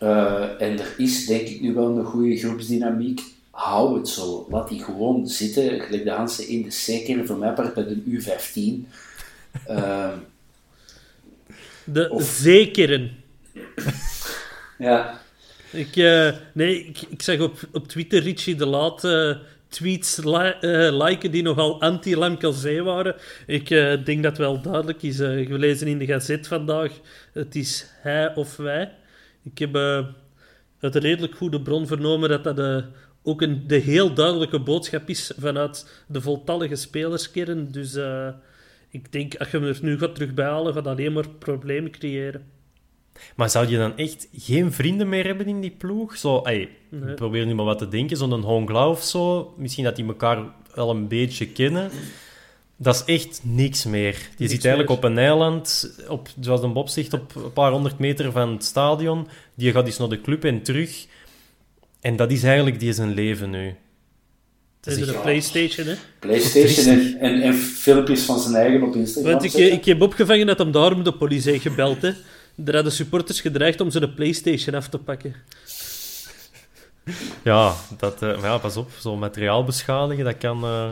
Eh, 0.00 0.42
en 0.58 0.78
er 0.78 0.94
is 0.96 1.26
denk 1.26 1.48
ik 1.48 1.60
nu 1.60 1.74
wel 1.74 1.96
een 1.98 2.04
goede 2.04 2.36
groepsdynamiek. 2.36 3.20
Hou 3.50 3.98
het 3.98 4.08
zo. 4.08 4.46
Laat 4.50 4.68
die 4.68 4.82
gewoon 4.84 5.28
zitten. 5.28 5.80
Gelijk 5.80 6.04
de 6.04 6.10
Hansen 6.10 6.48
in 6.48 6.62
de 6.62 6.68
C-kern. 6.68 7.26
Voor 7.26 7.36
mij 7.36 7.52
part 7.52 7.74
bij 7.74 7.84
de 7.84 8.02
U15. 8.06 8.88
Eh, 9.66 10.12
De 11.84 12.10
Of- 12.10 12.22
zekeren. 12.22 13.10
ja. 14.78 15.20
Ik, 15.70 15.96
eh, 15.96 16.30
nee, 16.52 16.84
ik, 16.84 16.98
ik 17.08 17.22
zag 17.22 17.40
op, 17.40 17.58
op 17.72 17.88
Twitter 17.88 18.22
Richie 18.22 18.54
de 18.54 18.66
Laat 18.66 19.04
eh, 19.04 19.36
tweets 19.68 20.16
li 20.16 20.52
liken 20.90 21.30
die 21.30 21.42
nogal 21.42 21.80
anti-Lamkelzee 21.80 22.82
waren. 22.82 23.14
Ik 23.46 23.68
denk 24.04 24.22
dat 24.22 24.38
wel 24.38 24.60
duidelijk 24.62 25.02
is. 25.02 25.16
gelezen 25.16 25.86
in 25.86 25.98
de 25.98 26.06
gazet 26.06 26.46
vandaag. 26.46 26.92
Het 27.32 27.54
is 27.54 27.86
hij 28.02 28.34
of 28.34 28.56
wij. 28.56 28.92
Ik 29.42 29.58
heb 29.58 29.74
eh, 29.74 30.06
uit 30.80 30.94
een 30.94 31.00
redelijk 31.00 31.34
goede 31.34 31.60
bron 31.60 31.86
vernomen 31.86 32.28
dat 32.28 32.44
dat 32.44 32.58
eh, 32.58 32.76
ook 33.22 33.42
een, 33.42 33.64
de 33.66 33.76
heel 33.76 34.14
duidelijke 34.14 34.60
boodschap 34.60 35.08
is 35.08 35.32
vanuit 35.38 36.02
de 36.06 36.20
voltallige 36.20 36.74
spelerskern. 36.74 37.70
Dus 37.70 37.94
eh, 37.94 38.28
ik 38.90 39.12
denk, 39.12 39.36
als 39.36 39.50
je 39.50 39.58
hem 39.58 39.66
er 39.66 39.78
nu 39.82 39.98
gaat 39.98 40.14
terugbijhalen, 40.14 40.74
gaat 40.74 40.84
dat 40.84 40.92
alleen 40.92 41.12
maar 41.12 41.28
problemen 41.28 41.90
creëren. 41.90 42.46
maar 43.36 43.50
zou 43.50 43.68
je 43.68 43.76
dan 43.76 43.96
echt 43.96 44.28
geen 44.32 44.72
vrienden 44.72 45.08
meer 45.08 45.24
hebben 45.24 45.46
in 45.46 45.60
die 45.60 45.70
ploeg? 45.70 46.16
Zo, 46.16 46.42
probeer 47.14 47.46
nu 47.46 47.54
maar 47.54 47.64
wat 47.64 47.78
te 47.78 47.88
denken. 47.88 48.16
Zo'n 48.16 48.42
Honglau 48.42 48.90
of 48.90 49.02
zo. 49.02 49.54
Misschien 49.56 49.84
dat 49.84 49.96
die 49.96 50.06
elkaar 50.06 50.44
wel 50.74 50.90
een 50.90 51.08
beetje 51.08 51.48
kennen. 51.48 51.90
Dat 52.82 52.94
is 52.94 53.14
echt 53.14 53.40
niks 53.42 53.84
meer. 53.84 54.12
Je 54.12 54.18
Niks 54.36 54.52
zit 54.52 54.64
eigenlijk 54.64 54.88
meer. 54.88 54.98
op 54.98 55.04
een 55.04 55.18
eiland, 55.18 55.94
op, 56.08 56.28
zoals 56.40 56.62
een 56.62 56.72
Bob 56.72 56.88
zegt, 56.88 57.12
op 57.12 57.34
een 57.34 57.52
paar 57.52 57.70
honderd 57.70 57.98
meter 57.98 58.32
van 58.32 58.52
het 58.52 58.64
stadion. 58.64 59.28
Die 59.54 59.72
gaat 59.72 59.86
eens 59.86 59.98
naar 59.98 60.08
de 60.08 60.20
club 60.20 60.44
en 60.44 60.62
terug. 60.62 61.06
En 62.00 62.16
dat 62.16 62.30
is 62.30 62.42
eigenlijk 62.42 62.80
die 62.80 62.92
zijn 62.92 63.14
leven 63.14 63.50
nu. 63.50 63.74
Dat 64.80 64.96
is 64.96 65.06
de 65.06 65.18
PlayStation, 65.22 65.86
hè? 65.86 65.94
PlayStation 66.18 66.86
en, 66.86 67.18
en, 67.20 67.42
en 67.42 67.54
filmpjes 67.54 68.22
van 68.22 68.40
zijn 68.40 68.54
eigen 68.54 68.82
op 68.82 68.94
Instagram. 68.94 69.32
Want 69.32 69.44
ik, 69.44 69.52
ik 69.52 69.84
heb 69.84 70.00
opgevangen 70.00 70.46
dat 70.46 70.58
hem 70.58 70.72
daarom 70.72 71.04
de 71.04 71.12
politie 71.12 71.50
heeft 71.50 71.62
gebeld. 71.62 72.02
Hè. 72.02 72.12
Er 72.64 72.74
hadden 72.74 72.92
supporters 72.92 73.40
gedreigd 73.40 73.80
om 73.80 73.90
ze 73.90 74.00
de 74.00 74.10
PlayStation 74.10 74.74
af 74.74 74.88
te 74.88 74.98
pakken. 74.98 75.34
Ja, 77.44 77.74
dat, 77.98 78.22
eh, 78.22 78.40
maar 78.40 78.50
ja, 78.50 78.58
pas 78.58 78.76
op. 78.76 78.90
Zo 79.00 79.16
materiaal 79.16 79.64
beschadigen, 79.64 80.24
dat 80.24 80.38
kan, 80.38 80.64
eh, 80.64 80.90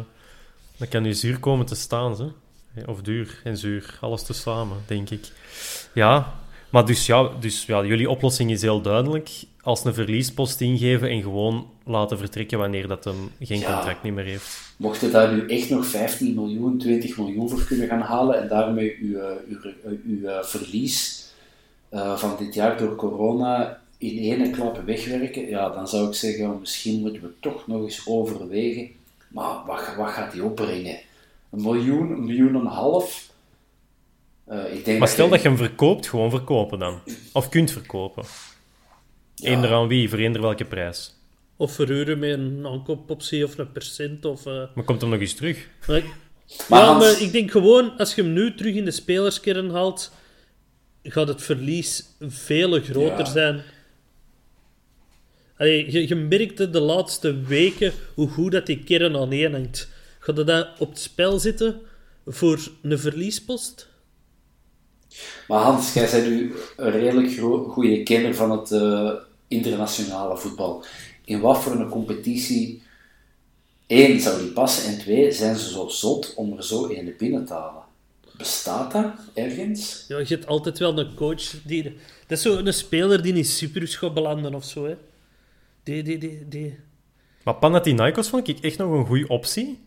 dat 0.79 0.89
kan 0.89 1.05
u 1.07 1.13
zuur 1.15 1.39
komen 1.39 1.67
te 1.67 1.75
staan. 1.75 2.17
Hè? 2.75 2.83
Of 2.87 3.01
duur 3.03 3.41
en 3.45 3.57
zuur. 3.57 3.99
Alles 4.01 4.23
tezamen, 4.23 4.77
denk 4.87 5.11
ik. 5.11 5.31
Ja, 5.95 6.35
maar 6.71 6.87
dus 6.87 7.07
ja, 7.07 7.31
dus, 7.41 7.67
ja, 7.67 7.85
jullie 7.85 8.11
oplossing 8.11 8.51
is 8.51 8.63
heel 8.63 8.81
duidelijk. 8.81 9.31
Als 9.63 9.85
een 9.85 9.95
verliespost 9.95 10.61
ingeven 10.61 11.09
en 11.09 11.23
gewoon 11.23 11.67
laten 11.85 12.19
vertrekken 12.19 12.59
wanneer 12.59 12.89
dat 12.89 13.05
hem 13.05 13.31
geen 13.41 13.59
Ja. 13.59 13.73
contract 13.75 14.03
niet 14.03 14.15
meer 14.15 14.25
heeft. 14.25 14.75
Mocht 14.77 15.01
je 15.01 15.11
daar 15.11 15.33
nu 15.33 15.47
echt 15.47 15.71
nog 15.71 15.87
15 15.87 16.35
miljoen, 16.35 16.79
20 16.79 17.19
miljoen 17.19 17.49
voor 17.51 17.65
kunnen 17.65 17.89
gaan 17.89 18.01
halen 18.01 18.41
en 18.43 18.49
daarmee 18.49 18.97
uw, 19.01 19.19
eh, 19.19 19.31
uw, 19.49 19.59
uw, 19.85 19.99
uw, 20.07 20.27
eh, 20.27 20.43
verlies 20.45 21.27
eh, 21.89 22.17
van 22.17 22.37
dit 22.39 22.55
jaar 22.55 22.79
door 22.79 22.97
corona 22.97 23.81
in 23.99 24.19
ene 24.19 24.51
klap 24.51 24.83
wegwerken, 24.87 25.49
ja, 25.49 25.69
dan 25.69 25.89
zou 25.89 26.09
ik 26.09 26.15
zeggen, 26.15 26.61
misschien 26.61 27.01
moeten 27.01 27.23
we 27.23 27.31
toch 27.41 27.67
nog 27.67 27.83
eens 27.83 28.03
overwegen. 28.07 28.89
Maar 29.29 29.65
wat, 29.67 29.95
wat 29.97 30.09
gaat 30.11 30.33
die 30.33 30.45
opbrengen? 30.45 30.99
Een 31.51 31.63
miljoen, 31.63 32.11
een 32.11 32.25
miljoen 32.25 32.49
en 32.49 32.55
een 32.61 32.67
half? 32.67 33.31
Eh, 34.47 34.75
ik 34.75 34.85
denk 34.85 34.99
Maar 34.99 35.09
stel 35.09 35.25
je- 35.25 35.31
dat 35.31 35.43
je 35.43 35.49
hem 35.49 35.57
verkoopt, 35.57 36.09
gewoon 36.09 36.31
verkopen 36.31 36.79
dan. 36.79 37.01
Of 37.33 37.49
kunt 37.49 37.71
verkopen. 37.71 38.25
Ja. 39.35 39.49
Eender 39.51 39.73
aan 39.73 39.89
wie, 39.89 40.09
voor 40.09 40.19
eender 40.19 40.41
welke 40.43 40.65
prijs. 40.65 41.15
Of 41.57 41.73
verhuren 41.73 42.19
met 42.19 42.31
een 42.39 42.67
aankoopoptie 42.67 43.45
of 43.45 43.59
een 43.59 43.73
percent. 43.73 44.25
Of, 44.25 44.47
eh, 44.47 44.63
Maar 44.75 44.85
komt 44.85 45.01
hem 45.01 45.11
nog 45.11 45.21
eens 45.21 45.35
terug? 45.35 45.69
maar- 45.87 46.03
Maar 46.69 46.81
ja, 46.81 46.87
Hans- 46.87 47.05
maar 47.05 47.23
ik 47.23 47.33
denk 47.33 47.51
gewoon, 47.51 47.97
als 47.99 48.15
je 48.15 48.23
hem 48.23 48.33
nu 48.33 48.55
terug 48.55 48.75
in 48.75 48.85
de 48.85 48.91
spelerskern 48.91 49.71
haalt, 49.71 50.13
gaat 51.03 51.29
het 51.29 51.43
verlies 51.43 52.05
veel 52.21 52.81
groter 52.81 53.19
Ja. 53.19 53.25
zijn. 53.25 53.63
Allee, 55.59 55.93
je, 55.93 56.09
je 56.09 56.15
merkte 56.15 56.71
de 56.71 56.81
laatste 56.81 57.41
weken 57.41 57.93
hoe 58.15 58.29
goed 58.29 58.53
dat 58.53 58.67
die 58.67 58.85
kern 58.85 59.17
aan 59.17 59.33
één 59.33 59.53
hangt. 59.53 59.89
Gaat 60.19 60.47
dat 60.47 60.69
op 60.79 60.89
het 60.89 60.99
spel 60.99 61.39
zitten 61.39 61.81
voor 62.27 62.69
een 62.83 62.99
verliespost? 62.99 63.89
Maar 65.49 65.63
Hans, 65.63 65.93
jij 65.93 66.11
bent 66.11 66.29
nu 66.29 66.55
een 66.77 66.91
redelijk 66.91 67.39
goede 67.69 68.03
kenner 68.03 68.35
van 68.35 68.51
het 68.51 68.73
eh, 68.73 69.13
internationale 69.49 70.37
voetbal. 70.37 70.85
In 71.25 71.41
wat 71.41 71.59
voor 71.63 71.73
een 71.73 71.89
competitie, 71.89 72.83
één, 73.87 74.21
zou 74.21 74.43
die 74.43 74.51
passen, 74.51 74.93
en 74.93 74.99
twee, 74.99 75.33
zijn 75.33 75.57
ze 75.57 75.71
zo 75.71 75.89
zot 75.89 76.35
om 76.37 76.57
er 76.57 76.65
zo 76.65 76.89
een 76.89 77.15
binnen 77.19 77.45
te 77.45 77.53
halen? 77.53 77.83
Bestaat 78.37 78.93
dat 78.93 79.13
ergens? 79.35 80.05
Ja, 80.09 80.19
je 80.19 80.25
hebt 80.27 80.47
altijd 80.47 80.79
wel 80.79 80.99
een 80.99 81.15
coach 81.15 81.63
die... 81.65 81.83
Dat 82.27 82.39
is 82.39 82.43
zo 82.43 82.57
een 82.57 82.75
speler 82.75 83.23
die 83.23 83.33
niet 83.33 83.49
super 83.49 83.89
gaat 83.89 84.15
belanden 84.15 84.55
of 84.55 84.65
zo, 84.65 84.87
hè. 84.87 84.95
Die, 85.89 86.03
die, 86.03 86.19
die, 86.19 86.49
die... 86.49 86.79
Maar 87.45 87.55
Panathinaikos 87.55 88.29
vond 88.29 88.49
ik 88.49 88.59
echt 88.59 88.79
nog 88.79 88.93
een 88.93 89.07
goede 89.07 89.29
optie. 89.29 89.81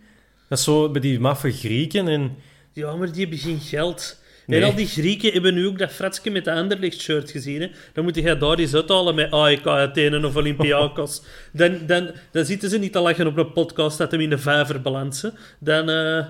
Dat 0.49 0.57
is 0.57 0.63
zo 0.63 0.89
bij 0.89 1.01
die 1.01 1.19
maffe 1.19 1.51
Grieken 1.51 2.07
en... 2.07 2.35
Ja, 2.73 2.95
maar 2.95 3.11
die 3.11 3.21
hebben 3.21 3.39
geen 3.39 3.59
geld. 3.59 4.19
Nee. 4.45 4.61
En 4.61 4.65
al 4.65 4.75
die 4.75 4.87
Grieken 4.87 5.31
hebben 5.31 5.53
nu 5.53 5.67
ook 5.67 5.77
dat 5.77 5.91
Fratske 5.91 6.29
met 6.29 6.45
de 6.45 6.51
Anderlecht-shirt 6.51 7.31
gezien. 7.31 7.61
Hè. 7.61 7.71
Dan 7.93 8.03
moet 8.03 8.15
je 8.15 8.37
daar 8.37 8.57
eens 8.57 8.73
uithalen 8.73 9.15
met 9.15 9.31
AEK 9.31 9.67
Athene 9.67 10.27
of 10.27 10.35
Olympiakos. 10.35 11.21
dan, 11.53 11.85
dan, 11.85 12.11
dan 12.31 12.45
zitten 12.45 12.69
ze 12.69 12.77
niet 12.77 12.91
te 12.91 12.99
lachen 12.99 13.27
op 13.27 13.37
een 13.37 13.53
podcast 13.53 13.97
dat 13.97 14.11
hem 14.11 14.21
in 14.21 14.29
de 14.29 14.37
vijver 14.37 14.81
balansen. 14.81 15.33
Dan, 15.59 15.89
eh, 15.89 16.25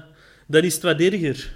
dan 0.48 0.62
is 0.62 0.74
het 0.74 0.84
wat 0.84 1.00
erger. 1.00 1.52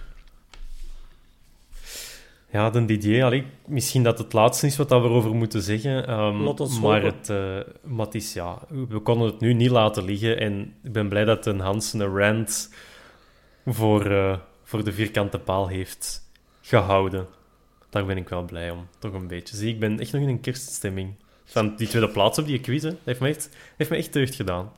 Ja, 2.55 2.69
de 2.69 2.85
Didier, 2.85 3.23
allee, 3.23 3.45
misschien 3.67 4.03
dat 4.03 4.17
het 4.17 4.33
laatste 4.33 4.65
is 4.65 4.77
wat 4.77 4.89
we 4.89 4.95
erover 4.95 5.35
moeten 5.35 5.61
zeggen. 5.61 6.07
ehm, 6.07 6.81
maar, 6.81 7.03
het, 7.03 7.29
maar 7.83 8.05
het 8.05 8.15
is, 8.15 8.33
ja, 8.33 8.59
we 8.89 8.99
konden 8.99 9.27
het 9.27 9.39
nu 9.39 9.53
niet 9.53 9.69
laten 9.69 10.03
liggen. 10.03 10.39
En 10.39 10.73
ik 10.83 10.91
ben 10.91 11.09
blij 11.09 11.25
dat 11.25 11.45
een 11.45 11.59
Hans 11.59 11.93
een 11.93 12.17
rant 12.17 12.73
voor, 13.65 14.11
eh, 14.11 14.37
voor 14.63 14.83
de 14.83 14.93
vierkante 14.93 15.39
paal 15.39 15.67
heeft 15.67 16.29
gehouden. 16.61 17.27
Daar 17.89 18.05
ben 18.05 18.17
ik 18.17 18.29
wel 18.29 18.43
blij 18.43 18.71
om, 18.71 18.87
toch 18.99 19.13
een 19.13 19.27
beetje. 19.27 19.55
Zie, 19.55 19.73
ik 19.73 19.79
ben 19.79 19.99
echt 19.99 20.11
nog 20.11 20.21
in 20.21 20.29
een 20.29 20.41
kerststemming. 20.41 21.13
Van 21.45 21.75
die 21.75 21.87
tweede 21.87 22.09
plaats 22.09 22.39
op 22.39 22.45
die 22.45 22.59
quiz, 22.59 22.83
hè, 22.83 22.91
heeft 23.03 23.19
me 23.19 23.27
echt, 23.27 23.49
heeft 23.77 23.89
me 23.89 23.97
echt 23.97 24.13
deugd 24.13 24.35
gedaan. 24.35 24.71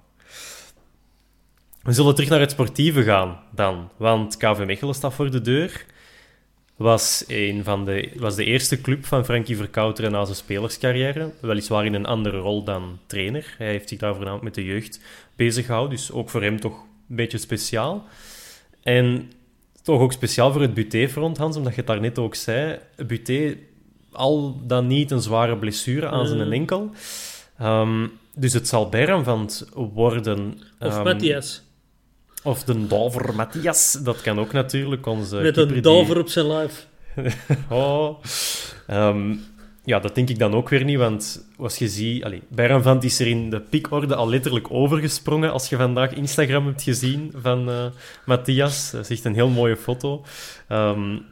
We 1.81 1.91
zullen 1.93 2.15
terug 2.15 2.29
naar 2.29 2.39
het 2.39 2.51
sportieve 2.51 3.03
gaan 3.03 3.39
dan. 3.51 3.89
Want 3.97 4.37
KV 4.37 4.63
Mechelen 4.65 4.95
staat 4.95 5.13
voor 5.13 5.31
de 5.31 5.41
deur. 5.41 5.95
Was, 6.77 7.23
een 7.27 7.63
van 7.63 7.85
de, 7.85 8.11
was 8.15 8.35
de 8.35 8.43
eerste 8.43 8.81
club 8.81 9.05
van 9.05 9.25
Frankie 9.25 9.57
Verkouteren 9.57 10.11
na 10.11 10.25
zijn 10.25 10.37
spelerscarrière. 10.37 11.31
Weliswaar 11.41 11.85
in 11.85 11.93
een 11.93 12.05
andere 12.05 12.37
rol 12.37 12.63
dan 12.63 12.99
trainer. 13.05 13.55
Hij 13.57 13.67
heeft 13.67 13.89
zich 13.89 13.99
daar 13.99 14.11
voornamelijk 14.13 14.43
met 14.43 14.55
de 14.55 14.65
jeugd 14.65 14.99
bezig 15.35 15.65
gehouden. 15.65 15.97
Dus 15.97 16.11
ook 16.11 16.29
voor 16.29 16.41
hem 16.41 16.59
toch 16.59 16.83
een 17.09 17.15
beetje 17.15 17.37
speciaal. 17.37 18.05
En 18.83 19.31
toch 19.81 20.01
ook 20.01 20.11
speciaal 20.11 20.51
voor 20.51 20.61
het 20.61 20.73
Buté-front, 20.73 21.37
Hans, 21.37 21.55
omdat 21.57 21.71
je 21.71 21.77
het 21.77 21.87
daar 21.87 22.01
net 22.01 22.19
ook 22.19 22.35
zei. 22.35 22.79
Buté, 23.07 23.57
al 24.11 24.61
dan 24.63 24.87
niet 24.87 25.11
een 25.11 25.21
zware 25.21 25.57
blessure 25.57 26.07
aan 26.07 26.27
zijn 26.27 26.51
enkel. 26.51 26.91
Ehm, 27.57 28.07
dus 28.35 28.53
het 28.53 28.67
zal 28.67 28.89
Berramvand 28.89 29.69
worden. 29.73 30.59
Of 30.79 30.93
ehm, 30.93 31.03
Matthias. 31.03 31.66
Of 32.47 32.63
de 32.63 32.87
Dover 32.87 33.35
Matthias. 33.35 33.91
Dat 34.03 34.21
kan 34.21 34.39
ook 34.39 34.51
natuurlijk. 34.51 35.05
Onze 35.05 35.35
Met 35.35 35.57
een 35.57 35.67
die- 35.67 35.81
dover 35.81 36.19
op 36.19 36.29
zijn 36.29 36.47
live. 36.51 36.81
Oh. 37.69 38.23
Ehm, 38.87 39.35
ja, 39.83 39.99
dat 39.99 40.15
denk 40.15 40.29
ik 40.29 40.39
dan 40.39 40.53
ook 40.53 40.69
weer 40.69 40.83
niet, 40.83 40.97
want 40.97 41.47
als 41.57 41.77
je 41.77 41.87
ziet... 41.87 42.27
Bayram 42.49 42.99
is 43.01 43.19
er 43.19 43.27
in 43.27 43.49
de 43.49 43.59
piekorde 43.59 44.15
al 44.15 44.29
letterlijk 44.29 44.71
overgesprongen, 44.71 45.51
als 45.51 45.69
je 45.69 45.75
vandaag 45.75 46.13
Instagram 46.13 46.65
hebt 46.65 46.81
gezien 46.83 47.33
van 47.35 47.69
uh, 47.69 47.85
Matthias. 48.25 48.91
Dat 48.91 49.01
is 49.01 49.09
echt 49.09 49.25
een 49.25 49.33
heel 49.33 49.49
mooie 49.49 49.77
foto. 49.77 50.23
Um, 50.69 51.25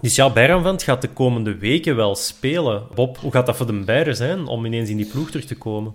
dus 0.00 0.14
ja, 0.14 0.30
Bayram 0.30 0.78
gaat 0.78 1.02
de 1.02 1.08
komende 1.08 1.56
weken 1.56 1.96
wel 1.96 2.14
spelen. 2.14 2.82
Bob, 2.94 3.18
hoe 3.18 3.32
gaat 3.32 3.46
dat 3.46 3.56
voor 3.56 3.66
de 3.66 3.72
Beieren 3.84 4.16
zijn 4.16 4.46
om 4.46 4.64
ineens 4.64 4.88
in 4.88 4.96
die 4.96 5.10
ploeg 5.10 5.30
terug 5.30 5.46
te 5.46 5.56
komen? 5.58 5.94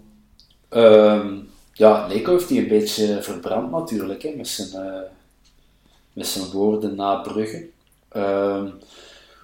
Um, 0.70 1.48
ja, 1.74 2.08
Leko 2.08 2.32
heeft 2.32 2.50
hij 2.50 2.58
een 2.58 2.68
beetje 2.68 3.24
verbrand 3.24 3.72
natuurlijk, 3.72 4.22
hè, 4.22 4.34
met, 4.36 4.48
zijn, 4.48 4.86
uh, 4.86 5.02
met 6.14 6.28
zijn 6.28 6.52
woorden 6.52 6.96
na 6.96 7.16
Brugge. 7.16 7.68
Uh, 8.16 8.64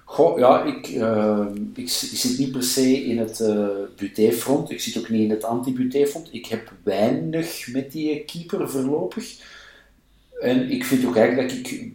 goh, 0.04 0.38
ja, 0.38 0.64
ik, 0.64 0.88
uh, 0.88 1.46
ik, 1.74 1.88
zit 1.88 2.38
niet 2.38 2.52
per 2.52 2.62
se 2.62 3.04
in 3.04 3.18
het 3.18 3.40
uh. 3.40 4.66
Ik 4.68 4.80
zit 4.80 4.98
ook 4.98 5.08
niet 5.08 5.22
in 5.22 5.30
het 5.30 5.44
anti-butéfront. 5.44 6.28
Ik 6.32 6.46
heb 6.46 6.72
weinig 6.82 7.68
met 7.72 7.92
die 7.92 8.24
keeper 8.24 8.70
voorlopig. 8.70 9.36
En 10.40 10.70
ik 10.70 10.84
vind 10.84 11.06
ook 11.06 11.16
eigenlijk 11.16 11.48
dat 11.48 11.58
ik 11.58 11.92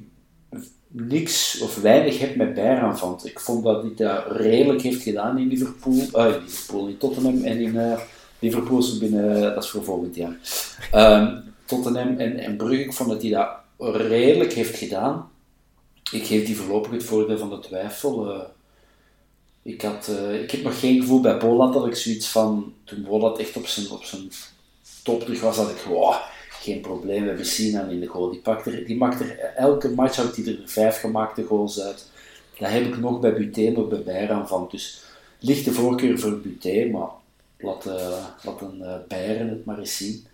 niks 0.87 1.59
of 1.59 1.81
weinig 1.81 2.19
heb 2.19 2.35
met 2.35 2.53
Bayern 2.53 3.19
Ik 3.23 3.39
vond 3.39 3.63
dat 3.63 3.81
hij 3.81 3.91
dat 3.95 4.25
redelijk 4.31 4.81
heeft 4.81 5.01
gedaan 5.01 5.37
in 5.37 5.47
Liverpool, 5.47 5.93
uh, 5.93 6.35
in, 6.35 6.41
Liverpool 6.43 6.87
in 6.87 6.97
Tottenham 6.97 7.43
en 7.43 7.59
in 7.59 7.75
uh, 7.75 7.99
Liverpool 8.43 8.83
binnen, 8.99 9.41
dat 9.41 9.63
is 9.63 9.69
voor 9.69 9.83
volgend 9.83 10.15
jaar. 10.15 10.37
Um, 10.93 11.53
Tottenham 11.65 12.17
en, 12.17 12.37
en 12.37 12.57
Brugge, 12.57 12.83
ik 12.83 12.93
vond 12.93 13.09
dat 13.09 13.21
hij 13.21 13.31
dat 13.31 13.49
redelijk 13.77 14.53
heeft 14.53 14.77
gedaan. 14.77 15.31
Ik 16.11 16.25
geef 16.25 16.45
die 16.45 16.57
voorlopig 16.57 16.91
het 16.91 17.03
voordeel 17.03 17.37
van 17.37 17.49
de 17.49 17.59
twijfel. 17.59 18.35
Uh, 18.35 18.41
ik, 19.61 19.81
had, 19.81 20.11
ik 20.41 20.51
heb 20.51 20.63
nog 20.63 20.79
geen 20.79 21.01
gevoel 21.01 21.21
bij 21.21 21.37
Bolat 21.37 21.73
dat 21.73 21.87
ik 21.87 21.95
zoiets 21.95 22.27
van, 22.27 22.73
toen 22.83 23.03
Bolat 23.03 23.39
echt 23.39 23.57
op 23.57 23.67
zijn, 23.67 23.91
op 23.91 24.03
zijn 24.03 24.31
top 25.03 25.21
terug 25.21 25.41
was, 25.41 25.55
dat 25.55 25.69
ik 25.69 25.85
geen 26.49 26.81
probleem. 26.81 27.21
We 27.21 27.27
hebben 27.27 27.45
Sinan 27.45 27.89
in 27.89 27.99
de 27.99 28.07
goal. 28.07 28.29
Die, 28.29 28.39
pakt 28.39 28.65
er, 28.65 28.85
die 28.85 28.97
maakt 28.97 29.19
er, 29.19 29.39
elke 29.39 29.89
match 29.89 30.15
houdt 30.15 30.35
hij 30.35 30.45
er 30.45 30.59
vijf 30.65 30.99
gemaakte 30.99 31.43
goals 31.43 31.81
uit. 31.81 32.11
Dat 32.59 32.69
heb 32.69 32.85
ik 32.85 32.97
nog 32.97 33.19
bij 33.19 33.33
Buté, 33.33 33.69
nog 33.69 34.03
bij 34.03 34.27
van. 34.47 34.67
Dus 34.71 35.03
lichte 35.39 35.71
voorkeur 35.71 36.19
voor 36.19 36.39
Buté, 36.39 36.89
maar 36.91 37.09
laat, 37.63 37.85
uh, 37.85 38.25
laat 38.43 38.61
een 38.61 38.79
uh, 38.79 38.95
Bayern 39.07 39.49
het 39.49 39.65
maar 39.65 39.79
eens 39.79 39.97
zien. 39.97 40.27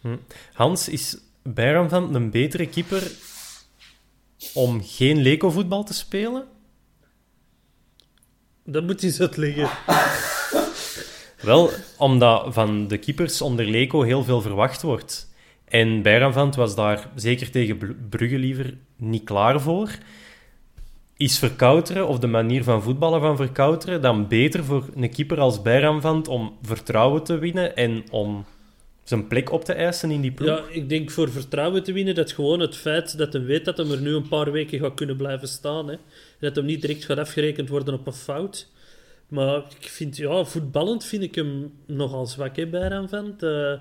Hm. 0.00 0.16
Hans, 0.52 0.88
is 0.88 1.18
Bayern 1.42 1.88
van 1.88 2.14
een 2.14 2.30
betere 2.30 2.68
keeper 2.68 3.10
om 4.54 4.80
geen 4.84 5.22
Leko-voetbal 5.22 5.84
te 5.84 5.94
spelen? 5.94 6.44
Dat 8.64 8.84
moet 8.84 9.00
hij 9.00 9.28
liggen. 9.34 9.70
Wel, 11.42 11.70
omdat 11.98 12.54
van 12.54 12.88
de 12.88 12.98
keepers 12.98 13.40
onder 13.40 13.66
Leko 13.66 14.02
heel 14.02 14.24
veel 14.24 14.40
verwacht 14.40 14.82
wordt. 14.82 15.30
En 15.64 16.02
Bijranvant 16.02 16.54
was 16.54 16.74
daar 16.74 17.08
zeker 17.14 17.50
tegen 17.50 18.08
Brugge 18.08 18.38
liever 18.38 18.78
niet 18.96 19.24
klaar 19.24 19.60
voor. 19.60 19.98
Is 21.22 21.38
verkouteren, 21.38 22.08
of 22.08 22.18
de 22.18 22.26
manier 22.26 22.64
van 22.64 22.82
voetballen 22.82 23.20
van 23.20 23.36
verkouteren, 23.36 24.02
dan 24.02 24.28
beter 24.28 24.64
voor 24.64 24.88
een 24.94 25.10
keeper 25.10 25.40
als 25.40 25.62
Bijranvant 25.62 26.28
om 26.28 26.58
vertrouwen 26.62 27.22
te 27.22 27.38
winnen 27.38 27.76
en 27.76 28.04
om 28.10 28.44
zijn 29.04 29.26
plek 29.26 29.52
op 29.52 29.64
te 29.64 29.72
eisen 29.72 30.10
in 30.10 30.20
die 30.20 30.32
ploeg? 30.32 30.48
Ja, 30.48 30.64
ik 30.70 30.88
denk 30.88 31.10
voor 31.10 31.30
vertrouwen 31.30 31.82
te 31.82 31.92
winnen 31.92 32.14
dat 32.14 32.32
gewoon 32.32 32.60
het 32.60 32.76
feit 32.76 33.18
dat 33.18 33.32
hij 33.32 33.42
weet 33.44 33.64
dat 33.64 33.76
hij 33.76 33.90
er 33.90 34.00
nu 34.00 34.14
een 34.14 34.28
paar 34.28 34.52
weken 34.52 34.78
gaat 34.78 34.94
kunnen 34.94 35.16
blijven 35.16 35.48
staan. 35.48 35.88
Hè. 35.88 35.96
Dat 36.40 36.56
hem 36.56 36.64
niet 36.64 36.80
direct 36.80 37.04
gaat 37.04 37.18
afgerekend 37.18 37.68
worden 37.68 37.94
op 37.94 38.06
een 38.06 38.12
fout. 38.12 38.68
Maar 39.28 39.56
ik 39.56 39.88
vind, 39.88 40.16
ja, 40.16 40.44
voetballend 40.44 41.04
vind 41.04 41.22
ik 41.22 41.34
hem 41.34 41.72
nogal 41.86 42.26
zwak, 42.26 42.56
hè, 42.56 42.66
Bijranvant. 42.66 43.42
Uh, 43.42 43.72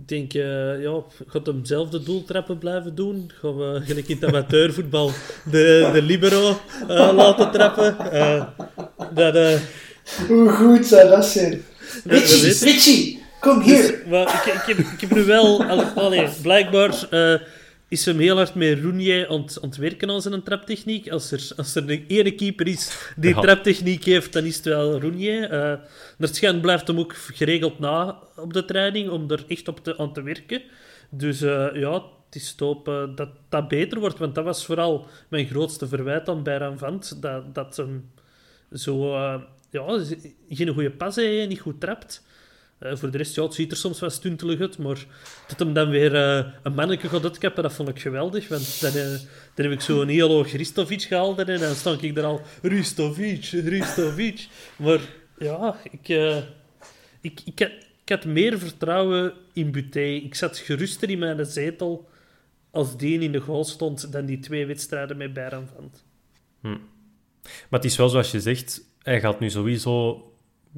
ik 0.00 0.08
denk, 0.08 0.34
uh, 0.34 0.82
ja, 0.82 1.02
gaat 1.26 1.46
hem 1.46 1.64
zelf 1.64 1.88
de 1.88 2.02
doeltrappen 2.02 2.58
blijven 2.58 2.94
doen? 2.94 3.30
Gaan 3.40 3.56
we, 3.56 3.80
gelijk 3.84 4.08
in 4.08 4.16
het 4.20 4.24
amateurvoetbal, 4.24 5.10
de, 5.50 5.90
de 5.92 6.02
libero 6.02 6.60
uh, 6.88 7.12
laten 7.14 7.50
trappen? 7.50 7.96
Uh, 8.12 8.44
dat, 9.14 9.60
Hoe 10.28 10.48
goed 10.48 10.86
zou 10.86 11.08
dat 11.08 11.24
zijn? 11.26 11.64
Richie, 12.04 12.72
Richie, 12.72 13.22
kom 13.40 13.60
hier! 13.60 13.76
Dus, 13.76 13.92
maar, 14.08 14.22
ik, 14.22 14.52
ik, 14.54 14.62
heb, 14.66 14.78
ik 14.78 15.00
heb 15.00 15.10
nu 15.10 15.24
wel, 15.24 15.64
allee, 15.94 16.28
blijkbaar 16.42 17.08
is 17.88 18.04
hem 18.04 18.18
heel 18.18 18.36
hard 18.36 18.54
met 18.54 18.78
Roenier 18.78 19.28
aan, 19.28 19.44
aan 19.62 19.68
het 19.68 19.76
werken 19.76 20.10
aan 20.10 20.22
zijn 20.22 20.42
traptechniek. 20.42 21.10
Als 21.10 21.32
er, 21.32 21.50
als 21.56 21.74
er 21.74 21.90
een 21.90 22.04
ene 22.08 22.30
keeper 22.34 22.66
is 22.66 23.12
die 23.16 23.34
ja. 23.34 23.40
traptechniek 23.40 24.04
heeft, 24.04 24.32
dan 24.32 24.44
is 24.44 24.56
het 24.56 24.64
wel 24.64 25.00
Roenier. 25.00 25.52
Uh, 25.52 25.74
naar 26.40 26.60
blijft 26.60 26.86
hem 26.86 26.98
ook 26.98 27.14
geregeld 27.14 27.78
na 27.78 28.18
op 28.36 28.52
de 28.52 28.64
training 28.64 29.10
om 29.10 29.30
er 29.30 29.44
echt 29.48 29.68
op 29.68 29.84
te, 29.84 29.98
aan 29.98 30.12
te 30.12 30.22
werken. 30.22 30.62
Dus 31.10 31.42
uh, 31.42 31.68
ja, 31.74 31.92
het 31.92 32.34
is 32.34 32.54
te 32.54 32.64
hopen 32.64 33.14
dat 33.14 33.28
dat 33.48 33.68
beter 33.68 34.00
wordt. 34.00 34.18
Want 34.18 34.34
dat 34.34 34.44
was 34.44 34.64
vooral 34.64 35.06
mijn 35.28 35.46
grootste 35.46 35.88
verwijt 35.88 36.28
aan 36.28 36.42
Bayram 36.42 36.78
Vant. 36.78 37.22
Dat, 37.22 37.54
dat 37.54 37.76
hem 37.76 38.10
zo... 38.72 39.14
Uh, 39.14 39.40
ja, 39.70 40.04
geen 40.48 40.68
goede 40.68 40.90
pas 40.90 41.16
heeft, 41.16 41.48
niet 41.48 41.60
goed 41.60 41.80
trapt. 41.80 42.25
Uh, 42.80 42.96
voor 42.96 43.10
de 43.10 43.18
rest, 43.18 43.34
ja, 43.34 43.42
het 43.42 43.54
ziet 43.54 43.70
er 43.70 43.76
soms 43.76 44.00
wel 44.00 44.10
stuntelig 44.10 44.60
uit, 44.60 44.78
maar 44.78 45.04
dat 45.48 45.58
hem 45.58 45.72
dan 45.72 45.90
weer 45.90 46.14
uh, 46.14 46.46
een 46.62 46.74
manneke 46.74 47.08
gaat 47.08 47.24
uitkappen, 47.24 47.62
dat 47.62 47.72
vond 47.72 47.88
ik 47.88 48.00
geweldig. 48.00 48.48
Want 48.48 48.80
dan, 48.80 48.96
uh, 48.96 49.10
dan 49.54 49.64
heb 49.64 49.70
ik 49.70 49.80
zo 49.80 50.00
een 50.00 50.08
heel 50.08 50.28
hoog 50.28 50.52
Ristovic 50.52 51.02
gehaald 51.02 51.38
en 51.38 51.60
dan 51.60 51.74
stond 51.74 52.02
ik 52.02 52.16
er 52.16 52.24
al, 52.24 52.40
Ristovic, 52.62 53.44
Ristovic. 53.44 54.48
Maar 54.76 55.00
ja, 55.38 55.76
ik, 55.90 56.08
ik, 57.20 57.40
ik, 57.44 57.58
had, 57.58 57.70
ik 58.02 58.08
had 58.08 58.24
meer 58.24 58.58
vertrouwen 58.58 59.32
in 59.52 59.70
Buté. 59.70 60.00
Ik 60.00 60.34
zat 60.34 60.58
geruster 60.58 61.10
in 61.10 61.18
mijn 61.18 61.46
zetel 61.46 62.08
als 62.70 62.96
die 62.96 63.20
in 63.20 63.32
de 63.32 63.40
goal 63.40 63.64
stond 63.64 64.12
dan 64.12 64.26
die 64.26 64.38
twee 64.38 64.66
wedstrijden 64.66 65.16
met 65.16 65.32
Bayern 65.32 65.68
van. 65.74 65.90
Hm. 66.60 66.78
Maar 67.42 67.80
het 67.80 67.84
is 67.84 67.96
wel 67.96 68.08
zoals 68.08 68.30
je 68.30 68.40
zegt, 68.40 68.80
hij 69.02 69.20
gaat 69.20 69.40
nu 69.40 69.50
sowieso 69.50 70.24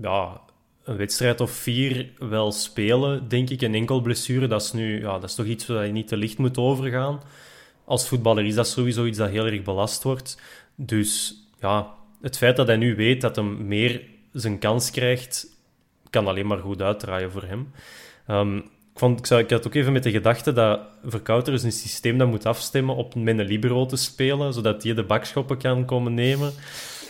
ja, 0.01 0.41
een 0.89 0.97
wedstrijd 0.97 1.41
of 1.41 1.51
vier 1.51 2.11
wel 2.19 2.53
spelen, 2.53 3.29
denk 3.29 3.51
ik. 3.51 3.63
Een 3.63 3.75
enkel 3.75 4.01
blessure, 4.01 4.47
dat 4.47 4.63
is 4.63 4.73
nu 4.73 5.01
ja, 5.01 5.13
dat 5.19 5.29
is 5.29 5.35
toch 5.35 5.47
iets 5.47 5.67
waar 5.67 5.87
je 5.87 5.93
niet 5.93 6.09
te 6.09 6.17
licht 6.17 6.39
moet 6.39 6.59
overgaan. 6.59 7.21
Als 7.85 8.09
voetballer 8.09 8.45
is 8.45 8.55
dat 8.55 8.69
sowieso 8.69 9.05
iets 9.05 9.19
dat 9.19 9.31
heel 9.31 9.47
erg 9.47 9.63
belast 9.63 10.03
wordt. 10.03 10.41
Dus 10.75 11.43
ja, 11.61 11.95
het 12.21 12.37
feit 12.37 12.57
dat 12.57 12.67
hij 12.67 12.77
nu 12.77 12.97
weet 12.97 13.21
dat 13.21 13.37
hij 13.37 13.45
meer 13.45 14.03
zijn 14.33 14.59
kans 14.59 14.91
krijgt, 14.91 15.47
kan 16.11 16.27
alleen 16.27 16.47
maar 16.47 16.59
goed 16.59 16.83
uitdraaien 16.83 17.31
voor 17.31 17.43
hem. 17.45 17.73
Um, 18.31 18.57
ik, 18.93 18.99
vond, 19.05 19.27
zou, 19.27 19.41
ik 19.41 19.51
had 19.51 19.67
ook 19.67 19.75
even 19.75 19.93
met 19.93 20.03
de 20.03 20.11
gedachte 20.11 20.53
dat 20.53 20.81
Verkouter 21.05 21.53
is 21.53 21.63
een 21.63 21.73
systeem 21.73 22.19
dat 22.19 22.29
moet 22.29 22.47
afstemmen 22.47 22.97
op 22.97 23.15
met 23.15 23.39
een 23.39 23.47
libero 23.47 23.87
te 23.87 23.97
spelen, 23.97 24.53
zodat 24.53 24.83
hij 24.83 24.95
de 24.95 25.05
bakschoppen 25.05 25.59
kan 25.59 25.85
komen 25.85 26.15
nemen. 26.15 26.53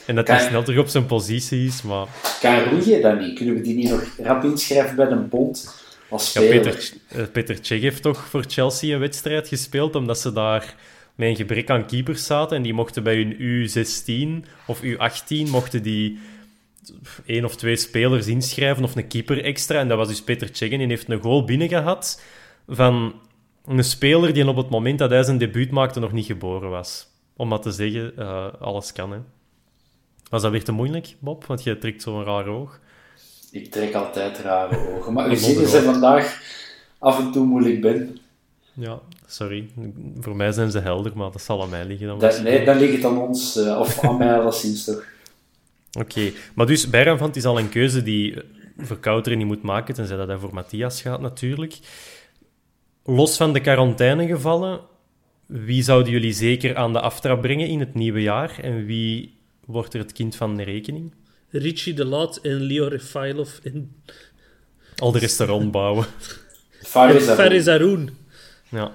En 0.09 0.15
dat 0.15 0.29
hij 0.29 0.41
snel 0.41 0.63
terug 0.63 0.81
op 0.81 0.89
zijn 0.89 1.07
positie 1.07 1.67
is, 1.67 1.83
maar... 1.83 2.07
Kan 2.41 2.55
je 2.85 3.01
dat 3.03 3.21
niet? 3.21 3.37
Kunnen 3.37 3.55
we 3.55 3.61
die 3.61 3.75
niet 3.75 3.91
nog 3.91 4.05
rap 4.23 4.45
inschrijven 4.45 4.97
bij 4.97 5.07
een 5.07 5.29
bond 5.29 5.75
als 6.09 6.31
speler? 6.31 6.55
Ja, 6.55 6.61
Peter, 6.61 6.93
uh, 7.17 7.23
Peter 7.33 7.59
Cech 7.61 7.81
heeft 7.81 8.03
toch 8.03 8.27
voor 8.29 8.45
Chelsea 8.47 8.95
een 8.95 9.01
wedstrijd 9.01 9.49
gespeeld, 9.49 9.95
omdat 9.95 10.19
ze 10.19 10.33
daar 10.33 10.75
met 11.15 11.29
een 11.29 11.37
gebrek 11.37 11.71
aan 11.71 11.87
keepers 11.87 12.27
zaten 12.27 12.57
en 12.57 12.63
die 12.63 12.75
mochten 12.75 13.03
bij 13.03 13.15
hun 13.17 13.35
U16 13.35 14.49
of 14.67 14.83
U18 14.83 15.51
mochten 15.51 15.83
die 15.83 16.19
één 17.27 17.45
of 17.45 17.57
twee 17.57 17.77
spelers 17.77 18.27
inschrijven 18.27 18.85
of 18.85 18.97
een 18.97 19.09
keeper 19.09 19.45
extra. 19.45 19.79
En 19.79 19.89
dat 19.89 19.99
was 19.99 20.09
dus 20.09 20.23
Peter 20.23 20.49
Cech 20.53 20.71
en 20.71 20.79
die 20.79 20.87
heeft 20.87 21.09
een 21.09 21.23
goal 21.23 21.45
binnen 21.45 21.69
gehad 21.69 22.23
van 22.69 23.15
een 23.67 23.85
speler 23.85 24.33
die 24.33 24.49
op 24.49 24.57
het 24.57 24.71
moment 24.71 24.99
dat 24.99 25.11
hij 25.11 25.23
zijn 25.23 25.39
debuut 25.39 25.71
maakte 25.71 26.01
nog 26.01 26.13
niet 26.13 26.27
geboren 26.27 26.71
was. 26.71 27.07
Om 27.37 27.49
maar 27.49 27.61
te 27.61 27.73
zeggen, 27.73 28.13
uh, 28.19 28.47
alles 28.61 28.93
kan, 28.93 29.13
hè. 29.13 29.19
Was 30.29 30.43
dat 30.43 30.51
weer 30.51 30.65
te 30.65 30.73
moeilijk, 30.73 31.15
Bob? 31.19 31.45
Want 31.45 31.63
je 31.63 31.79
trekt 31.79 32.03
zo'n 32.03 32.25
raar 32.25 32.47
oog. 32.47 32.81
Ik 33.51 33.71
trek 33.71 33.95
altijd 33.95 34.39
rare 34.39 34.97
ogen. 34.97 35.13
Maar 35.13 35.31
u 35.33 35.37
ziet 35.37 35.59
dat 35.59 35.69
ze 35.69 35.83
vandaag 35.83 36.43
af 36.99 37.19
en 37.19 37.33
toe 37.33 37.47
moeilijk 37.47 37.81
ben. 37.81 38.19
Ja, 38.73 39.01
sorry. 39.27 39.69
Voor 40.21 40.37
mij 40.37 40.53
zijn 40.53 40.71
ze 40.71 40.79
helder, 40.79 41.13
maar 41.15 41.31
dat 41.31 41.43
zal 41.43 41.63
aan 41.63 41.69
mij 41.69 41.85
liggen. 41.85 42.07
Dan 42.07 42.19
dat, 42.19 42.43
nee, 42.43 42.65
dan 42.65 42.79
ligt 42.79 42.95
het 42.95 43.05
aan 43.05 43.19
ons. 43.19 43.57
Uh, 43.57 43.79
of 43.81 44.05
aan 44.05 44.19
mij 44.19 44.39
alleszins 44.39 44.85
toch. 44.85 45.05
Oké. 45.99 46.33
Maar 46.55 46.67
dus, 46.67 46.91
Bijranvant 46.91 47.37
is 47.37 47.45
al 47.45 47.59
een 47.59 47.69
keuze 47.69 48.03
die 48.03 48.35
Verkouteren 48.79 49.39
niet 49.39 49.47
moet 49.47 49.63
maken, 49.63 49.95
tenzij 49.95 50.17
dat 50.17 50.29
hij 50.29 50.39
voor 50.39 50.55
Matthias 50.55 51.03
gaat 51.03 51.21
natuurlijk. 51.21 51.79
Los 53.05 53.37
van 53.37 53.53
de 53.53 53.61
quarantainegevallen, 53.61 54.81
wie 55.47 55.83
zouden 55.83 56.13
jullie 56.13 56.33
zeker 56.33 56.77
aan 56.77 56.93
de 56.93 57.01
aftrap 57.01 57.41
brengen 57.41 57.69
in 57.69 57.81
het 57.81 57.95
nieuwe 57.95 58.23
jaar? 58.23 58.59
En 58.63 58.85
wie 58.85 59.38
wordt 59.69 59.95
er 59.95 60.01
het 60.01 60.13
kind 60.13 60.37
van 60.37 60.57
de 60.57 60.63
rekening? 60.63 61.13
Richie 61.51 61.95
de 61.95 62.05
Laat 62.05 62.37
en 62.37 62.61
Leo 62.61 62.87
Refailov 62.87 63.59
in... 63.63 64.03
Al 64.97 65.13
de 65.13 65.19
restaurant 65.19 65.71
bouwen. 65.71 66.07
Faris 66.83 67.69
Aroen. 67.69 68.17
Ja. 68.69 68.93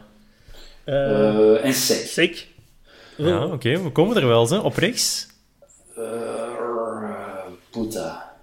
Uh, 0.86 1.65
en 1.65 1.74
Sek. 1.74 2.05
Sek. 2.07 2.47
Ja, 3.17 3.43
oké. 3.43 3.53
Okay. 3.53 3.84
We 3.84 3.91
komen 3.91 4.17
er 4.17 4.28
wel, 4.28 4.49
hè. 4.49 4.57
Op 4.57 4.76
rechts? 4.76 5.28
Uh, 5.97 7.45
Puta. 7.71 8.36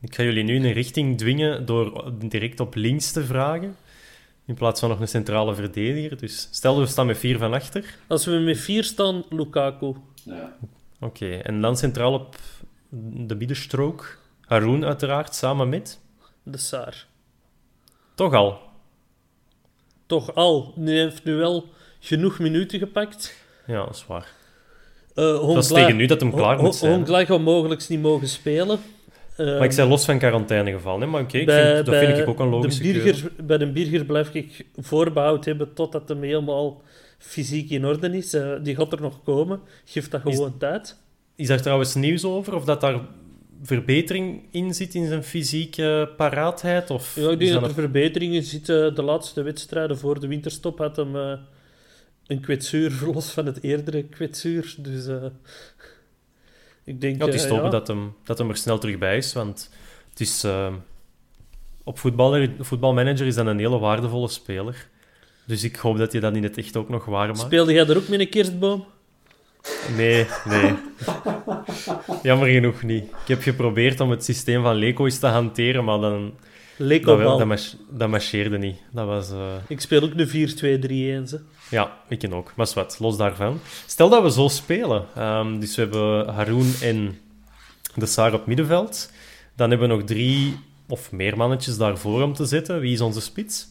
Ik 0.00 0.14
ga 0.14 0.22
jullie 0.22 0.44
nu 0.44 0.54
in 0.54 0.64
een 0.64 0.72
richting 0.72 1.18
dwingen 1.18 1.66
door 1.66 2.12
direct 2.18 2.60
op 2.60 2.74
links 2.74 3.12
te 3.12 3.24
vragen. 3.24 3.76
In 4.46 4.54
plaats 4.54 4.80
van 4.80 4.88
nog 4.88 5.00
een 5.00 5.08
centrale 5.08 5.54
verdediger. 5.54 6.18
Dus 6.18 6.48
stel 6.50 6.78
we 6.78 6.86
staan 6.86 7.06
met 7.06 7.18
vier 7.18 7.38
van 7.38 7.54
achter. 7.54 7.96
Als 8.06 8.24
we 8.24 8.32
met 8.32 8.58
vier 8.58 8.84
staan, 8.84 9.24
Lukaku. 9.30 9.94
Ja. 10.24 10.56
Oké, 11.04 11.36
en 11.36 11.60
dan 11.60 11.76
centraal 11.76 12.12
op 12.12 12.36
de 13.10 13.34
middenstrook. 13.34 14.18
Haroon 14.40 14.84
uiteraard, 14.84 15.34
samen 15.34 15.68
met... 15.68 16.00
De 16.42 16.58
Saar. 16.58 17.06
Toch 18.14 18.34
al. 18.34 18.58
Toch 20.06 20.34
al. 20.34 20.72
Die 20.76 20.98
heeft 20.98 21.24
nu 21.24 21.34
wel 21.34 21.68
genoeg 22.00 22.38
minuten 22.38 22.78
gepakt. 22.78 23.34
Ja, 23.66 23.84
dat 23.84 23.94
is 23.94 24.06
waar. 24.06 24.32
Uh, 25.14 25.54
Dat 25.54 25.56
is 25.56 25.68
tegen 25.68 25.96
nu 25.96 26.06
dat 26.06 26.20
hem 26.20 26.32
klaar 26.34 26.62
moet 26.62 26.74
zijn. 26.74 26.92
Honglaag 26.94 27.26
gaat 27.26 27.40
mogelijk 27.40 27.88
niet 27.88 28.02
mogen 28.02 28.28
spelen. 28.28 28.78
Uh, 29.38 29.46
Maar 29.46 29.64
ik 29.64 29.72
zei 29.72 29.88
los 29.88 30.04
van 30.04 30.18
quarantainegeval, 30.18 31.00
hè? 31.00 31.06
maar 31.06 31.22
oké, 31.22 31.44
dat 31.84 31.96
vind 31.96 32.18
ik 32.18 32.28
ook 32.28 32.38
een 32.38 32.48
logische 32.48 32.82
de. 32.82 32.92
Birger, 32.92 33.30
Bij 33.44 33.58
de 33.58 33.72
Birger 33.72 34.04
blijf 34.04 34.34
ik 34.34 34.66
voorbehoud 34.76 35.44
hebben 35.44 35.74
totdat 35.74 36.08
hem 36.08 36.22
helemaal 36.22 36.82
fysiek 37.18 37.70
in 37.70 37.84
orde 37.84 38.16
is. 38.16 38.34
Eh, 38.34 38.52
die 38.62 38.76
gaat 38.76 38.92
er 38.92 39.00
nog 39.00 39.22
komen. 39.22 39.60
Geef 39.84 40.08
dat 40.08 40.26
Is- 40.26 40.34
gewoon 40.34 40.58
tijd. 40.58 40.96
Is 41.36 41.46
daar 41.46 41.62
trouwens 41.62 41.94
nieuws 41.94 42.24
over? 42.24 42.54
Of 42.54 42.64
dat 42.64 42.80
daar 42.80 43.00
verbetering 43.62 44.42
in 44.50 44.74
zit 44.74 44.94
in 44.94 45.06
zijn 45.06 45.22
fysieke 45.24 46.10
paraatheid? 46.16 46.90
Of 46.90 47.14
Ja, 47.16 47.30
ik 47.30 47.38
denk 47.38 47.52
dat 47.52 47.62
er 47.62 47.74
verbeteringen 47.74 48.42
zitten. 48.42 48.94
De 48.94 49.02
laatste 49.02 49.42
wedstrijden 49.42 49.98
voor 49.98 50.20
de 50.20 50.26
winterstop 50.26 50.78
had 50.78 50.96
hem 50.96 51.16
eh, 51.16 51.32
een 52.26 52.40
kwetsuur, 52.40 53.00
los 53.14 53.30
van 53.30 53.46
het 53.46 53.62
eerdere 53.62 54.02
kwetsuur. 54.04 54.74
Dus 54.78 55.06
eh, 55.06 55.24
ik 56.84 57.00
denk... 57.00 57.18
Ja, 57.18 57.24
het 57.26 57.34
is 57.34 57.42
eh, 57.42 57.46
te 57.48 57.52
hopen 57.54 57.70
ja. 57.70 57.78
dat, 57.78 57.86
hem, 57.88 58.14
dat 58.24 58.38
hem 58.38 58.48
er 58.50 58.56
snel 58.56 58.78
terug 58.78 58.98
bij 58.98 59.16
is, 59.16 59.32
want 59.32 59.70
het 60.10 60.20
is... 60.20 60.44
eh, 60.44 60.74
op 61.84 61.98
voetballer, 61.98 62.50
voetbalmanager 62.58 63.26
is 63.26 63.34
dat 63.34 63.46
een 63.46 63.58
hele 63.58 63.78
waardevolle 63.78 64.28
speler. 64.28 64.88
Dus 65.46 65.64
ik 65.64 65.76
hoop 65.76 65.96
dat 65.98 66.12
je 66.12 66.20
dat 66.20 66.34
in 66.36 66.42
het 66.42 66.56
echt 66.56 66.76
ook 66.76 66.88
nog 66.88 67.04
waar 67.04 67.26
maakt. 67.26 67.38
Speelde 67.38 67.72
jij 67.72 67.86
er 67.86 67.96
ook 67.96 68.08
met 68.08 68.20
een 68.20 68.28
kerstboom? 68.28 68.84
Nee, 69.96 70.26
nee. 70.44 70.74
Jammer 72.22 72.48
genoeg 72.48 72.82
niet. 72.82 73.04
Ik 73.04 73.28
heb 73.28 73.42
geprobeerd 73.42 74.00
om 74.00 74.10
het 74.10 74.24
systeem 74.24 74.62
van 74.62 74.74
Leco 74.74 75.04
eens 75.04 75.18
te 75.18 75.26
hanteren, 75.26 75.84
maar 75.84 75.98
dan, 76.00 76.22
dat, 76.76 76.86
Lego 76.86 77.16
dat, 77.38 77.46
mach- 77.46 77.74
dat 77.90 78.08
marcheerde 78.08 78.58
niet. 78.58 78.76
Dat 78.92 79.06
was... 79.06 79.30
eh, 79.30 79.52
Ik 79.68 79.80
speel 79.80 80.02
ook 80.02 80.16
de 80.18 80.28
4-2-3-1. 80.28 81.28
ze. 81.28 81.40
Ja, 81.70 81.92
ik 82.08 82.18
ken 82.18 82.32
ook. 82.32 82.52
Maar 82.56 82.70
wat, 82.74 82.96
los 83.00 83.16
daarvan. 83.16 83.60
Stel 83.86 84.08
dat 84.08 84.22
we 84.22 84.30
zo 84.30 84.48
spelen. 84.48 85.04
Ehm, 85.16 85.58
dus 85.58 85.74
we 85.76 85.80
hebben 85.82 86.28
Haroon 86.34 86.72
en 86.82 87.18
de 87.94 88.06
Saar 88.06 88.32
op 88.34 88.46
middenveld. 88.46 89.10
Dan 89.56 89.70
hebben 89.70 89.88
we 89.88 89.94
nog 89.94 90.04
drie 90.04 90.56
of 90.88 91.12
meer 91.12 91.36
mannetjes 91.36 91.76
daarvoor 91.76 92.22
om 92.22 92.34
te 92.34 92.44
zetten. 92.44 92.80
Wie 92.80 92.92
is 92.92 93.00
onze 93.00 93.20
spits? 93.20 93.66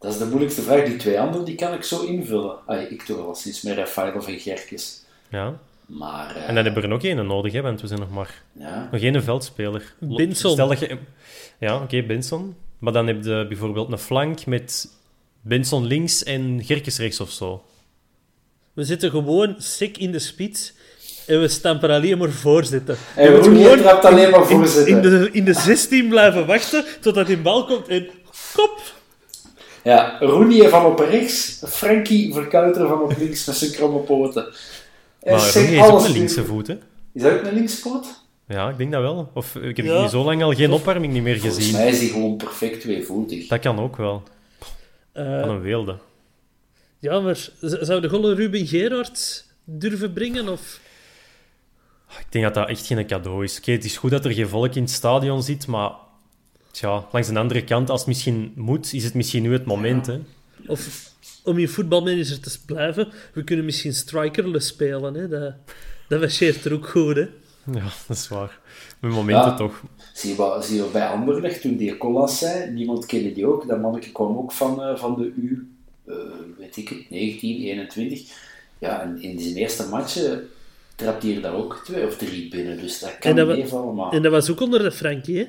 Dat 0.00 0.12
is 0.12 0.18
de 0.18 0.24
moeilijkste 0.26 0.62
vraag. 0.62 0.84
Die 0.84 0.96
twee 0.96 1.20
anderen 1.20 1.44
die 1.46 1.54
kan 1.54 1.72
ik 1.74 1.82
zo 1.82 2.00
invullen. 2.02 2.56
Ay, 2.66 2.84
ik 2.84 3.06
doe 3.06 3.16
al 3.18 3.34
sinds 3.34 3.62
met 3.62 3.76
Rafael 3.76 4.14
of 4.14 4.24
Gerkes. 4.28 5.02
Ja. 5.28 5.58
Maar 5.86 6.36
eh, 6.36 6.48
En 6.48 6.54
dan 6.54 6.64
hebben 6.64 6.74
we 6.74 6.80
er 6.82 6.88
nog 6.94 7.02
één 7.02 7.26
nodig, 7.26 7.52
hè, 7.52 7.60
want 7.62 7.80
we 7.80 7.86
zijn 7.86 8.00
nog 8.00 8.10
maar... 8.10 8.42
ja, 8.52 8.88
Nog 8.92 9.00
één 9.00 9.22
veldspeler. 9.22 9.94
Benson. 9.98 10.50
Stel 10.52 10.68
dat 10.68 10.78
je... 10.78 10.98
Ja, 11.58 11.76
oké, 11.82 12.02
Benson. 12.02 12.56
Maar 12.78 12.92
dan 12.92 13.06
heb 13.06 13.24
je 13.24 13.44
bijvoorbeeld 13.48 13.92
een 13.92 13.98
flank 13.98 14.46
met 14.46 14.88
Benson 15.40 15.84
links 15.86 16.22
en 16.22 16.60
Gerkes 16.64 16.98
rechts 16.98 17.20
of 17.20 17.30
zo. 17.30 17.62
We 18.72 18.84
zitten 18.84 19.10
gewoon 19.10 19.54
sick 19.58 19.96
in 19.98 20.12
de 20.12 20.18
spits 20.18 20.72
en 21.26 21.40
we 21.40 21.48
stampen 21.48 21.90
alleen 21.90 22.18
maar 22.18 22.30
voorzitten. 22.30 22.96
En 23.16 23.26
Rooney 23.34 23.62
gewoon 23.62 23.78
trapt 23.78 24.04
alleen 24.04 24.30
maar 24.30 24.40
in- 24.50 24.56
voorzitten. 24.56 24.96
In, 24.96 25.00
de, 25.02 25.28
in 25.32 25.44
de 25.44 25.52
16 25.54 26.08
blijven 26.08 26.46
wachten 26.46 26.84
totdat 27.00 27.26
die 27.26 27.38
bal 27.38 27.64
komt 27.64 27.88
en 27.88 28.08
kop. 28.54 28.80
Ja, 29.84 30.16
Rooney 30.20 30.68
van 30.68 30.84
op 30.84 30.98
rechts, 30.98 31.62
Frankie 31.66 32.32
Verkuiter 32.34 32.88
van 32.88 33.02
op 33.02 33.14
links 33.18 33.44
met 33.46 33.56
zijn 33.56 33.70
kromme 33.72 33.98
poten. 33.98 34.46
En 35.22 35.32
Maar 35.32 35.40
zeg 35.40 35.62
Rooney 35.64 35.78
heeft 35.80 35.90
ook 35.92 36.04
een 36.04 36.12
linkse 36.12 36.44
voet, 36.44 36.66
hè? 36.66 36.74
Is 37.12 37.22
dat 37.22 37.32
ook 37.32 37.42
een 37.44 37.54
linkspoot? 37.54 38.06
Ja, 38.48 38.68
ik 38.68 38.76
denk 38.78 38.92
dat 38.92 39.00
wel. 39.00 39.30
Of 39.34 39.54
ik 39.56 39.76
heb 39.76 39.86
Ja. 39.86 40.00
hier 40.00 40.08
zo 40.08 40.24
lang 40.24 40.42
al 40.42 40.52
geen 40.54 40.72
opwarming 40.72 41.12
niet 41.12 41.22
meer 41.22 41.38
Volgens 41.38 41.56
gezien. 41.56 41.76
mij 41.76 41.88
is 41.88 41.98
hij 41.98 42.08
gewoon 42.08 42.36
perfect 42.36 42.80
tweevoetig. 42.80 43.46
Dat 43.46 43.60
kan 43.60 43.78
ook 43.78 43.96
wel. 43.96 44.22
Eh, 45.12 45.40
Van 45.40 45.48
een 45.50 45.60
weelde. 45.60 45.96
ja, 46.98 47.20
maar 47.20 47.48
zou 47.60 48.00
de 48.00 48.08
golle 48.08 48.34
Ruben 48.34 48.66
Gerards 48.66 49.44
durven 49.64 50.12
brengen? 50.12 50.48
Of... 50.48 50.80
Ik 52.18 52.26
denk 52.28 52.44
dat 52.44 52.54
dat 52.54 52.68
echt 52.68 52.86
geen 52.86 53.06
cadeau 53.06 53.44
is. 53.44 53.58
Oké, 53.58 53.70
het 53.72 53.84
is 53.84 53.96
goed 53.96 54.10
dat 54.10 54.24
er 54.24 54.32
geen 54.32 54.48
volk 54.48 54.74
in 54.74 54.82
het 54.82 54.90
stadion 54.90 55.42
zit, 55.42 55.66
maar 55.66 55.90
tja, 56.78 57.04
langs 57.12 57.28
de 57.28 57.38
andere 57.38 57.64
kant, 57.64 57.90
als 57.90 58.00
het 58.00 58.08
misschien 58.08 58.52
moet, 58.54 58.92
is 58.92 59.04
het 59.04 59.14
misschien 59.14 59.42
nu 59.42 59.52
het 59.52 59.64
moment. 59.64 60.06
Hè? 60.06 60.18
Of 60.66 61.12
om 61.44 61.58
in 61.58 61.68
voetbalmanager 61.68 62.40
te 62.40 62.58
blijven, 62.66 63.08
we 63.32 63.44
kunnen 63.44 63.64
misschien 63.64 63.94
strikerless 63.94 64.66
spelen. 64.68 65.14
Hè? 65.14 65.28
Dat, 65.28 65.52
dat 66.08 66.20
marcheert 66.20 66.64
er 66.64 66.72
ook 66.72 66.88
goed. 66.88 67.16
Hè? 67.16 67.26
Ja, 67.72 67.82
dat 68.06 68.16
is 68.16 68.28
waar. 68.28 68.58
Met 69.00 69.10
momenten 69.12 69.50
Ja. 69.50 69.54
toch. 69.56 69.82
Zie 70.14 70.30
je, 70.30 70.36
wat- 70.36 70.64
zie 70.66 70.76
je 70.76 70.88
bij 70.92 71.06
Anderlecht, 71.06 71.60
toen 71.60 71.76
die 71.76 71.96
Collas 71.96 72.38
zei, 72.38 72.70
niemand 72.70 73.06
kende 73.06 73.32
die 73.32 73.46
ook. 73.46 73.68
Dat 73.68 73.80
manneke 73.80 74.12
kwam 74.12 74.36
ook 74.38 74.52
van, 74.52 74.82
eh, 74.82 74.96
van 74.96 75.14
de 75.16 75.32
U, 75.36 75.68
eh, 76.06 76.14
weet 76.58 76.76
ik 76.76 76.88
het, 76.88 77.10
19, 77.10 77.62
21. 77.62 78.20
Ja, 78.78 79.02
en 79.02 79.22
in 79.22 79.40
zijn 79.40 79.56
eerste 79.56 79.88
matchen 79.88 80.48
trapt 80.94 81.22
hij 81.22 81.34
er 81.34 81.42
daar 81.42 81.54
ook 81.54 81.80
twee 81.84 82.06
of 82.06 82.16
drie 82.16 82.48
binnen. 82.48 82.76
Dus 82.80 82.98
dat 83.00 83.18
kan 83.18 83.30
En 83.30 83.36
dat 83.36 83.56
meevallen, 83.56 83.94
maar... 83.94 84.12
En 84.12 84.22
dat 84.22 84.32
was 84.32 84.50
ook 84.50 84.60
onder 84.60 84.82
de 84.82 84.92
Frankie. 84.92 85.36
Hè? 85.38 85.46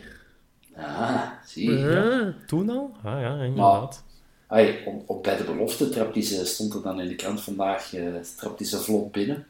Ah, 0.80 1.22
zie 1.46 1.72
je. 1.72 1.98
Ah. 2.38 2.48
Toen 2.48 2.70
al? 2.70 2.92
Ah 3.04 3.22
ja, 3.22 3.42
inderdaad. 3.44 4.04
Ay, 4.48 4.84
op, 4.86 5.10
op 5.10 5.24
bij 5.24 5.38
de 5.38 5.44
belofte 5.44 5.90
trapt 5.90 6.14
hij 6.14 6.24
ze, 6.24 6.46
stond 6.46 6.74
er 6.74 6.82
dan 6.82 7.00
in 7.02 7.08
de 7.08 7.16
krant 7.16 7.42
vandaag, 7.42 7.94
eh 7.94 8.04
trapt 8.38 8.60
hij 8.60 8.68
ze 8.68 8.78
vlot 8.78 9.12
binnen. 9.12 9.46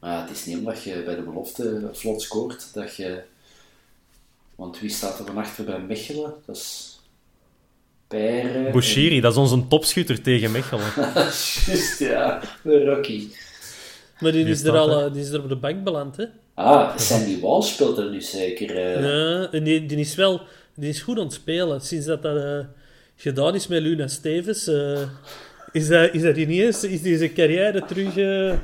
Maar 0.00 0.12
ja, 0.12 0.20
het 0.20 0.30
is 0.30 0.44
niet 0.46 0.58
omdat 0.58 0.82
je 0.82 1.02
bij 1.04 1.14
de 1.14 1.22
belofte 1.22 1.88
vlot 1.92 2.22
scoort, 2.22 2.74
dat 2.74 2.96
je... 2.96 3.22
Want 4.54 4.80
wie 4.80 4.90
staat 4.90 5.18
er 5.18 5.26
van 5.26 5.36
achter 5.38 5.64
bij 5.64 5.80
Mechelen? 5.80 6.34
Dat 6.46 6.56
is... 6.56 6.94
Bouchiri, 8.72 9.20
dat 9.20 9.32
is 9.32 9.38
onze 9.38 9.66
topschutter 9.68 10.22
tegen 10.22 10.50
Mechelen. 10.50 10.92
Juist, 11.66 11.98
ja. 11.98 12.40
De 12.62 12.84
Rocky. 12.84 13.28
Maar 14.20 14.32
die 14.32 14.44
Die 14.44 14.52
is, 14.52 14.60
er 14.62 14.66
staat 14.66 14.76
al, 14.76 14.90
er. 15.00 15.06
eh, 15.06 15.12
die 15.12 15.22
is 15.22 15.28
er 15.30 15.42
op 15.42 15.48
de 15.48 15.56
bank 15.56 15.84
beland. 15.84 16.16
Hè? 16.16 16.24
Ah, 16.54 16.96
Sandy 16.98 17.40
Wall 17.40 17.62
speelt 17.62 17.98
er 17.98 18.10
nu 18.10 18.20
zeker. 18.20 18.76
eh. 18.76 19.02
Ja, 19.02 19.48
en 19.52 19.64
die, 19.64 19.86
die 19.86 19.98
is 19.98 20.14
wel 20.14 20.40
die 20.74 20.88
is 20.88 21.00
goed 21.02 21.18
aan 21.18 21.24
het 21.24 21.32
spelen. 21.32 21.80
Sinds 21.80 22.06
dat 22.06 22.22
dat 22.22 22.36
eh, 22.36 22.58
gedaan 23.16 23.54
is 23.54 23.66
met 23.66 23.82
Luna 23.82 24.08
Stevens, 24.08 24.66
eh, 24.66 25.00
is, 25.72 25.88
dat, 25.88 26.14
is 26.14 26.22
dat 26.22 26.36
ineens 26.36 26.84
is 26.84 27.00
zijn 27.18 27.32
carrière 27.32 27.84
terug... 27.84 28.16
eh, 28.16 28.54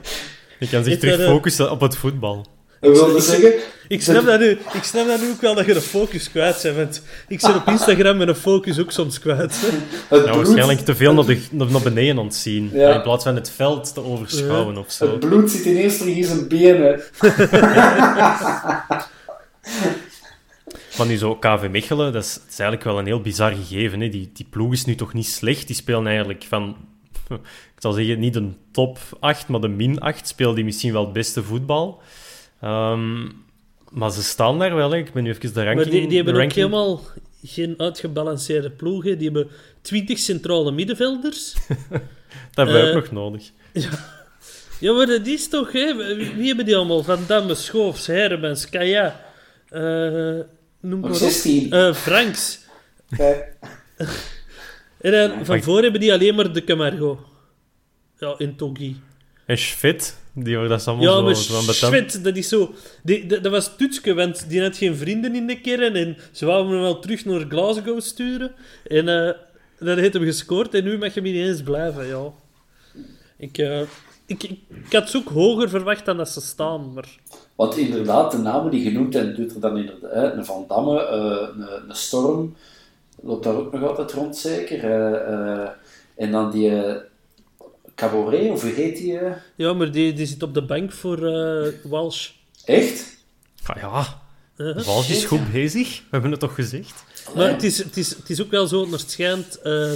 Je 0.58 0.68
kan 0.70 0.84
zich 0.84 0.98
terug 0.98 1.22
focussen 1.24 1.70
op 1.70 1.80
het 1.80 1.96
voetbal. 1.96 2.46
Wilde 2.92 3.20
zeggen... 3.20 3.52
Ik 3.88 4.02
snap, 4.02 4.24
dat 4.24 4.40
nu, 4.40 4.50
ik 4.50 4.82
snap 4.82 5.06
dat 5.06 5.20
nu 5.20 5.30
ook 5.30 5.40
wel 5.40 5.54
dat 5.54 5.66
je 5.66 5.72
de 5.72 5.80
focus 5.80 6.30
kwijt 6.30 6.60
bent. 6.62 6.76
Want 6.76 7.02
ik 7.28 7.40
zit 7.40 7.54
op 7.54 7.66
Instagram 7.66 8.16
met 8.16 8.28
een 8.28 8.34
focus 8.34 8.80
ook 8.80 8.92
soms 8.92 9.18
kwijt. 9.18 9.60
Het 10.08 10.24
Ja, 10.24 10.36
waarschijnlijk 10.36 10.80
te 10.80 10.94
veel 10.94 11.14
naar, 11.14 11.24
de, 11.24 11.40
naar 11.50 11.82
beneden 11.82 12.18
ontzien. 12.18 12.70
Ja. 12.72 12.94
In 12.94 13.02
plaats 13.02 13.24
van 13.24 13.34
het 13.34 13.50
veld 13.50 13.94
te 13.94 14.04
overschouwen 14.04 14.76
of 14.76 14.92
zo. 14.92 15.10
het 15.10 15.20
bloed 15.20 15.50
zit 15.50 15.64
ineens 15.64 15.96
terug 15.96 16.16
in 16.16 16.24
zijn 16.24 16.48
benen. 16.48 17.00
Maar 20.98 21.06
nu 21.06 21.16
zo, 21.16 21.36
KV 21.36 21.68
Mechelen, 21.70 22.12
dat 22.12 22.24
is, 22.24 22.34
dat 22.34 22.42
is 22.48 22.58
eigenlijk 22.58 22.90
wel 22.90 22.98
een 22.98 23.06
heel 23.06 23.20
bizar 23.20 23.52
gegeven. 23.52 24.00
Hè. 24.00 24.08
Die, 24.08 24.30
die 24.32 24.46
ploeg 24.50 24.72
is 24.72 24.84
nu 24.84 24.94
toch 24.94 25.12
niet 25.12 25.26
slecht. 25.26 25.66
Die 25.66 25.76
spelen 25.76 26.06
eigenlijk 26.06 26.44
van, 26.48 26.76
ik 27.74 27.78
zal 27.78 27.92
zeggen, 27.92 28.18
niet 28.18 28.36
een 28.36 28.56
top 28.70 28.98
8, 29.20 29.48
maar 29.48 29.60
de 29.60 29.68
min 29.68 30.00
8 30.00 30.28
speelt 30.28 30.54
die 30.54 30.64
misschien 30.64 30.92
wel 30.92 31.04
het 31.04 31.12
beste 31.12 31.42
voetbal. 31.42 32.02
Ehm, 32.60 33.24
maar 33.90 34.10
ze 34.12 34.22
staan 34.22 34.58
daar 34.58 34.74
wel. 34.74 34.90
Hè. 34.90 34.96
Ik 34.96 35.12
ben 35.12 35.22
nu 35.22 35.30
even 35.30 35.54
de 35.54 35.64
ranking... 35.64 35.76
Maar 35.76 36.00
die, 36.00 36.08
die 36.08 36.16
hebben 36.22 36.42
ook 36.42 36.52
helemaal 36.52 37.00
geen 37.44 37.74
uitgebalanceerde 37.78 38.70
ploegen. 38.70 39.18
Die 39.18 39.30
hebben 39.30 39.48
20 39.80 40.18
centrale 40.18 40.72
middenvelders. 40.72 41.54
Dat 42.54 42.66
hebben 42.66 42.74
wij 42.74 42.82
ook 42.82 42.88
eh, 42.88 42.94
nog 42.94 43.10
nodig. 43.10 43.50
Ja, 44.80 44.92
maar 44.92 45.06
dat 45.06 45.26
is 45.26 45.48
toch, 45.48 45.72
hè? 45.72 46.16
Wie, 46.16 46.34
wie 46.34 46.46
hebben 46.46 46.64
die 46.64 46.76
allemaal? 46.76 47.02
Van 47.02 47.18
Damme, 47.26 47.54
Schoofs, 47.54 48.06
Hermens, 48.06 48.68
Kaya, 48.68 49.20
eh 49.68 49.80
noem 50.80 51.00
maar 51.00 51.10
Nog 51.10 51.22
op. 51.22 51.28
16. 51.28 51.72
Eh, 51.72 51.94
Franks. 51.94 52.60
En 55.00 55.12
dan 55.12 55.44
van 55.44 55.62
voor 55.62 55.82
hebben 55.82 56.00
die 56.00 56.12
alleen 56.12 56.34
maar 56.34 56.52
de 56.52 56.64
Camargo. 56.64 57.26
Ja, 58.18 58.34
in 58.38 58.56
Togi. 58.56 59.00
En 59.46 59.58
Schfit, 59.58 60.16
die 60.36 60.68
dat 60.68 60.80
is 60.80 60.86
allemaal 60.86 61.04
Ja, 61.04 61.34
zo... 61.34 61.54
maar 61.54 61.74
zo 61.74 61.90
shit, 61.92 62.24
dat 62.24 62.36
is 62.36 62.48
zo... 62.48 62.72
Die, 63.02 63.26
dat, 63.26 63.42
dat 63.42 63.52
was 63.52 63.76
Tutske, 63.76 64.14
want 64.14 64.48
die 64.48 64.62
had 64.62 64.76
geen 64.76 64.96
vrienden 64.96 65.34
in 65.34 65.46
de 65.46 65.60
kern 65.60 65.94
en 65.94 66.16
ze 66.32 66.46
wouden 66.46 66.72
hem 66.72 66.80
wel 66.80 66.98
terug 66.98 67.24
naar 67.24 67.44
Glasgow 67.48 68.00
sturen. 68.00 68.52
En 68.86 69.08
eh 69.08 69.32
dat 69.78 69.98
heeft 69.98 70.12
hem 70.14 70.22
gescoord 70.24 70.74
en 70.74 70.84
nu 70.84 70.98
mag 70.98 71.14
hem 71.14 71.24
ineens 71.24 71.62
blijven, 71.62 72.06
ja. 72.06 72.32
Ik, 73.36 73.58
eh, 73.58 73.80
Ik, 74.26 74.42
ik, 74.42 74.58
ik 74.86 74.92
had 74.92 75.10
ze 75.10 75.16
ook 75.16 75.28
hoger 75.28 75.68
verwacht 75.68 76.04
dan 76.04 76.16
dat 76.16 76.28
ze 76.28 76.40
staan, 76.40 76.92
maar... 76.92 77.08
Want 77.54 77.76
inderdaad, 77.76 78.30
de 78.32 78.38
namen 78.38 78.70
die 78.70 78.82
genoemd 78.90 79.12
zijn, 79.14 79.34
doet 79.34 79.54
er 79.54 79.60
dan 79.60 79.76
inderdaad 79.76 80.12
hè, 80.12 80.32
een 80.32 80.44
Van 80.44 80.64
Damme, 80.68 81.00
eh, 81.00 81.48
een, 81.56 81.88
een 81.88 81.94
Storm, 81.96 82.56
loopt 83.22 83.44
daar 83.44 83.54
ook 83.56 83.72
nog 83.72 83.82
altijd 83.82 84.12
rond 84.12 84.36
zeker. 84.36 84.78
eh, 84.84 85.32
eh, 85.32 85.68
en 86.16 86.30
dan 86.30 86.50
die 86.50 86.70
uh, 86.70 86.94
Cabaret, 87.96 88.50
of 88.50 88.62
hoe 88.62 88.70
heet 88.70 88.96
die? 88.96 89.18
eh? 89.18 89.36
Ja, 89.56 89.72
maar 89.72 89.90
die, 89.90 90.12
die 90.12 90.26
zit 90.26 90.42
op 90.42 90.54
de 90.54 90.62
bank 90.64 90.92
voor 90.92 91.26
eh, 91.26 91.72
Walsh. 91.84 92.30
Echt? 92.64 93.16
Ah, 93.66 93.76
ja, 93.80 94.24
Uh-huh. 94.56 94.84
Wals 94.84 95.10
is 95.10 95.24
goed 95.24 95.52
bezig. 95.52 95.98
We 95.98 96.04
hebben 96.10 96.30
het 96.30 96.40
toch 96.40 96.54
gezegd? 96.54 97.04
Maar 97.34 97.48
het 97.48 97.62
is, 97.62 97.78
het, 97.78 97.96
is, 97.96 98.08
het 98.16 98.30
is 98.30 98.42
ook 98.42 98.50
wel 98.50 98.66
zo, 98.66 98.82
naar 98.86 98.98
het 98.98 99.10
schijnt... 99.10 99.60
eh, 99.60 99.92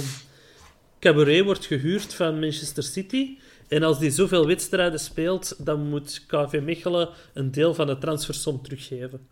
Cabaret 0.99 1.43
wordt 1.43 1.65
gehuurd 1.65 2.13
van 2.13 2.39
Manchester 2.39 2.83
City. 2.83 3.37
En 3.67 3.83
als 3.83 3.99
die 3.99 4.11
zoveel 4.11 4.47
wedstrijden 4.47 4.99
speelt, 4.99 5.55
dan 5.57 5.89
moet 5.89 6.23
KV 6.27 6.59
Mechelen 6.63 7.09
een 7.33 7.51
deel 7.51 7.73
van 7.73 7.87
de 7.87 7.97
transfersom 7.97 8.61
teruggeven. 8.61 9.27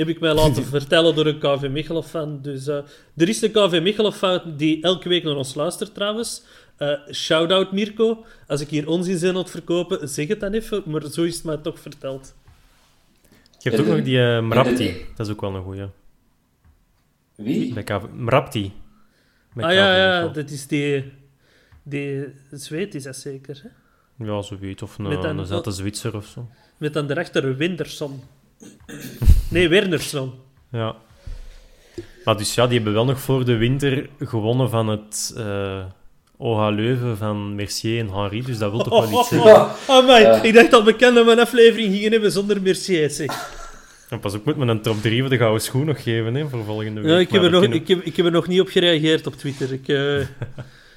Heb 0.00 0.08
ik 0.08 0.20
mij 0.20 0.34
laten 0.34 0.64
vertellen 0.78 1.14
door 1.14 1.26
een 1.26 1.38
KV 1.38 1.68
Mechelen-fan. 1.70 2.42
Dus, 2.42 2.66
eh, 2.66 2.76
er 3.16 3.28
is 3.28 3.42
een 3.42 3.50
KV 3.50 3.80
Mechelen-fan 3.82 4.56
die 4.56 4.82
elke 4.82 5.08
week 5.08 5.24
naar 5.24 5.36
ons 5.36 5.54
luistert 5.54 5.94
trouwens. 5.94 6.42
Eh 6.76 6.98
Shout-out 7.12 7.72
Mirko. 7.72 8.24
Als 8.46 8.60
ik 8.60 8.68
hier 8.68 8.88
onzin 8.88 9.18
zijn 9.18 9.34
aan 9.34 9.40
het 9.40 9.50
verkopen, 9.50 10.08
zeg 10.08 10.28
het 10.28 10.40
dan 10.40 10.52
even. 10.52 10.82
Maar 10.86 11.02
zo 11.10 11.22
is 11.22 11.34
het 11.34 11.44
mij 11.44 11.56
toch 11.56 11.80
verteld. 11.80 12.34
Je 13.58 13.70
hebt 13.70 13.80
ook 13.82 13.88
nog 13.88 14.02
die 14.02 14.18
en 14.20 14.48
Mrapti. 14.48 15.06
Dat 15.16 15.26
is 15.26 15.32
ook 15.32 15.40
wel 15.40 15.54
een 15.54 15.62
goeie. 15.62 15.86
Wie? 17.34 17.72
Bij 17.74 17.82
KV... 17.82 18.02
Mrapti. 18.14 18.72
Bij 19.54 19.64
ah 19.64 19.70
KV 19.70 19.76
ja, 19.76 19.96
ja, 19.96 20.28
dat 20.28 20.50
is 20.50 20.66
die... 20.66 21.12
Die 21.82 22.24
Zweed 22.50 22.94
is 22.94 23.02
dat 23.02 23.16
zeker, 23.16 23.60
hè? 23.62 24.24
Ja, 24.24 24.42
zo 24.42 24.58
weet. 24.58 24.82
Of 24.82 24.98
een, 24.98 25.08
Met 25.08 25.24
een- 25.24 25.38
een 25.38 25.46
zette 25.46 25.70
Zwitser 25.70 26.16
of 26.16 26.26
zo. 26.26 26.48
Met 26.76 26.96
aan 26.96 27.06
daarachter 27.06 27.56
Winderson. 27.56 28.22
Nee, 29.48 29.68
Wernersson. 29.68 30.32
Ja. 30.72 30.96
Maar 32.24 32.36
dus 32.36 32.54
ja, 32.54 32.66
die 32.66 32.74
hebben 32.76 32.92
wel 32.92 33.04
nog 33.04 33.20
voor 33.20 33.44
de 33.44 33.56
winter 33.56 34.08
gewonnen 34.20 34.70
van 34.70 34.88
het 34.88 35.32
eh 35.36 35.84
OH 36.36 36.68
Leuven 36.70 37.16
van 37.16 37.54
Mercier 37.54 37.98
en 38.00 38.08
Henri. 38.12 38.42
Dus 38.42 38.58
dat 38.58 38.70
wil 38.70 38.82
toch 38.82 39.10
wel 39.10 39.20
iets 39.20 39.28
zeggen. 39.28 39.68
Oh, 39.88 40.06
man, 40.06 40.44
ik 40.44 40.54
dacht 40.54 40.70
dat 40.70 40.84
we 40.84 40.92
bekend 40.92 41.14
dat 41.14 41.24
we 41.26 41.32
een 41.32 41.40
aflevering 41.40 41.92
gingen 41.94 42.12
hebben 42.12 42.32
zonder 42.32 42.62
Mercier, 42.62 43.10
zeg. 43.10 43.58
En 44.08 44.20
pas 44.20 44.34
op, 44.34 44.44
moet 44.44 44.56
me 44.56 44.66
een 44.66 44.82
top 44.82 45.02
3 45.02 45.20
voor 45.20 45.30
de 45.30 45.36
gouden 45.36 45.62
schoen 45.62 45.86
nog 45.86 46.02
geven 46.02 46.34
hè, 46.34 46.48
voor 46.48 46.64
volgende 46.64 47.00
week. 47.00 47.10
Ja, 47.10 47.18
ik, 47.18 47.30
heb 47.30 47.42
er 47.42 47.50
nog, 47.50 47.60
kunnen- 47.60 47.78
ik, 47.80 47.88
heb, 47.88 48.02
ik 48.02 48.16
heb 48.16 48.26
er 48.26 48.32
nog 48.32 48.46
niet 48.46 48.60
op 48.60 48.68
gereageerd 48.68 49.26
op 49.26 49.34
Twitter. 49.34 49.72
Ik, 49.72 49.88
eh, 49.88 50.18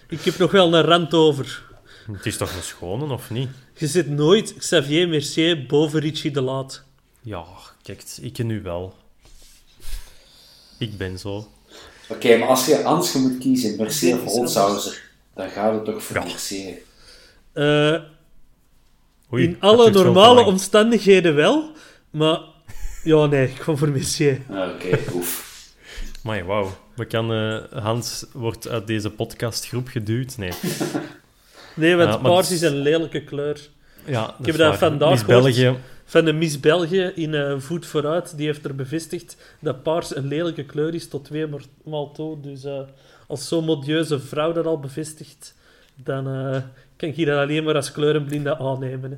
ik 0.10 0.22
heb 0.24 0.38
nog 0.38 0.52
wel 0.52 0.74
een 0.74 0.82
rand 0.84 1.14
over. 1.14 1.64
Het 2.12 2.26
is 2.26 2.38
toch 2.38 2.56
een 2.56 2.64
schone, 2.64 3.14
of 3.14 3.30
niet? 3.32 3.50
Je 3.78 3.88
zit 3.88 4.10
nooit 4.10 4.56
Xavier 4.58 5.10
Mercier 5.10 5.66
boven 5.66 6.00
Richie 6.00 6.32
de 6.32 6.42
Laat. 6.42 6.84
Ja, 7.24 7.44
kijk, 7.84 8.04
ik 8.22 8.34
ken 8.34 8.48
nu 8.48 8.62
wel. 8.62 8.94
Ik 10.78 10.98
ben 10.98 11.20
zo. 11.20 11.48
Oké, 12.10 12.38
maar 12.38 12.48
als 12.48 12.66
je 12.66 12.84
Ans 12.84 13.12
je 13.12 13.20
moet 13.20 13.38
kiezen, 13.38 13.76
Mercier 13.78 14.22
of 14.22 14.32
Holzhauser, 14.32 15.02
dan 15.36 15.50
gaat 15.50 15.74
het 15.74 15.86
toch 15.86 16.04
voor 16.04 16.16
Ja. 16.16 16.24
Mercier. 16.24 16.78
Eh, 17.54 18.02
Oei, 19.34 19.44
in 19.44 19.58
alle 19.60 19.92
normale 19.92 20.44
omstandigheden 20.44 21.36
wel, 21.36 21.72
maar 22.10 22.40
ja, 23.04 23.26
nee, 23.26 23.48
ik 23.48 23.62
ga 23.62 23.76
voor 23.76 23.90
Mercier. 23.90 24.42
Ah, 24.50 24.70
Oké, 24.74 25.00
oef. 25.14 25.52
Maar 26.24 26.46
wauw. 26.46 26.78
We 26.96 27.06
kan, 27.06 27.34
eh, 27.34 27.82
Hans 27.84 28.26
wordt 28.32 28.68
uit 28.68 28.88
deze 28.88 29.10
podcastgroep 29.10 29.88
geduwd. 29.88 30.38
Nee. 30.38 30.52
Nee, 31.76 31.96
want 31.96 32.22
paars 32.22 32.52
is 32.52 32.62
een 32.62 32.76
lelijke 32.76 33.24
kleur. 33.24 33.70
Ja, 34.06 34.26
dat 34.26 34.36
heb 34.38 34.48
is 34.48 34.56
dat 34.58 34.78
vandaag 34.78 35.20
gehoord. 35.20 35.44
België. 35.44 35.78
Van 36.06 36.26
de 36.26 36.34
Miss 36.34 36.60
België 36.60 37.12
in 37.16 37.34
eh 37.34 37.60
Voet 37.60 37.86
Vooruit, 37.86 38.38
die 38.38 38.46
heeft 38.46 38.66
er 38.66 38.76
bevestigd 38.76 39.38
dat 39.60 39.84
paars 39.84 40.16
een 40.16 40.28
lelijke 40.28 40.64
kleur 40.66 40.94
is 40.94 41.08
tot 41.08 41.26
twee 41.26 41.48
maal 41.84 42.12
toe. 42.12 42.40
Dus 42.42 42.64
eh, 42.64 42.80
als 43.28 43.48
zo'n 43.48 43.66
modieuze 43.66 44.20
vrouw 44.20 44.52
dat 44.54 44.66
al 44.66 44.80
bevestigt, 44.80 45.56
dan 45.96 46.28
eh, 46.28 46.62
kan 46.96 47.10
ik 47.10 47.26
dat 47.26 47.38
alleen 47.38 47.64
maar 47.64 47.76
als 47.76 47.92
kleurenblinde 47.92 48.58
aannemen. 48.58 49.12
Hè. 49.12 49.18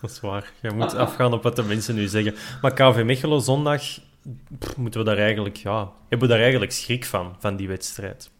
Dat 0.00 0.10
is 0.10 0.20
waar. 0.20 0.52
Je 0.62 0.70
moet 0.70 0.94
afgaan 0.94 1.32
op 1.32 1.42
wat 1.42 1.56
de 1.56 1.62
mensen 1.62 1.94
nu 1.94 2.06
zeggen. 2.06 2.34
Maar 2.62 2.72
KV 2.72 3.02
Mechelen 3.04 3.42
zondag, 3.42 3.82
pff, 4.58 4.76
moeten 4.76 5.00
we 5.00 5.06
daar 5.06 5.18
eigenlijk, 5.18 5.56
ja, 5.56 5.92
hebben 6.08 6.28
we 6.28 6.34
daar 6.34 6.42
eigenlijk 6.42 6.72
schrik 6.72 7.04
van, 7.04 7.36
van 7.38 7.56
die 7.56 7.68
wedstrijd? 7.68 8.30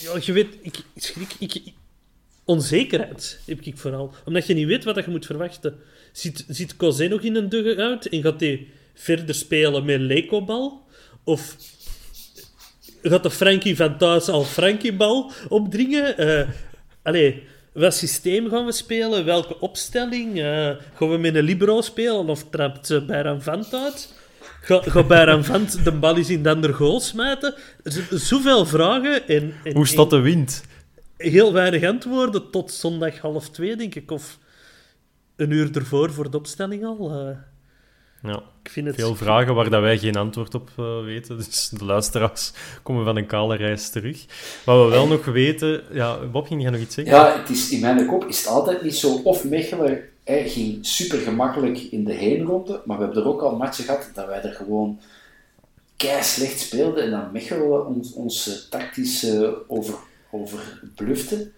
Ja, 0.00 0.12
je 0.20 0.32
weet, 0.32 0.54
ik 0.62 0.76
ik 0.92 1.02
schrik... 1.02 1.34
Ik, 1.38 1.54
ik- 1.54 1.74
onzekerheid 2.48 3.40
heb 3.46 3.60
ik 3.60 3.78
vooral. 3.78 4.14
Omdat 4.24 4.46
je 4.46 4.54
niet 4.54 4.66
weet 4.66 4.84
wat 4.84 4.96
je 5.04 5.10
moet 5.10 5.26
verwachten. 5.26 5.74
Zit, 6.12 6.44
zit 6.48 6.76
Cosé 6.76 7.08
nog 7.08 7.20
in 7.20 7.36
een 7.36 7.48
dugout 7.48 8.04
en 8.06 8.22
gaat 8.22 8.40
hij 8.40 8.66
verder 8.94 9.34
spelen 9.34 9.84
met 9.84 10.00
Lekobal? 10.00 10.86
Of 11.24 11.56
gaat 13.02 13.22
de 13.22 13.30
Frankie 13.30 13.76
van 13.76 13.98
thuis 13.98 14.28
al 14.28 14.44
Frankie-bal 14.44 15.30
opdringen? 15.48 16.16
Eh 16.18 16.48
allee, 17.02 17.42
welk 17.72 17.92
systeem 17.92 18.48
gaan 18.48 18.64
we 18.64 18.72
spelen? 18.72 19.24
Welke 19.24 19.60
opstelling? 19.60 20.40
Eh, 20.40 20.70
gaan 20.94 21.10
we 21.10 21.16
met 21.18 21.34
een 21.34 21.44
libero 21.44 21.80
spelen 21.80 22.28
of 22.28 22.44
trapt 22.50 22.90
uh, 22.90 23.06
Bayram 23.06 23.40
Vant 23.42 23.74
uit? 23.74 24.14
Ga- 24.62 24.82
Gaat 24.82 25.06
Bayram 25.08 25.44
Vant 25.44 25.84
de 25.84 25.92
bal 25.92 26.16
eens 26.16 26.30
in 26.30 26.42
de 26.42 26.50
andere 26.50 26.72
goal 26.72 27.00
smijten? 27.00 27.54
Er 27.82 27.92
zijn 27.92 28.06
zoveel 28.10 28.66
vragen 28.66 29.28
en, 29.28 29.54
en, 29.64 29.74
Hoe 29.74 29.86
staat 29.86 30.10
de 30.10 30.20
wind? 30.20 30.62
Heel 31.18 31.52
weinig 31.52 31.84
antwoorden 31.84 32.50
tot 32.50 32.72
zondag 32.72 33.18
half 33.18 33.48
twee, 33.50 33.76
denk 33.76 33.94
ik. 33.94 34.10
Of 34.10 34.38
een 35.36 35.50
uur 35.50 35.76
ervoor 35.76 36.12
voor 36.12 36.30
de 36.30 36.36
opstelling 36.36 36.84
al. 36.84 37.10
Eh, 37.10 37.36
Ja, 38.22 38.42
ik 38.62 38.70
vind 38.70 38.86
het... 38.86 38.96
veel 38.96 39.14
vragen 39.14 39.54
waar 39.54 39.70
dat 39.70 39.80
wij 39.80 39.98
geen 39.98 40.16
antwoord 40.16 40.54
op 40.54 40.70
eh, 40.76 41.04
weten. 41.04 41.36
Dus 41.36 41.68
de 41.68 41.84
luisteraars 41.84 42.52
komen 42.82 43.04
van 43.04 43.16
een 43.16 43.26
kale 43.26 43.56
reis 43.56 43.90
terug. 43.90 44.24
Wat 44.64 44.84
we 44.84 44.90
wel 44.90 45.06
nog 45.06 45.24
weten... 45.24 45.82
Ja, 45.92 46.26
Bob, 46.26 46.46
ging 46.46 46.62
jij 46.62 46.70
nog 46.70 46.80
iets 46.80 46.94
zeggen? 46.94 47.14
Ja, 47.14 47.38
het 47.38 47.48
is, 47.48 47.70
in 47.70 47.80
mijn 47.80 48.06
kop 48.06 48.24
is 48.24 48.38
het 48.38 48.46
altijd 48.46 48.82
niet 48.82 48.96
zo. 48.96 49.20
Of 49.24 49.44
Mechelen 49.44 50.02
hè, 50.24 50.48
ging 50.48 50.86
super 50.86 51.18
gemakkelijk 51.18 51.78
in 51.78 52.04
de 52.04 52.12
heenronde, 52.12 52.82
maar 52.84 52.98
we 52.98 53.04
hebben 53.04 53.22
er 53.22 53.28
ook 53.28 53.42
al 53.42 53.56
matchen 53.56 53.84
gehad 53.84 54.10
dat 54.14 54.26
wij 54.26 54.42
er 54.42 54.52
gewoon 54.52 55.00
kei 55.96 56.22
slecht 56.22 56.60
speelden 56.60 57.04
en 57.04 57.10
dan 57.10 57.32
Mechelen 57.32 57.86
ons, 57.86 58.12
ons 58.12 58.48
eh, 58.48 58.54
tactisch 58.70 59.26
over, 60.30 60.58
over 60.58 60.88
blufte. 60.94 61.50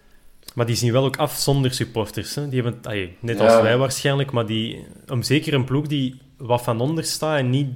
Maar 0.53 0.65
die 0.65 0.75
zien 0.75 0.91
wel 0.91 1.05
ook 1.05 1.17
af 1.17 1.35
zonder 1.37 1.73
supporters. 1.73 2.35
Hè? 2.35 2.49
Die 2.49 2.61
hebben, 2.61 2.79
allee, 2.83 3.15
net 3.19 3.37
Ja. 3.37 3.43
als 3.45 3.61
wij 3.61 3.77
waarschijnlijk, 3.77 4.31
maar 4.31 4.45
die, 4.45 4.85
om 5.07 5.23
zeker 5.23 5.53
een 5.53 5.63
ploeg 5.63 5.87
die 5.87 6.21
wat 6.37 6.61
van 6.61 6.79
onder 6.81 7.03
staat 7.03 7.37
en 7.37 7.49
niet 7.49 7.67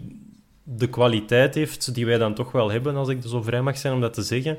de 0.63 0.87
kwaliteit 0.89 1.55
heeft 1.55 1.93
die 1.93 2.05
wij 2.05 2.17
dan 2.17 2.33
toch 2.33 2.51
wel 2.51 2.71
hebben, 2.71 2.95
als 2.95 3.09
ik 3.09 3.17
zo 3.27 3.41
vrij 3.41 3.61
mag 3.61 3.77
zijn 3.77 3.93
om 3.93 4.01
dat 4.01 4.13
te 4.13 4.21
zeggen, 4.21 4.57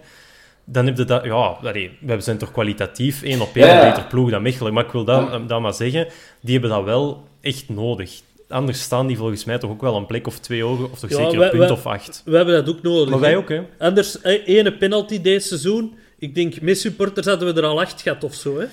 dan 0.65 0.87
heb 0.87 0.97
je 0.97 1.05
dat... 1.05 1.25
Ja, 1.25 1.33
allee, 1.63 1.91
we 2.01 2.21
zijn 2.21 2.39
toch 2.39 2.53
kwalitatief 2.53 3.23
één 3.23 3.41
op 3.41 3.55
één 3.57 3.67
Ja, 3.67 3.83
een 3.85 3.91
beter 3.91 4.07
ploeg 4.09 4.31
dan 4.31 4.43
Mechelen. 4.43 4.73
Maar 4.75 4.85
ik 4.85 4.91
wil 4.91 5.05
dat, 5.05 5.29
Ja. 5.31 5.39
dat 5.39 5.61
maar 5.61 5.75
zeggen, 5.75 6.07
die 6.41 6.53
hebben 6.53 6.71
dat 6.71 6.85
wel 6.85 7.25
echt 7.41 7.69
nodig. 7.69 8.21
Anders 8.49 8.81
staan 8.81 9.07
die 9.07 9.17
volgens 9.17 9.45
mij 9.45 9.59
toch 9.59 9.71
ook 9.71 9.81
wel 9.81 9.97
een 9.97 10.07
plek 10.07 10.27
of 10.27 10.39
twee 10.39 10.65
ogen, 10.65 10.91
of 10.91 10.99
toch 10.99 11.11
Ja, 11.11 11.17
zeker 11.17 11.39
wij- 11.39 11.45
een 11.45 11.51
punt 11.59 11.63
wij- 11.63 11.73
of 11.79 11.87
acht. 11.87 12.23
We 12.25 12.37
hebben 12.37 12.55
dat 12.65 12.75
ook 12.77 12.83
nodig. 12.83 13.11
Maar 13.11 13.21
wij 13.21 13.37
ook, 13.37 13.49
hè. 13.49 13.63
Anders, 13.79 14.23
ene 14.23 14.77
penalty 14.77 15.21
deze 15.21 15.47
seizoen. 15.47 15.95
Ik 16.19 16.35
denk, 16.35 16.61
met 16.61 16.79
supporters 16.79 17.27
hadden 17.27 17.55
we 17.55 17.61
er 17.61 17.67
al 17.67 17.81
acht 17.81 18.03
gehad 18.03 18.25
of 18.25 18.35
zo. 18.35 18.59
Hè? 18.59 18.67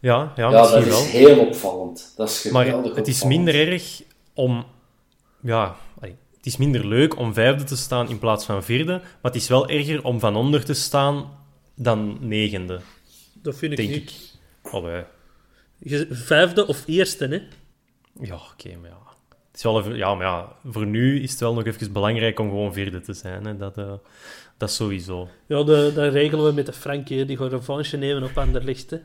Ja, 0.00 0.32
ja, 0.36 0.50
Ja, 0.50 0.60
misschien 0.60 0.80
dat 0.80 0.88
wel. 0.88 1.00
is 1.02 1.10
heel 1.10 1.38
opvallend. 1.38 2.12
Dat 2.16 2.28
is 2.28 2.50
Maar 2.50 2.66
het 2.94 3.08
is 3.08 3.24
minder 3.24 3.68
erg 3.68 4.02
om... 4.34 4.64
Ja, 5.42 5.76
het 6.36 6.46
is 6.46 6.56
minder 6.56 6.86
leuk 6.86 7.16
om 7.18 7.34
vijfde 7.34 7.64
te 7.64 7.76
staan 7.76 8.08
in 8.08 8.18
plaats 8.18 8.44
van 8.44 8.62
vierde. 8.64 8.92
Maar 8.92 9.32
het 9.32 9.34
is 9.34 9.48
wel 9.48 9.68
erger 9.68 10.04
om 10.04 10.20
van 10.20 10.36
onder 10.36 10.64
te 10.64 10.74
staan 10.74 11.30
dan 11.74 12.18
negende, 12.20 12.80
Dat 13.42 13.56
vind 13.56 13.70
ik 13.72 13.78
denk 13.78 13.90
niet. 13.90 14.10
ik. 14.64 14.70
Allee, 14.72 15.02
Je- 15.78 16.06
Vijfde 16.10 16.66
of 16.66 16.82
eerste, 16.86 17.26
hè? 17.26 17.42
ja, 18.26 18.34
oké, 18.52 18.76
maar 18.80 18.90
ja. 18.90 18.96
Het 19.30 19.56
is 19.56 19.62
wel 19.62 19.94
ja, 19.94 20.14
maar 20.14 20.26
ja, 20.26 20.52
voor 20.64 20.86
nu 20.86 21.22
is 21.22 21.30
het 21.30 21.40
wel 21.40 21.54
nog 21.54 21.64
even 21.64 21.92
belangrijk 21.92 22.38
om 22.38 22.48
gewoon 22.48 22.72
vierde 22.72 23.00
te 23.00 23.12
zijn. 23.12 23.44
Hè. 23.46 23.56
Dat, 23.56 23.78
eh, 23.78 23.92
dat 24.58 24.70
sowieso. 24.70 25.28
Ja, 25.46 25.62
de, 25.62 25.92
dat 25.94 26.12
regelen 26.12 26.44
we 26.44 26.52
met 26.52 26.66
de 26.66 26.72
Frankie. 26.72 27.24
Die 27.24 27.36
gaat 27.36 27.50
revanche 27.52 27.96
nemen 27.96 28.22
op 28.22 28.38
Anderlecht. 28.38 28.90
Hè? 28.90 28.98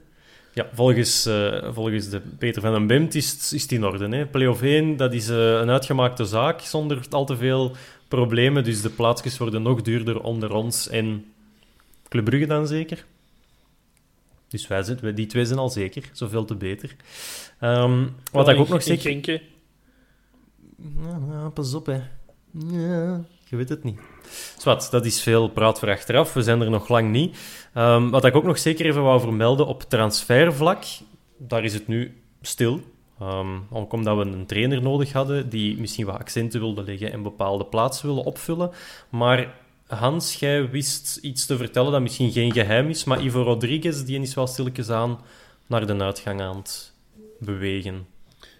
Ja, 0.53 0.67
volgens, 0.73 1.25
eh, 1.25 1.73
volgens 1.73 2.09
de 2.09 2.19
Peter 2.37 2.61
van 2.61 2.71
den 2.73 2.87
Bemt 2.87 3.15
is, 3.15 3.31
het- 3.31 3.51
is 3.53 3.61
het 3.61 3.71
in 3.71 3.83
orde. 3.85 4.07
Hè. 4.15 4.25
Play-off 4.25 4.61
1, 4.61 4.97
dat 4.97 5.13
is 5.13 5.29
eh, 5.29 5.51
een 5.51 5.69
uitgemaakte 5.69 6.25
zaak 6.25 6.59
zonder 6.61 6.99
al 7.09 7.25
te 7.25 7.37
veel 7.37 7.71
problemen. 8.07 8.63
Dus 8.63 8.81
de 8.81 8.89
plaatsjes 8.89 9.37
worden 9.37 9.61
nog 9.61 9.81
duurder 9.81 10.21
onder 10.21 10.53
ons 10.53 10.89
en 10.89 11.25
Club 12.09 12.25
Brugge 12.25 12.45
dan 12.47 12.67
zeker. 12.67 13.05
Dus 14.47 14.67
wij 14.67 14.83
zijn, 14.83 15.15
die 15.15 15.25
twee 15.25 15.45
zijn 15.45 15.59
al 15.59 15.69
zeker, 15.69 16.09
zoveel 16.11 16.45
te 16.45 16.55
beter. 16.55 16.95
Ehm, 17.59 18.05
wat 18.31 18.45
Ja, 18.47 18.53
ik 18.53 18.59
ook 18.59 18.67
nog 18.69 18.83
zeg... 18.83 19.01
Genk. 19.01 19.25
Ja, 19.25 19.39
ja, 21.31 21.49
pas 21.49 21.73
op, 21.73 21.85
hè. 21.85 22.01
Ja, 22.69 23.23
Je 23.45 23.55
weet 23.55 23.69
het 23.69 23.83
niet. 23.83 23.99
Zwat, 24.57 24.87
dat 24.91 25.05
is 25.05 25.21
veel 25.21 25.47
praat 25.47 25.79
voor 25.79 25.89
achteraf. 25.89 26.33
We 26.33 26.41
zijn 26.41 26.61
er 26.61 26.69
nog 26.69 26.87
lang 26.87 27.11
niet. 27.11 27.37
Ehm, 27.73 28.09
wat 28.09 28.25
ik 28.25 28.35
ook 28.35 28.43
nog 28.43 28.57
zeker 28.57 28.85
even 28.85 29.03
wou 29.03 29.19
vermelden 29.19 29.67
op 29.67 29.83
transfervlak, 29.83 30.83
daar 31.37 31.63
is 31.63 31.73
het 31.73 31.87
nu 31.87 32.21
stil. 32.41 32.81
Um, 33.21 33.67
ook 33.71 33.93
omdat 33.93 34.17
we 34.17 34.23
een 34.23 34.45
trainer 34.45 34.81
nodig 34.81 35.11
hadden 35.11 35.49
die 35.49 35.79
misschien 35.79 36.05
wat 36.05 36.19
accenten 36.19 36.59
wilde 36.59 36.83
leggen 36.83 37.11
en 37.11 37.23
bepaalde 37.23 37.65
plaatsen 37.65 38.05
wilde 38.05 38.23
opvullen. 38.23 38.71
Maar 39.09 39.53
Hans, 39.87 40.35
jij 40.35 40.69
wist 40.69 41.19
iets 41.21 41.45
te 41.45 41.57
vertellen 41.57 41.91
dat 41.91 42.01
misschien 42.01 42.31
geen 42.31 42.53
geheim 42.53 42.89
is, 42.89 43.03
maar 43.03 43.23
Ivo 43.23 43.41
Rodriguez 43.41 44.03
die 44.03 44.21
is 44.21 44.33
wel 44.33 44.47
stilletjes 44.47 44.89
aan 44.89 45.19
naar 45.67 45.87
de 45.87 45.97
uitgang 45.97 46.41
aan 46.41 46.55
het 46.57 46.93
bewegen. 47.39 48.07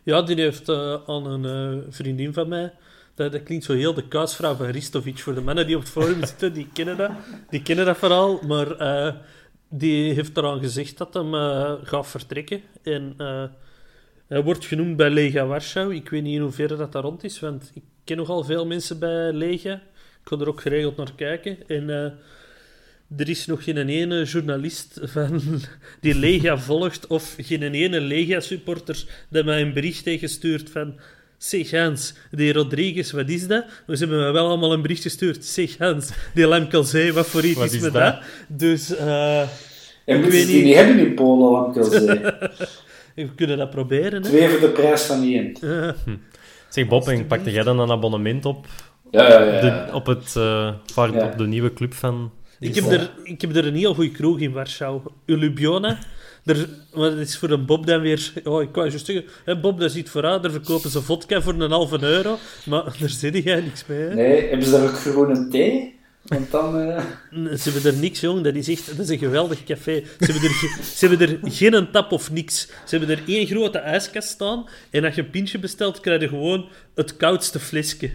Ja, 0.04 0.22
die 0.22 0.36
heeft 0.36 0.70
uh, 0.70 0.96
aan 1.08 1.26
een 1.26 1.76
uh, 1.76 1.84
vriendin 1.90 2.34
van 2.34 2.48
mij. 2.48 2.74
Dat, 3.16 3.32
dat, 3.32 3.44
klinkt 3.44 3.66
zo 3.66 3.74
heel 3.74 3.94
de 3.94 4.08
kuisvrouw 4.08 4.56
van 4.56 4.66
Ristovic. 4.66 5.20
Voor 5.20 5.36
de 5.36 5.42
mannen 5.42 5.68
die 5.68 5.76
op 5.76 5.82
het 5.82 5.92
forum 5.92 6.26
zitten, 6.28 6.54
die 6.54 6.70
kennen 6.74 6.98
dat. 6.98 7.12
Die 7.50 7.62
kennen 7.62 7.86
dat 7.86 7.98
vooral. 7.98 8.40
Maar 8.48 8.82
uh, 8.82 9.14
die 9.70 10.14
heeft 10.14 10.38
eraan 10.38 10.60
gezegd 10.60 10.98
dat 10.98 11.14
hem 11.14 11.34
gaat 11.84 12.08
vertrekken. 12.08 12.62
En 12.84 13.14
hij 14.28 14.44
wordt 14.44 14.66
genoemd 14.66 14.98
bij 14.98 15.10
Lega 15.10 15.46
Warschau. 15.46 15.96
Ik 15.96 16.10
weet 16.10 16.24
niet 16.24 16.36
in 16.36 16.42
hoeverre 16.42 16.76
dat 16.76 16.92
daar 16.92 17.04
rond 17.04 17.24
is, 17.24 17.40
want 17.40 17.72
ik 17.74 17.84
ken 18.04 18.18
nogal 18.18 18.44
veel 18.44 18.66
mensen 18.66 19.00
bij 19.00 19.32
Lega. 19.32 19.74
Ik 19.74 20.30
ga 20.30 20.38
er 20.38 20.48
ook 20.48 20.62
geregeld 20.62 20.98
naar 20.98 21.14
kijken. 21.16 21.58
En 21.68 21.90
er 23.18 23.30
is 23.30 23.46
nog 23.46 23.64
geen 23.64 23.90
ene 23.90 24.24
journalist 24.24 25.00
van, 25.02 25.42
die 26.02 26.16
Lega 26.16 26.58
volgt 26.58 27.08
of 27.08 27.36
geen 27.38 27.62
ene 27.74 28.02
Lega-supporter 28.02 29.26
die 29.30 29.44
mij 29.44 29.62
een 29.62 29.74
bericht 29.74 30.06
heeft 30.06 30.20
gestuurd 30.20 30.70
van 30.70 31.00
zeg 31.44 31.72
Hans, 31.72 32.14
die 32.32 32.54
Rodriguez, 32.54 33.12
wat 33.12 33.30
is 33.30 33.48
dat? 33.48 33.66
We 33.86 33.98
hebben 33.98 34.20
me 34.20 34.32
wel 34.32 34.48
allemaal 34.48 34.74
een 34.74 34.82
bericht 34.82 35.02
gestuurd. 35.02 35.46
Zeg 35.46 35.78
Hans, 35.78 36.10
die 36.34 36.48
Lamkelzee, 36.48 37.14
wat 37.14 37.28
voor 37.28 37.44
iets 37.44 37.58
Wat 37.58 37.66
is 37.66 37.74
is 37.74 37.82
met 37.82 37.94
dat? 37.94 38.02
dat? 38.04 38.22
Dus, 38.48 38.96
eh 38.96 39.40
En 39.42 39.48
ik 40.06 40.14
moeten 40.16 40.32
weet 40.32 40.42
ze 40.42 40.48
die 40.48 40.56
niet. 40.56 40.66
niet 40.66 40.76
hebben 40.76 41.00
in 41.00 41.14
Polen, 41.14 41.52
Lamkelzee. 41.52 42.20
We 43.16 43.30
kunnen 43.36 43.58
dat 43.58 43.70
proberen, 43.70 44.24
hè? 44.24 44.30
Twee 44.30 44.50
voor 44.50 44.60
de 44.60 44.70
prijs 44.70 45.02
van 45.02 45.22
die 45.22 45.38
één. 45.40 45.58
Zeg 46.70 46.88
Bob, 46.88 47.08
en 47.08 47.28
pakte 47.28 47.52
jij 47.52 47.64
dan 47.64 47.80
een 47.80 47.92
abonnement 47.92 48.46
op, 48.46 48.66
Ja, 49.12 49.30
ja, 49.30 49.44
ja. 49.54 49.60
de, 49.86 49.94
op, 49.94 50.06
het, 50.06 50.36
eh, 50.36 50.74
Ja. 50.96 51.26
op 51.26 51.38
de 51.38 51.48
nieuwe 51.48 51.74
club 51.74 51.94
van... 51.94 52.32
Ik 52.60 52.76
heb, 52.76 52.86
er, 52.92 53.12
ik 53.24 53.42
heb 53.42 53.56
er 53.56 53.66
een 53.68 53.76
heel 53.76 53.94
goede 53.94 54.12
kroeg 54.12 54.40
in 54.40 54.52
Warschau. 54.52 55.02
Ulubiona. 55.26 55.98
Er, 56.46 56.70
maar 56.94 57.10
dat 57.10 57.20
is 57.20 57.38
voor 57.38 57.50
een 57.50 57.66
Bob 57.66 57.86
dan 57.86 58.02
weer... 58.02 58.34
Oh, 58.44 58.62
ik 58.62 58.70
wou 58.76 58.90
juist 58.90 59.06
zeggen... 59.06 59.26
Hè, 59.46 59.60
Bob, 59.60 59.80
dat 59.80 59.92
ziet 59.92 60.10
vooruit. 60.10 60.42
Daar 60.42 60.52
verkopen 60.52 60.90
ze 60.90 61.02
vodka 61.02 61.42
voor 61.42 61.54
een 61.54 61.72
halve 61.72 62.04
euro. 62.04 62.38
Maar 62.66 62.84
daar 63.00 63.10
zit 63.10 63.44
jij 63.44 63.62
niks 63.62 63.84
mee, 63.86 64.00
hè? 64.00 64.14
Nee, 64.14 64.42
hebben 64.48 64.66
ze 64.66 64.72
daar 64.72 64.84
ook 64.84 64.98
groene 64.98 65.48
thee? 65.48 65.96
Want 66.24 66.52
dan... 66.52 66.80
eh, 66.80 67.04
Ze 67.58 67.70
hebben 67.72 67.92
er 67.94 67.98
niks, 68.00 68.20
jong. 68.20 68.44
Dat 68.44 68.56
is 68.56 68.68
echt... 68.68 68.88
Dat 68.88 69.00
is 69.00 69.10
een 69.10 69.18
geweldig 69.18 69.64
café. 69.64 70.04
Ze 70.20 70.32
hebben 70.32 70.44
er, 70.50 70.84
ze 70.96 71.08
hebben 71.08 71.28
er 71.30 71.52
geen 71.52 71.92
tap 71.92 72.12
of 72.12 72.32
niks. 72.32 72.68
Ze 72.86 72.98
hebben 72.98 73.18
er 73.18 73.24
één 73.28 73.48
grote 73.48 73.78
ijskast 73.78 74.30
staan. 74.30 74.66
En 74.90 75.06
als 75.06 75.16
je 75.16 75.22
een 75.22 75.30
pintje 75.30 75.60
bestelt, 75.60 76.00
krijg 76.00 76.22
je 76.22 76.28
gewoon 76.28 76.70
het 76.96 77.18
koudste 77.18 77.60
flesje. 77.60 78.12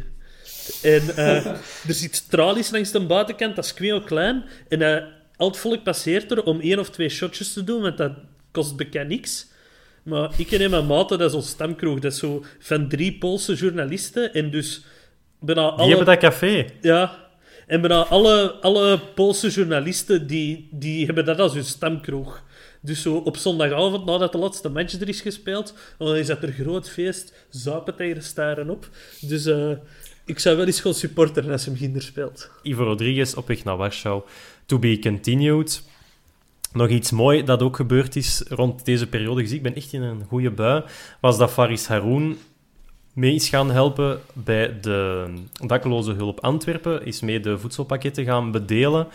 En 0.83 1.03
eh, 1.17 1.47
er 1.47 1.95
zit 1.95 2.31
tralies 2.31 2.71
langs 2.71 2.91
de 2.91 3.01
buitenkant, 3.07 3.57
dat 3.57 3.65
is 3.65 3.75
heel 3.77 4.03
klein. 4.03 4.45
En 4.69 4.83
eh, 4.83 5.05
al 5.39 5.49
het 5.49 5.57
volk 5.57 5.83
passeert 5.83 6.31
er 6.31 6.45
om 6.45 6.61
één 6.61 6.79
of 6.79 6.91
twee 6.91 7.09
shotjes 7.09 7.53
te 7.53 7.65
doen, 7.65 7.83
want 7.83 7.97
dat 7.97 8.13
kost 8.51 8.77
bekend 8.77 9.09
niks. 9.09 9.47
Maar 10.03 10.31
ik 10.37 10.51
en 10.51 10.71
mijn 10.71 10.87
maten, 10.87 11.19
dat 11.19 11.31
is 11.31 11.37
ons 11.37 11.49
stamkroeg. 11.49 11.99
Dat 11.99 12.13
is 12.13 12.19
zo 12.19 12.45
van 12.59 12.89
drie 12.89 13.19
Poolse 13.19 13.55
journalisten. 13.55 14.35
En 14.35 14.51
dus 14.51 14.85
bijna 15.41 15.63
alle... 15.63 15.77
Die 15.77 15.97
hebben 15.97 16.07
dat 16.07 16.19
café. 16.19 16.67
Ja. 16.81 17.27
En 17.67 17.81
bijna 17.81 18.05
alle, 18.05 18.53
alle 18.61 18.99
Poolse 19.15 19.49
journalisten 19.49 20.27
die, 20.27 20.69
die 20.71 21.07
hebben 21.07 21.25
dat 21.25 21.39
als 21.39 21.55
hun 21.55 21.65
stamkroeg. 21.65 22.43
Dus 22.81 23.03
zo 23.03 23.17
op 23.17 23.37
zondagavond, 23.37 24.05
nadat 24.05 24.33
de 24.33 24.39
laatste 24.39 24.69
match 24.69 25.01
er 25.01 25.09
is 25.09 25.21
gespeeld, 25.21 25.75
dan 25.99 26.17
is 26.17 26.27
dat 26.27 26.43
er 26.43 26.53
groot 26.53 26.91
feest, 26.91 27.47
zuipen 27.49 27.97
tegen 27.97 28.15
de 28.15 28.21
staren 28.21 28.71
op. 28.71 28.89
Dus 29.21 29.47
eh, 29.47 29.71
ik 30.25 30.39
zou 30.39 30.57
wel 30.57 30.67
eens 30.67 30.81
gaan 30.81 30.95
supporteren 30.95 31.53
als 31.53 31.65
hem 31.65 31.77
ginder 31.77 32.03
speelt. 32.03 32.51
Ivo 32.63 32.85
Rodriguez 32.85 33.35
op 33.35 33.49
weg 33.49 33.65
naar 33.65 33.77
Warschau. 33.77 34.23
To 34.69 34.79
be 34.79 34.99
continued. 34.99 35.83
Nog 36.73 36.89
iets 36.89 37.11
mooi 37.11 37.45
dat 37.45 37.63
ook 37.63 37.77
gebeurd 37.77 38.17
is 38.17 38.43
rond 38.49 38.85
deze 38.85 39.07
periode. 39.07 39.41
gezien. 39.41 39.57
Ik 39.57 39.63
ben 39.63 39.75
echt 39.75 39.93
in 39.93 40.03
een 40.03 40.25
goede 40.29 40.51
bui. 40.51 40.83
Was 41.21 41.39
dat 41.39 41.51
Faris 41.51 41.87
Haroun 41.87 42.39
mee 43.13 43.35
is 43.35 43.49
gaan 43.49 43.71
helpen 43.71 44.21
bij 44.33 44.81
de 44.81 45.25
dakloze 45.67 46.13
hulp 46.13 46.41
Antwerpen. 46.41 47.05
Is 47.07 47.21
mee 47.21 47.41
de 47.41 47.59
voedselpakketten 47.59 48.25
gaan 48.25 48.51
bedelen. 48.51 49.07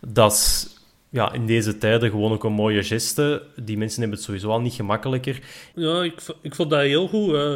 Dat 0.00 0.32
is 0.32 0.66
ja, 1.10 1.32
in 1.32 1.46
deze 1.46 1.78
tijden 1.78 2.10
gewoon 2.10 2.32
ook 2.32 2.44
een 2.44 2.52
mooie 2.52 2.82
geste. 2.82 3.42
Die 3.56 3.78
mensen 3.78 4.00
hebben 4.00 4.16
het 4.18 4.26
sowieso 4.26 4.50
al 4.50 4.60
niet 4.60 4.74
gemakkelijker. 4.74 5.40
Ja, 5.74 6.02
ik, 6.02 6.22
ik 6.40 6.54
vond 6.54 6.70
dat 6.70 6.80
heel 6.80 7.08
goed. 7.08 7.34
eh. 7.34 7.52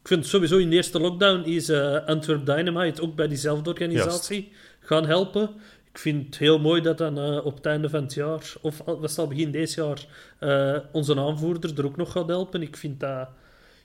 ik 0.00 0.08
vind 0.08 0.26
sowieso 0.26 0.56
in 0.56 0.70
de 0.70 0.76
eerste 0.76 1.00
lockdown 1.00 1.44
is 1.44 1.68
eh, 1.68 2.06
Antwerp 2.06 2.46
Dynamite 2.46 3.02
ook 3.02 3.14
bij 3.14 3.28
diezelfde 3.28 3.70
organisatie 3.70 4.52
gaan 4.80 5.06
helpen. 5.06 5.50
Ik 5.92 5.98
vind 5.98 6.26
het 6.26 6.38
heel 6.38 6.58
mooi 6.58 6.80
dat 6.80 6.98
dan 6.98 7.18
eh, 7.18 7.46
op 7.46 7.54
het 7.54 7.66
einde 7.66 7.88
van 7.88 8.02
het 8.02 8.14
jaar, 8.14 8.52
of 8.60 8.82
was 8.84 9.18
al 9.18 9.26
begin 9.26 9.50
deze 9.50 9.80
jaar, 9.82 10.06
eh, 10.38 10.82
onze 10.92 11.16
aanvoerder 11.16 11.78
er 11.78 11.86
ook 11.86 11.96
nog 11.96 12.12
gaat 12.12 12.28
helpen. 12.28 12.62
Ik 12.62 12.76
vind 12.76 13.00
dat, 13.00 13.28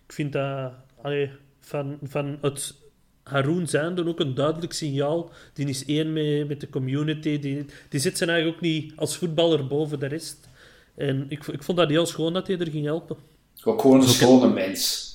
ik 0.05 0.13
vind 0.13 0.33
dat 0.33 0.71
allee, 1.01 1.31
van, 1.59 1.97
van 2.03 2.37
het 2.41 2.73
Haroon 3.23 3.67
zijn 3.67 3.95
dan 3.95 4.07
ook 4.07 4.19
een 4.19 4.33
duidelijk 4.33 4.73
signaal. 4.73 5.31
Die 5.53 5.67
is 5.67 5.85
één 5.85 6.13
met, 6.13 6.47
met 6.47 6.61
de 6.61 6.69
community. 6.69 7.39
Die, 7.39 7.65
die 7.89 7.99
zit 7.99 8.17
zijn 8.17 8.29
eigenlijk 8.29 8.57
ook 8.57 8.69
niet 8.69 8.93
als 8.95 9.17
voetballer 9.17 9.67
boven 9.67 9.99
de 9.99 10.05
rest. 10.05 10.47
En 10.95 11.25
ik, 11.29 11.47
ik 11.47 11.63
vond 11.63 11.77
dat 11.77 11.89
heel 11.89 12.05
schoon 12.05 12.33
dat 12.33 12.47
hij 12.47 12.57
er 12.57 12.71
ging 12.71 12.85
helpen. 12.85 13.17
Ook 13.63 13.81
gewoon 13.81 14.01
een 14.01 14.07
schone 14.07 14.53
mens. 14.53 15.11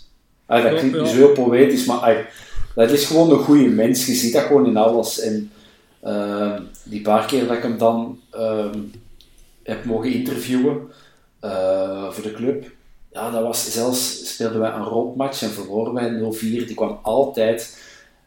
Ah, 0.47 0.63
dat 0.63 0.79
klinkt 0.79 0.97
ja. 0.97 1.07
zo 1.07 1.15
heel 1.15 1.33
poëtisch, 1.33 1.85
maar 1.85 1.99
ah, 1.99 2.19
dat 2.75 2.91
is 2.91 3.07
gewoon 3.07 3.31
een 3.31 3.39
goede 3.39 3.69
mens. 3.69 4.07
Je 4.07 4.15
ziet 4.15 4.33
dat 4.33 4.43
gewoon 4.43 4.67
in 4.67 4.77
alles. 4.77 5.21
En 5.21 5.51
ehm, 6.03 6.63
die 6.85 7.03
paar 7.03 7.27
keer 7.27 7.47
dat 7.47 7.57
ik 7.57 7.63
hem 7.63 7.79
dan 7.79 8.21
ehm, 8.31 8.79
heb 9.63 9.85
mogen 9.85 10.13
interviewen 10.13 10.91
eh, 11.41 12.11
voor 12.11 12.23
de 12.23 12.33
club, 12.33 12.71
ja, 13.13 13.31
dat 13.31 13.43
was 13.43 13.73
zelfs 13.73 14.29
speelden 14.35 14.61
wij 14.61 14.73
een 14.73 14.85
rotmatch 14.85 15.43
en 15.43 15.51
verloren 15.51 15.95
wij 15.95 16.11
0-4. 16.11 16.67
Die 16.67 16.75
kwam 16.75 16.99
altijd, 17.03 17.83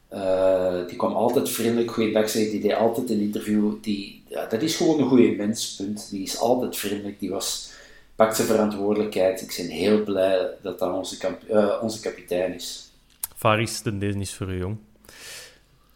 eh, 0.07 0.87
die 0.87 0.97
kwam 0.97 1.13
altijd 1.13 1.49
vriendelijk, 1.49 1.91
goeiedag 1.91 2.29
zeggen. 2.29 2.51
Die 2.51 2.61
deed 2.61 2.73
altijd 2.73 3.09
een 3.09 3.19
interview. 3.19 3.73
Die, 3.81 4.23
ja, 4.27 4.45
dat 4.45 4.61
is 4.61 4.75
gewoon 4.75 4.99
een 4.99 5.07
goede 5.07 5.31
mens, 5.31 5.75
punt. 5.75 6.09
Die 6.09 6.23
is 6.23 6.39
altijd 6.39 6.77
vriendelijk. 6.77 7.19
Die 7.19 7.29
was 7.29 7.71
pakt 8.15 8.35
zijn 8.35 8.47
verantwoordelijkheid. 8.47 9.41
Ik 9.41 9.53
ben 9.57 9.67
heel 9.67 10.03
blij 10.03 10.49
dat 10.61 10.79
dat 10.79 10.93
onze, 10.93 11.27
eh, 11.49 11.79
onze 11.81 11.99
kapitein 11.99 12.53
is. 12.53 12.89
Faris, 13.35 13.81
de 13.81 13.97
deze 13.97 14.19
is 14.19 14.33
voor 14.33 14.49
u, 14.49 14.57
jong. 14.57 14.77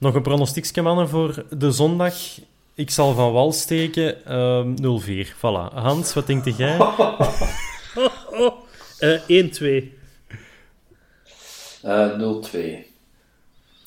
Nog 0.05 0.15
een 0.15 0.21
pronostiekje, 0.21 0.81
mannen, 0.81 1.09
voor 1.09 1.45
de 1.57 1.71
zondag. 1.71 2.13
Ik 2.73 2.89
zal 2.89 3.13
van 3.13 3.31
wal 3.31 3.51
steken. 3.51 4.25
ehm 4.25 4.75
0-4. 4.75 5.27
Voilà. 5.35 5.73
Hans, 5.73 6.13
wat 6.13 6.27
denkt 6.27 6.57
jij? 6.57 6.77
Eh 8.99 9.19
1-2. 9.21 9.23
Eh 11.81 12.09
0-2. 12.11 12.17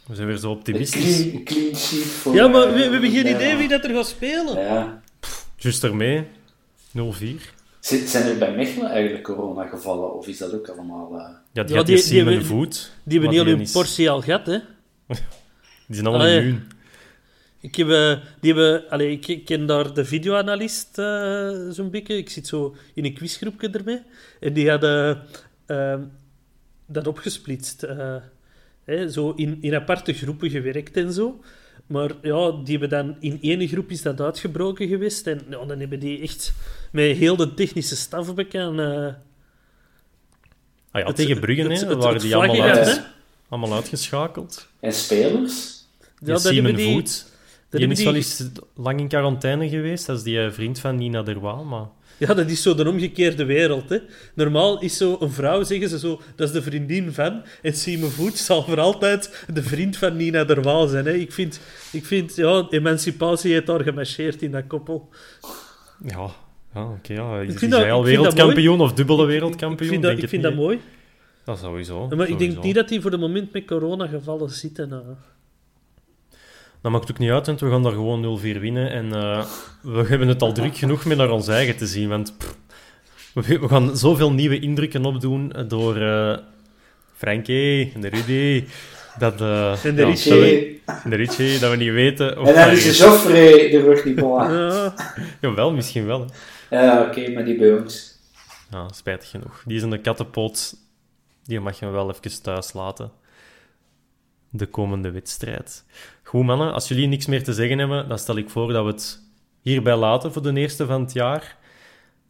We 0.07 0.15
zijn 0.15 0.27
weer 0.27 0.37
zo 0.37 0.51
optimistisch. 0.51 1.17
clean, 1.23 1.45
clean 1.45 1.75
sheet 1.77 2.03
voor... 2.05 2.35
Ja, 2.35 2.49
maar 2.49 2.63
eh, 2.63 2.69
we, 2.73 2.75
we 2.77 2.83
hebben 2.93 3.11
geen 3.11 3.27
ja. 3.27 3.35
idee 3.35 3.57
wie 3.57 3.69
dat 3.69 3.85
er 3.85 3.95
gaat 3.95 4.07
spelen. 4.07 4.59
Ja. 4.61 5.03
Juist 5.57 5.85
ermee. 5.85 6.25
0-4. 6.99 7.01
Zit- 7.81 8.09
Zijn 8.09 8.27
er 8.29 8.39
bij 8.39 8.55
Mechelen 8.55 8.91
eigenlijk 8.91 9.25
coronagevallen? 9.25 10.15
Of 10.15 10.27
is 10.27 10.39
dat 10.39 10.55
ook 10.55 10.69
allemaal... 10.69 11.13
eh, 11.19 11.29
Ja, 11.53 11.63
die 11.63 11.71
Ja, 11.73 11.77
had 11.79 11.87
die- 11.87 12.03
die, 12.09 12.25
die 12.25 12.45
voet. 12.45 12.93
Die 13.03 13.21
hebben 13.21 13.37
heel 13.45 13.57
hun 13.57 13.69
portie 13.73 14.11
al 14.11 14.21
gehad, 14.21 14.47
hè. 14.47 14.59
Die 15.89 15.97
zijn 15.97 16.07
allemaal 16.07 16.27
Allee. 16.27 16.39
immuun. 16.41 16.71
Ik, 17.61 17.75
heb, 17.75 17.89
eh, 17.89 18.17
die 18.41 18.53
hebben, 18.55 18.89
allee, 18.91 19.19
ik, 19.21 19.45
ken 19.45 19.67
daar 19.67 19.95
de 19.95 20.05
videoanalist 20.05 20.99
eh, 20.99 21.51
zo'n 21.71 21.91
beetje. 21.91 22.17
Ik 22.17 22.31
zit 22.31 22.47
zo 22.47 22.77
in 22.95 23.05
een 23.05 23.15
quizgroepje 23.15 23.71
ermee. 23.71 24.03
En 24.41 24.53
die 24.53 24.71
hadden 24.71 25.23
ehm, 25.67 26.01
dat 26.87 27.07
opgesplitst. 27.07 27.83
eh, 27.83 28.17
hè, 28.85 29.11
zo 29.11 29.31
in, 29.37 29.59
in 29.61 29.75
aparte 29.75 30.13
groepen 30.13 30.51
gewerkt 30.51 30.97
en 30.97 31.13
zo. 31.13 31.41
Maar 31.87 32.11
ja, 32.23 32.51
die 32.51 32.79
hebben 32.79 32.89
dan 32.89 33.17
in 33.21 33.39
één 33.43 33.69
groep 33.69 33.91
is 33.91 34.03
dat 34.03 34.21
uitgebroken 34.21 34.89
geweest. 34.89 35.27
En 35.27 35.41
ja, 35.51 35.65
dan 35.65 35.79
hebben 35.79 36.01
die 36.01 36.21
echt 36.21 36.53
met 36.93 37.17
heel 37.17 37.37
de 37.37 37.55
technische 37.55 37.97
staf 37.97 38.35
bekend. 38.35 38.79
eh, 38.79 39.07
Ah 40.91 41.01
ja, 41.01 41.07
Het- 41.07 41.17
tegen 41.17 41.41
Bruggen 41.41 41.71
het- 41.71 41.81
hè, 41.81 41.87
het- 41.89 41.97
waren 41.97 42.13
het 42.13 42.23
die 42.23 42.37
allemaal, 42.37 42.57
hè? 42.67 42.95
allemaal 43.49 43.75
uitgeschakeld. 43.75 44.69
En 44.81 44.93
spelers? 44.93 45.78
Ja, 46.21 46.25
Die 46.25 46.33
dat 46.33 46.41
Simon 46.43 46.75
die, 46.75 46.93
Voet. 46.93 47.27
dat 47.71 47.81
Die 47.81 47.91
is 47.91 48.05
wel 48.05 48.15
eens 48.15 48.49
lang 48.75 49.01
in 49.01 49.09
quarantaine 49.09 49.69
geweest. 49.69 50.07
Dat 50.07 50.17
is 50.17 50.23
die 50.23 50.41
eh, 50.41 50.51
vriend 50.51 50.79
van 50.81 50.97
Nina 50.97 51.23
Derwaal. 51.23 51.65
Maar 51.65 51.87
Ja, 52.19 52.35
dat 52.35 52.49
is 52.51 52.63
zo 52.63 52.75
de 52.75 52.89
omgekeerde 52.89 53.45
wereld. 53.45 53.89
Hè. 53.89 53.99
Normaal 54.35 54.81
is 54.81 54.97
zo 54.97 55.17
een 55.21 55.31
vrouw, 55.31 55.63
zeggen 55.63 55.89
ze 55.89 55.99
zo, 55.99 56.21
dat 56.37 56.47
is 56.49 56.55
de 56.55 56.63
vriendin 56.63 57.13
van. 57.13 57.43
En 57.63 57.73
Simon 57.73 58.11
Voet 58.11 58.37
zal 58.39 58.63
voor 58.63 58.81
altijd 58.81 59.45
de 59.53 59.63
vriend 59.63 59.97
van 59.97 60.17
Nina 60.17 60.45
Derwaal 60.45 60.87
zijn. 60.87 61.05
Hè. 61.07 61.13
Ik 61.13 61.33
vind, 61.33 61.61
ik 61.93 62.05
vind 62.05 62.37
ja, 62.37 62.67
emancipatie 62.71 63.53
heeft 63.53 63.67
daar 63.67 63.83
gemarcheerd 63.83 64.43
in 64.43 64.51
dat 64.51 64.67
koppel. 64.67 65.09
Ja, 66.05 66.31
ja 66.75 66.85
oké. 66.91 67.13
ja. 67.13 67.41
Is, 67.41 67.55
vind 67.55 67.71
dat- 67.73 67.81
hij 67.81 67.93
al 67.93 68.05
wereldkampioen 68.05 68.81
of 68.81 68.93
dubbele 68.93 69.25
wereldkampioen? 69.27 69.83
Ik 69.83 69.89
vind 69.89 70.03
dat, 70.03 70.03
Denk 70.03 70.15
ik 70.17 70.21
het 70.21 70.31
vind 70.31 70.43
dat 70.43 70.55
mooi. 70.55 70.81
Dat 71.45 71.59
sowieso. 71.59 72.09
Maar 72.09 72.11
ik 72.11 72.17
denk 72.27 72.31
sowieso. 72.41 72.61
niet 72.63 72.75
dat 72.75 72.89
hij 72.91 73.01
voor 73.01 73.11
de 73.11 73.17
moment 73.19 73.53
met 73.53 73.65
corona 73.65 74.07
gevallen 74.07 74.51
zitten. 74.51 74.89
nou. 74.89 75.03
Dat 76.83 76.93
maakt 76.93 77.11
ook 77.11 77.19
niet 77.19 77.31
uit, 77.31 77.47
want 77.47 77.61
we 77.61 77.71
gaan 77.71 77.83
daar 77.83 77.93
gewoon 77.93 78.41
0-4 78.41 78.43
winnen. 78.61 78.91
En 78.91 79.13
eh, 79.15 79.45
we 79.83 80.05
hebben 80.07 80.29
het 80.29 80.43
al 80.43 80.53
druk 80.53 80.77
genoeg 80.77 81.05
met 81.05 81.17
naar 81.17 81.31
ons 81.31 81.49
eigen 81.49 81.77
te 81.77 81.87
zien. 81.87 82.09
Want 82.09 82.35
pff, 82.39 82.57
we, 83.35 83.69
gaan 83.69 83.97
zoveel 83.97 84.33
nieuwe 84.33 84.59
indrukken 84.59 85.05
opdoen 85.05 85.53
door 85.69 85.97
eh 85.97 86.39
Frankie 87.17 87.93
en 87.95 88.01
de 88.01 88.09
Rudy. 88.09 88.65
Dat, 89.19 89.41
eh, 89.41 89.85
En 89.85 89.95
de 89.95 90.01
ja, 90.03 90.07
Richie. 90.09 90.33
dat 90.87 91.03
we- 91.03 91.09
de 91.11 91.17
Richie, 91.17 91.59
dat 91.59 91.71
we 91.71 91.77
niet 91.77 91.93
weten. 91.93 92.39
Of 92.39 92.49
En 92.49 92.55
dan 92.55 92.71
is 92.71 92.83
de 92.85 92.93
Joffrey 93.05 93.71
de 93.71 93.81
rug 93.81 94.05
niet. 94.05 94.19
Ja. 94.19 94.95
Jawel, 95.41 95.73
misschien 95.73 96.07
wel. 96.07 96.27
Hè. 96.69 96.83
Ja, 96.83 97.03
oké, 97.03 97.31
maar 97.31 97.45
die 97.45 97.57
bij 97.57 97.73
ons. 97.73 98.19
Ja, 98.71 98.89
spijtig 98.89 99.31
genoeg. 99.31 99.63
Die 99.67 99.77
is 99.77 99.83
in 99.83 99.91
de 99.91 100.01
kattenpoot. 100.01 100.75
Die 101.45 101.61
mag 101.61 101.79
je 101.79 101.89
wel 101.89 102.11
even 102.11 102.43
thuis 102.43 102.73
laten. 102.73 103.11
De 104.51 104.67
komende 104.67 105.11
wedstrijd. 105.11 105.85
Goed, 106.29 106.45
mannen. 106.45 106.73
Als 106.73 106.89
jullie 106.89 107.07
niks 107.07 107.27
meer 107.27 107.45
te 107.45 107.53
zeggen 107.53 107.79
hebben, 107.79 108.09
dan 108.09 108.19
stel 108.19 108.37
ik 108.37 108.51
voor 108.51 108.73
dat 108.73 108.85
we 108.85 108.91
het 108.91 109.21
hierbij 109.63 109.97
laten 109.97 110.33
voor 110.33 110.43
de 110.43 110.53
eerste 110.53 110.87
van 110.87 111.01
het 111.01 111.13
jaar. 111.13 111.57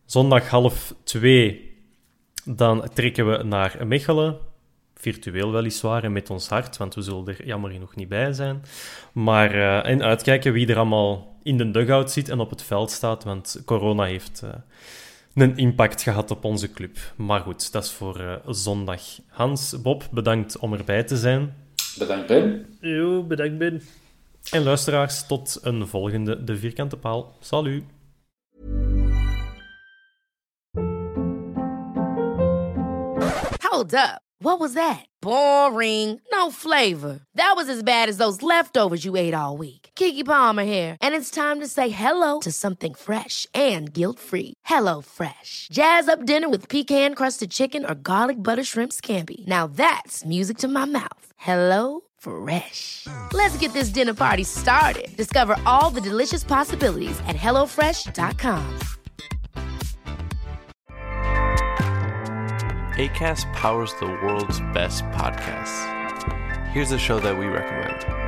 Zondag 0.05 0.49
half 0.49 0.95
twee, 1.05 1.75
dan 2.45 2.89
trekken 2.95 3.31
we 3.31 3.43
naar 3.43 3.87
Mechelen. 3.87 4.39
Virtueel 4.95 5.53
weliswaar 5.53 6.05
en 6.05 6.13
met 6.13 6.31
ons 6.31 6.49
hart, 6.49 6.77
want 6.77 6.95
we 6.95 7.03
zullen 7.03 7.27
er 7.27 7.47
jammer 7.47 7.71
genoeg 7.71 7.95
niet 7.97 8.09
bij 8.09 8.33
zijn. 8.33 8.63
Maar, 9.13 9.55
eh, 9.55 9.91
en 9.91 10.03
uitkijken 10.03 10.53
wie 10.53 10.67
er 10.67 10.77
allemaal 10.77 11.37
in 11.43 11.57
de 11.59 11.71
dugout 11.71 12.11
zit 12.11 12.29
en 12.29 12.41
op 12.41 12.51
het 12.51 12.63
veld 12.63 12.91
staat, 12.91 13.25
want 13.25 13.63
corona 13.65 14.05
heeft... 14.05 14.43
eh, 14.43 14.51
een 15.35 15.57
impact 15.57 16.03
gehad 16.03 16.31
op 16.31 16.45
onze 16.45 16.71
club. 16.71 16.97
Maar 17.17 17.41
goed, 17.41 17.73
dat 17.73 17.85
is 17.85 17.93
voor 17.93 18.21
eh, 18.21 18.35
zondag. 18.47 19.03
Hans, 19.29 19.83
Bob, 19.83 20.09
bedankt 20.11 20.59
om 20.59 20.73
erbij 20.73 21.05
te 21.05 21.17
zijn. 21.17 21.68
Bedankt, 21.99 22.27
Ben. 22.27 22.67
Jo, 22.81 23.23
bedankt 23.23 23.59
Ben. 23.59 23.83
En 24.51 24.63
luisteraars, 24.63 25.27
tot 25.27 25.59
een 25.63 25.87
volgende 25.87 26.45
De 26.45 26.57
Vierkante 26.57 26.97
Paal. 26.97 27.35
Salut! 27.41 27.85
Hold 33.61 33.95
up. 33.95 34.21
What 34.41 34.61
was 34.61 34.73
that? 34.73 35.05
Boring. 35.21 36.21
No 36.33 36.51
flavor. 36.51 37.19
That 37.35 37.55
was 37.57 37.69
as 37.69 37.83
bad 37.83 38.09
as 38.09 38.17
those 38.17 38.41
leftovers 38.41 39.05
you 39.05 39.17
ate 39.17 39.35
all 39.35 39.57
week. 39.57 39.91
Kiki 39.95 40.23
Palmer 40.23 40.65
here, 40.65 40.97
and 41.01 41.15
it's 41.15 41.31
time 41.31 41.61
to 41.61 41.67
say 41.67 41.89
hello 41.89 42.39
to 42.41 42.53
something 42.53 42.95
fresh 42.95 43.47
and 43.53 43.93
guilt-free. 43.93 44.55
Hello 44.65 45.01
Fresh. 45.01 45.69
Jazz 45.73 46.09
up 46.09 46.25
dinner 46.25 46.49
with 46.49 46.69
pecan-crusted 46.69 47.51
chicken 47.51 47.85
or 47.85 47.95
garlic 47.95 48.37
butter 48.43 48.65
shrimp 48.65 48.93
scampi. 48.93 49.47
Now 49.47 49.67
that's 49.67 50.25
music 50.25 50.59
to 50.59 50.69
my 50.69 50.85
mouth. 50.85 51.28
Hello 51.39 52.01
Fresh. 52.19 53.07
Let's 53.33 53.57
get 53.59 53.73
this 53.73 53.91
dinner 53.91 54.15
party 54.15 54.45
started. 54.45 55.17
Discover 55.17 55.57
all 55.67 55.91
the 55.91 56.01
delicious 56.01 56.45
possibilities 56.45 57.19
at 57.27 57.37
hellofresh.com. 57.37 58.79
ACAST 62.99 63.53
powers 63.55 63.95
the 64.01 64.07
world's 64.07 64.59
best 64.75 65.05
podcasts. 65.13 65.87
Here's 66.73 66.91
a 66.91 66.99
show 66.99 67.21
that 67.21 67.39
we 67.39 67.47
recommend. 67.47 68.28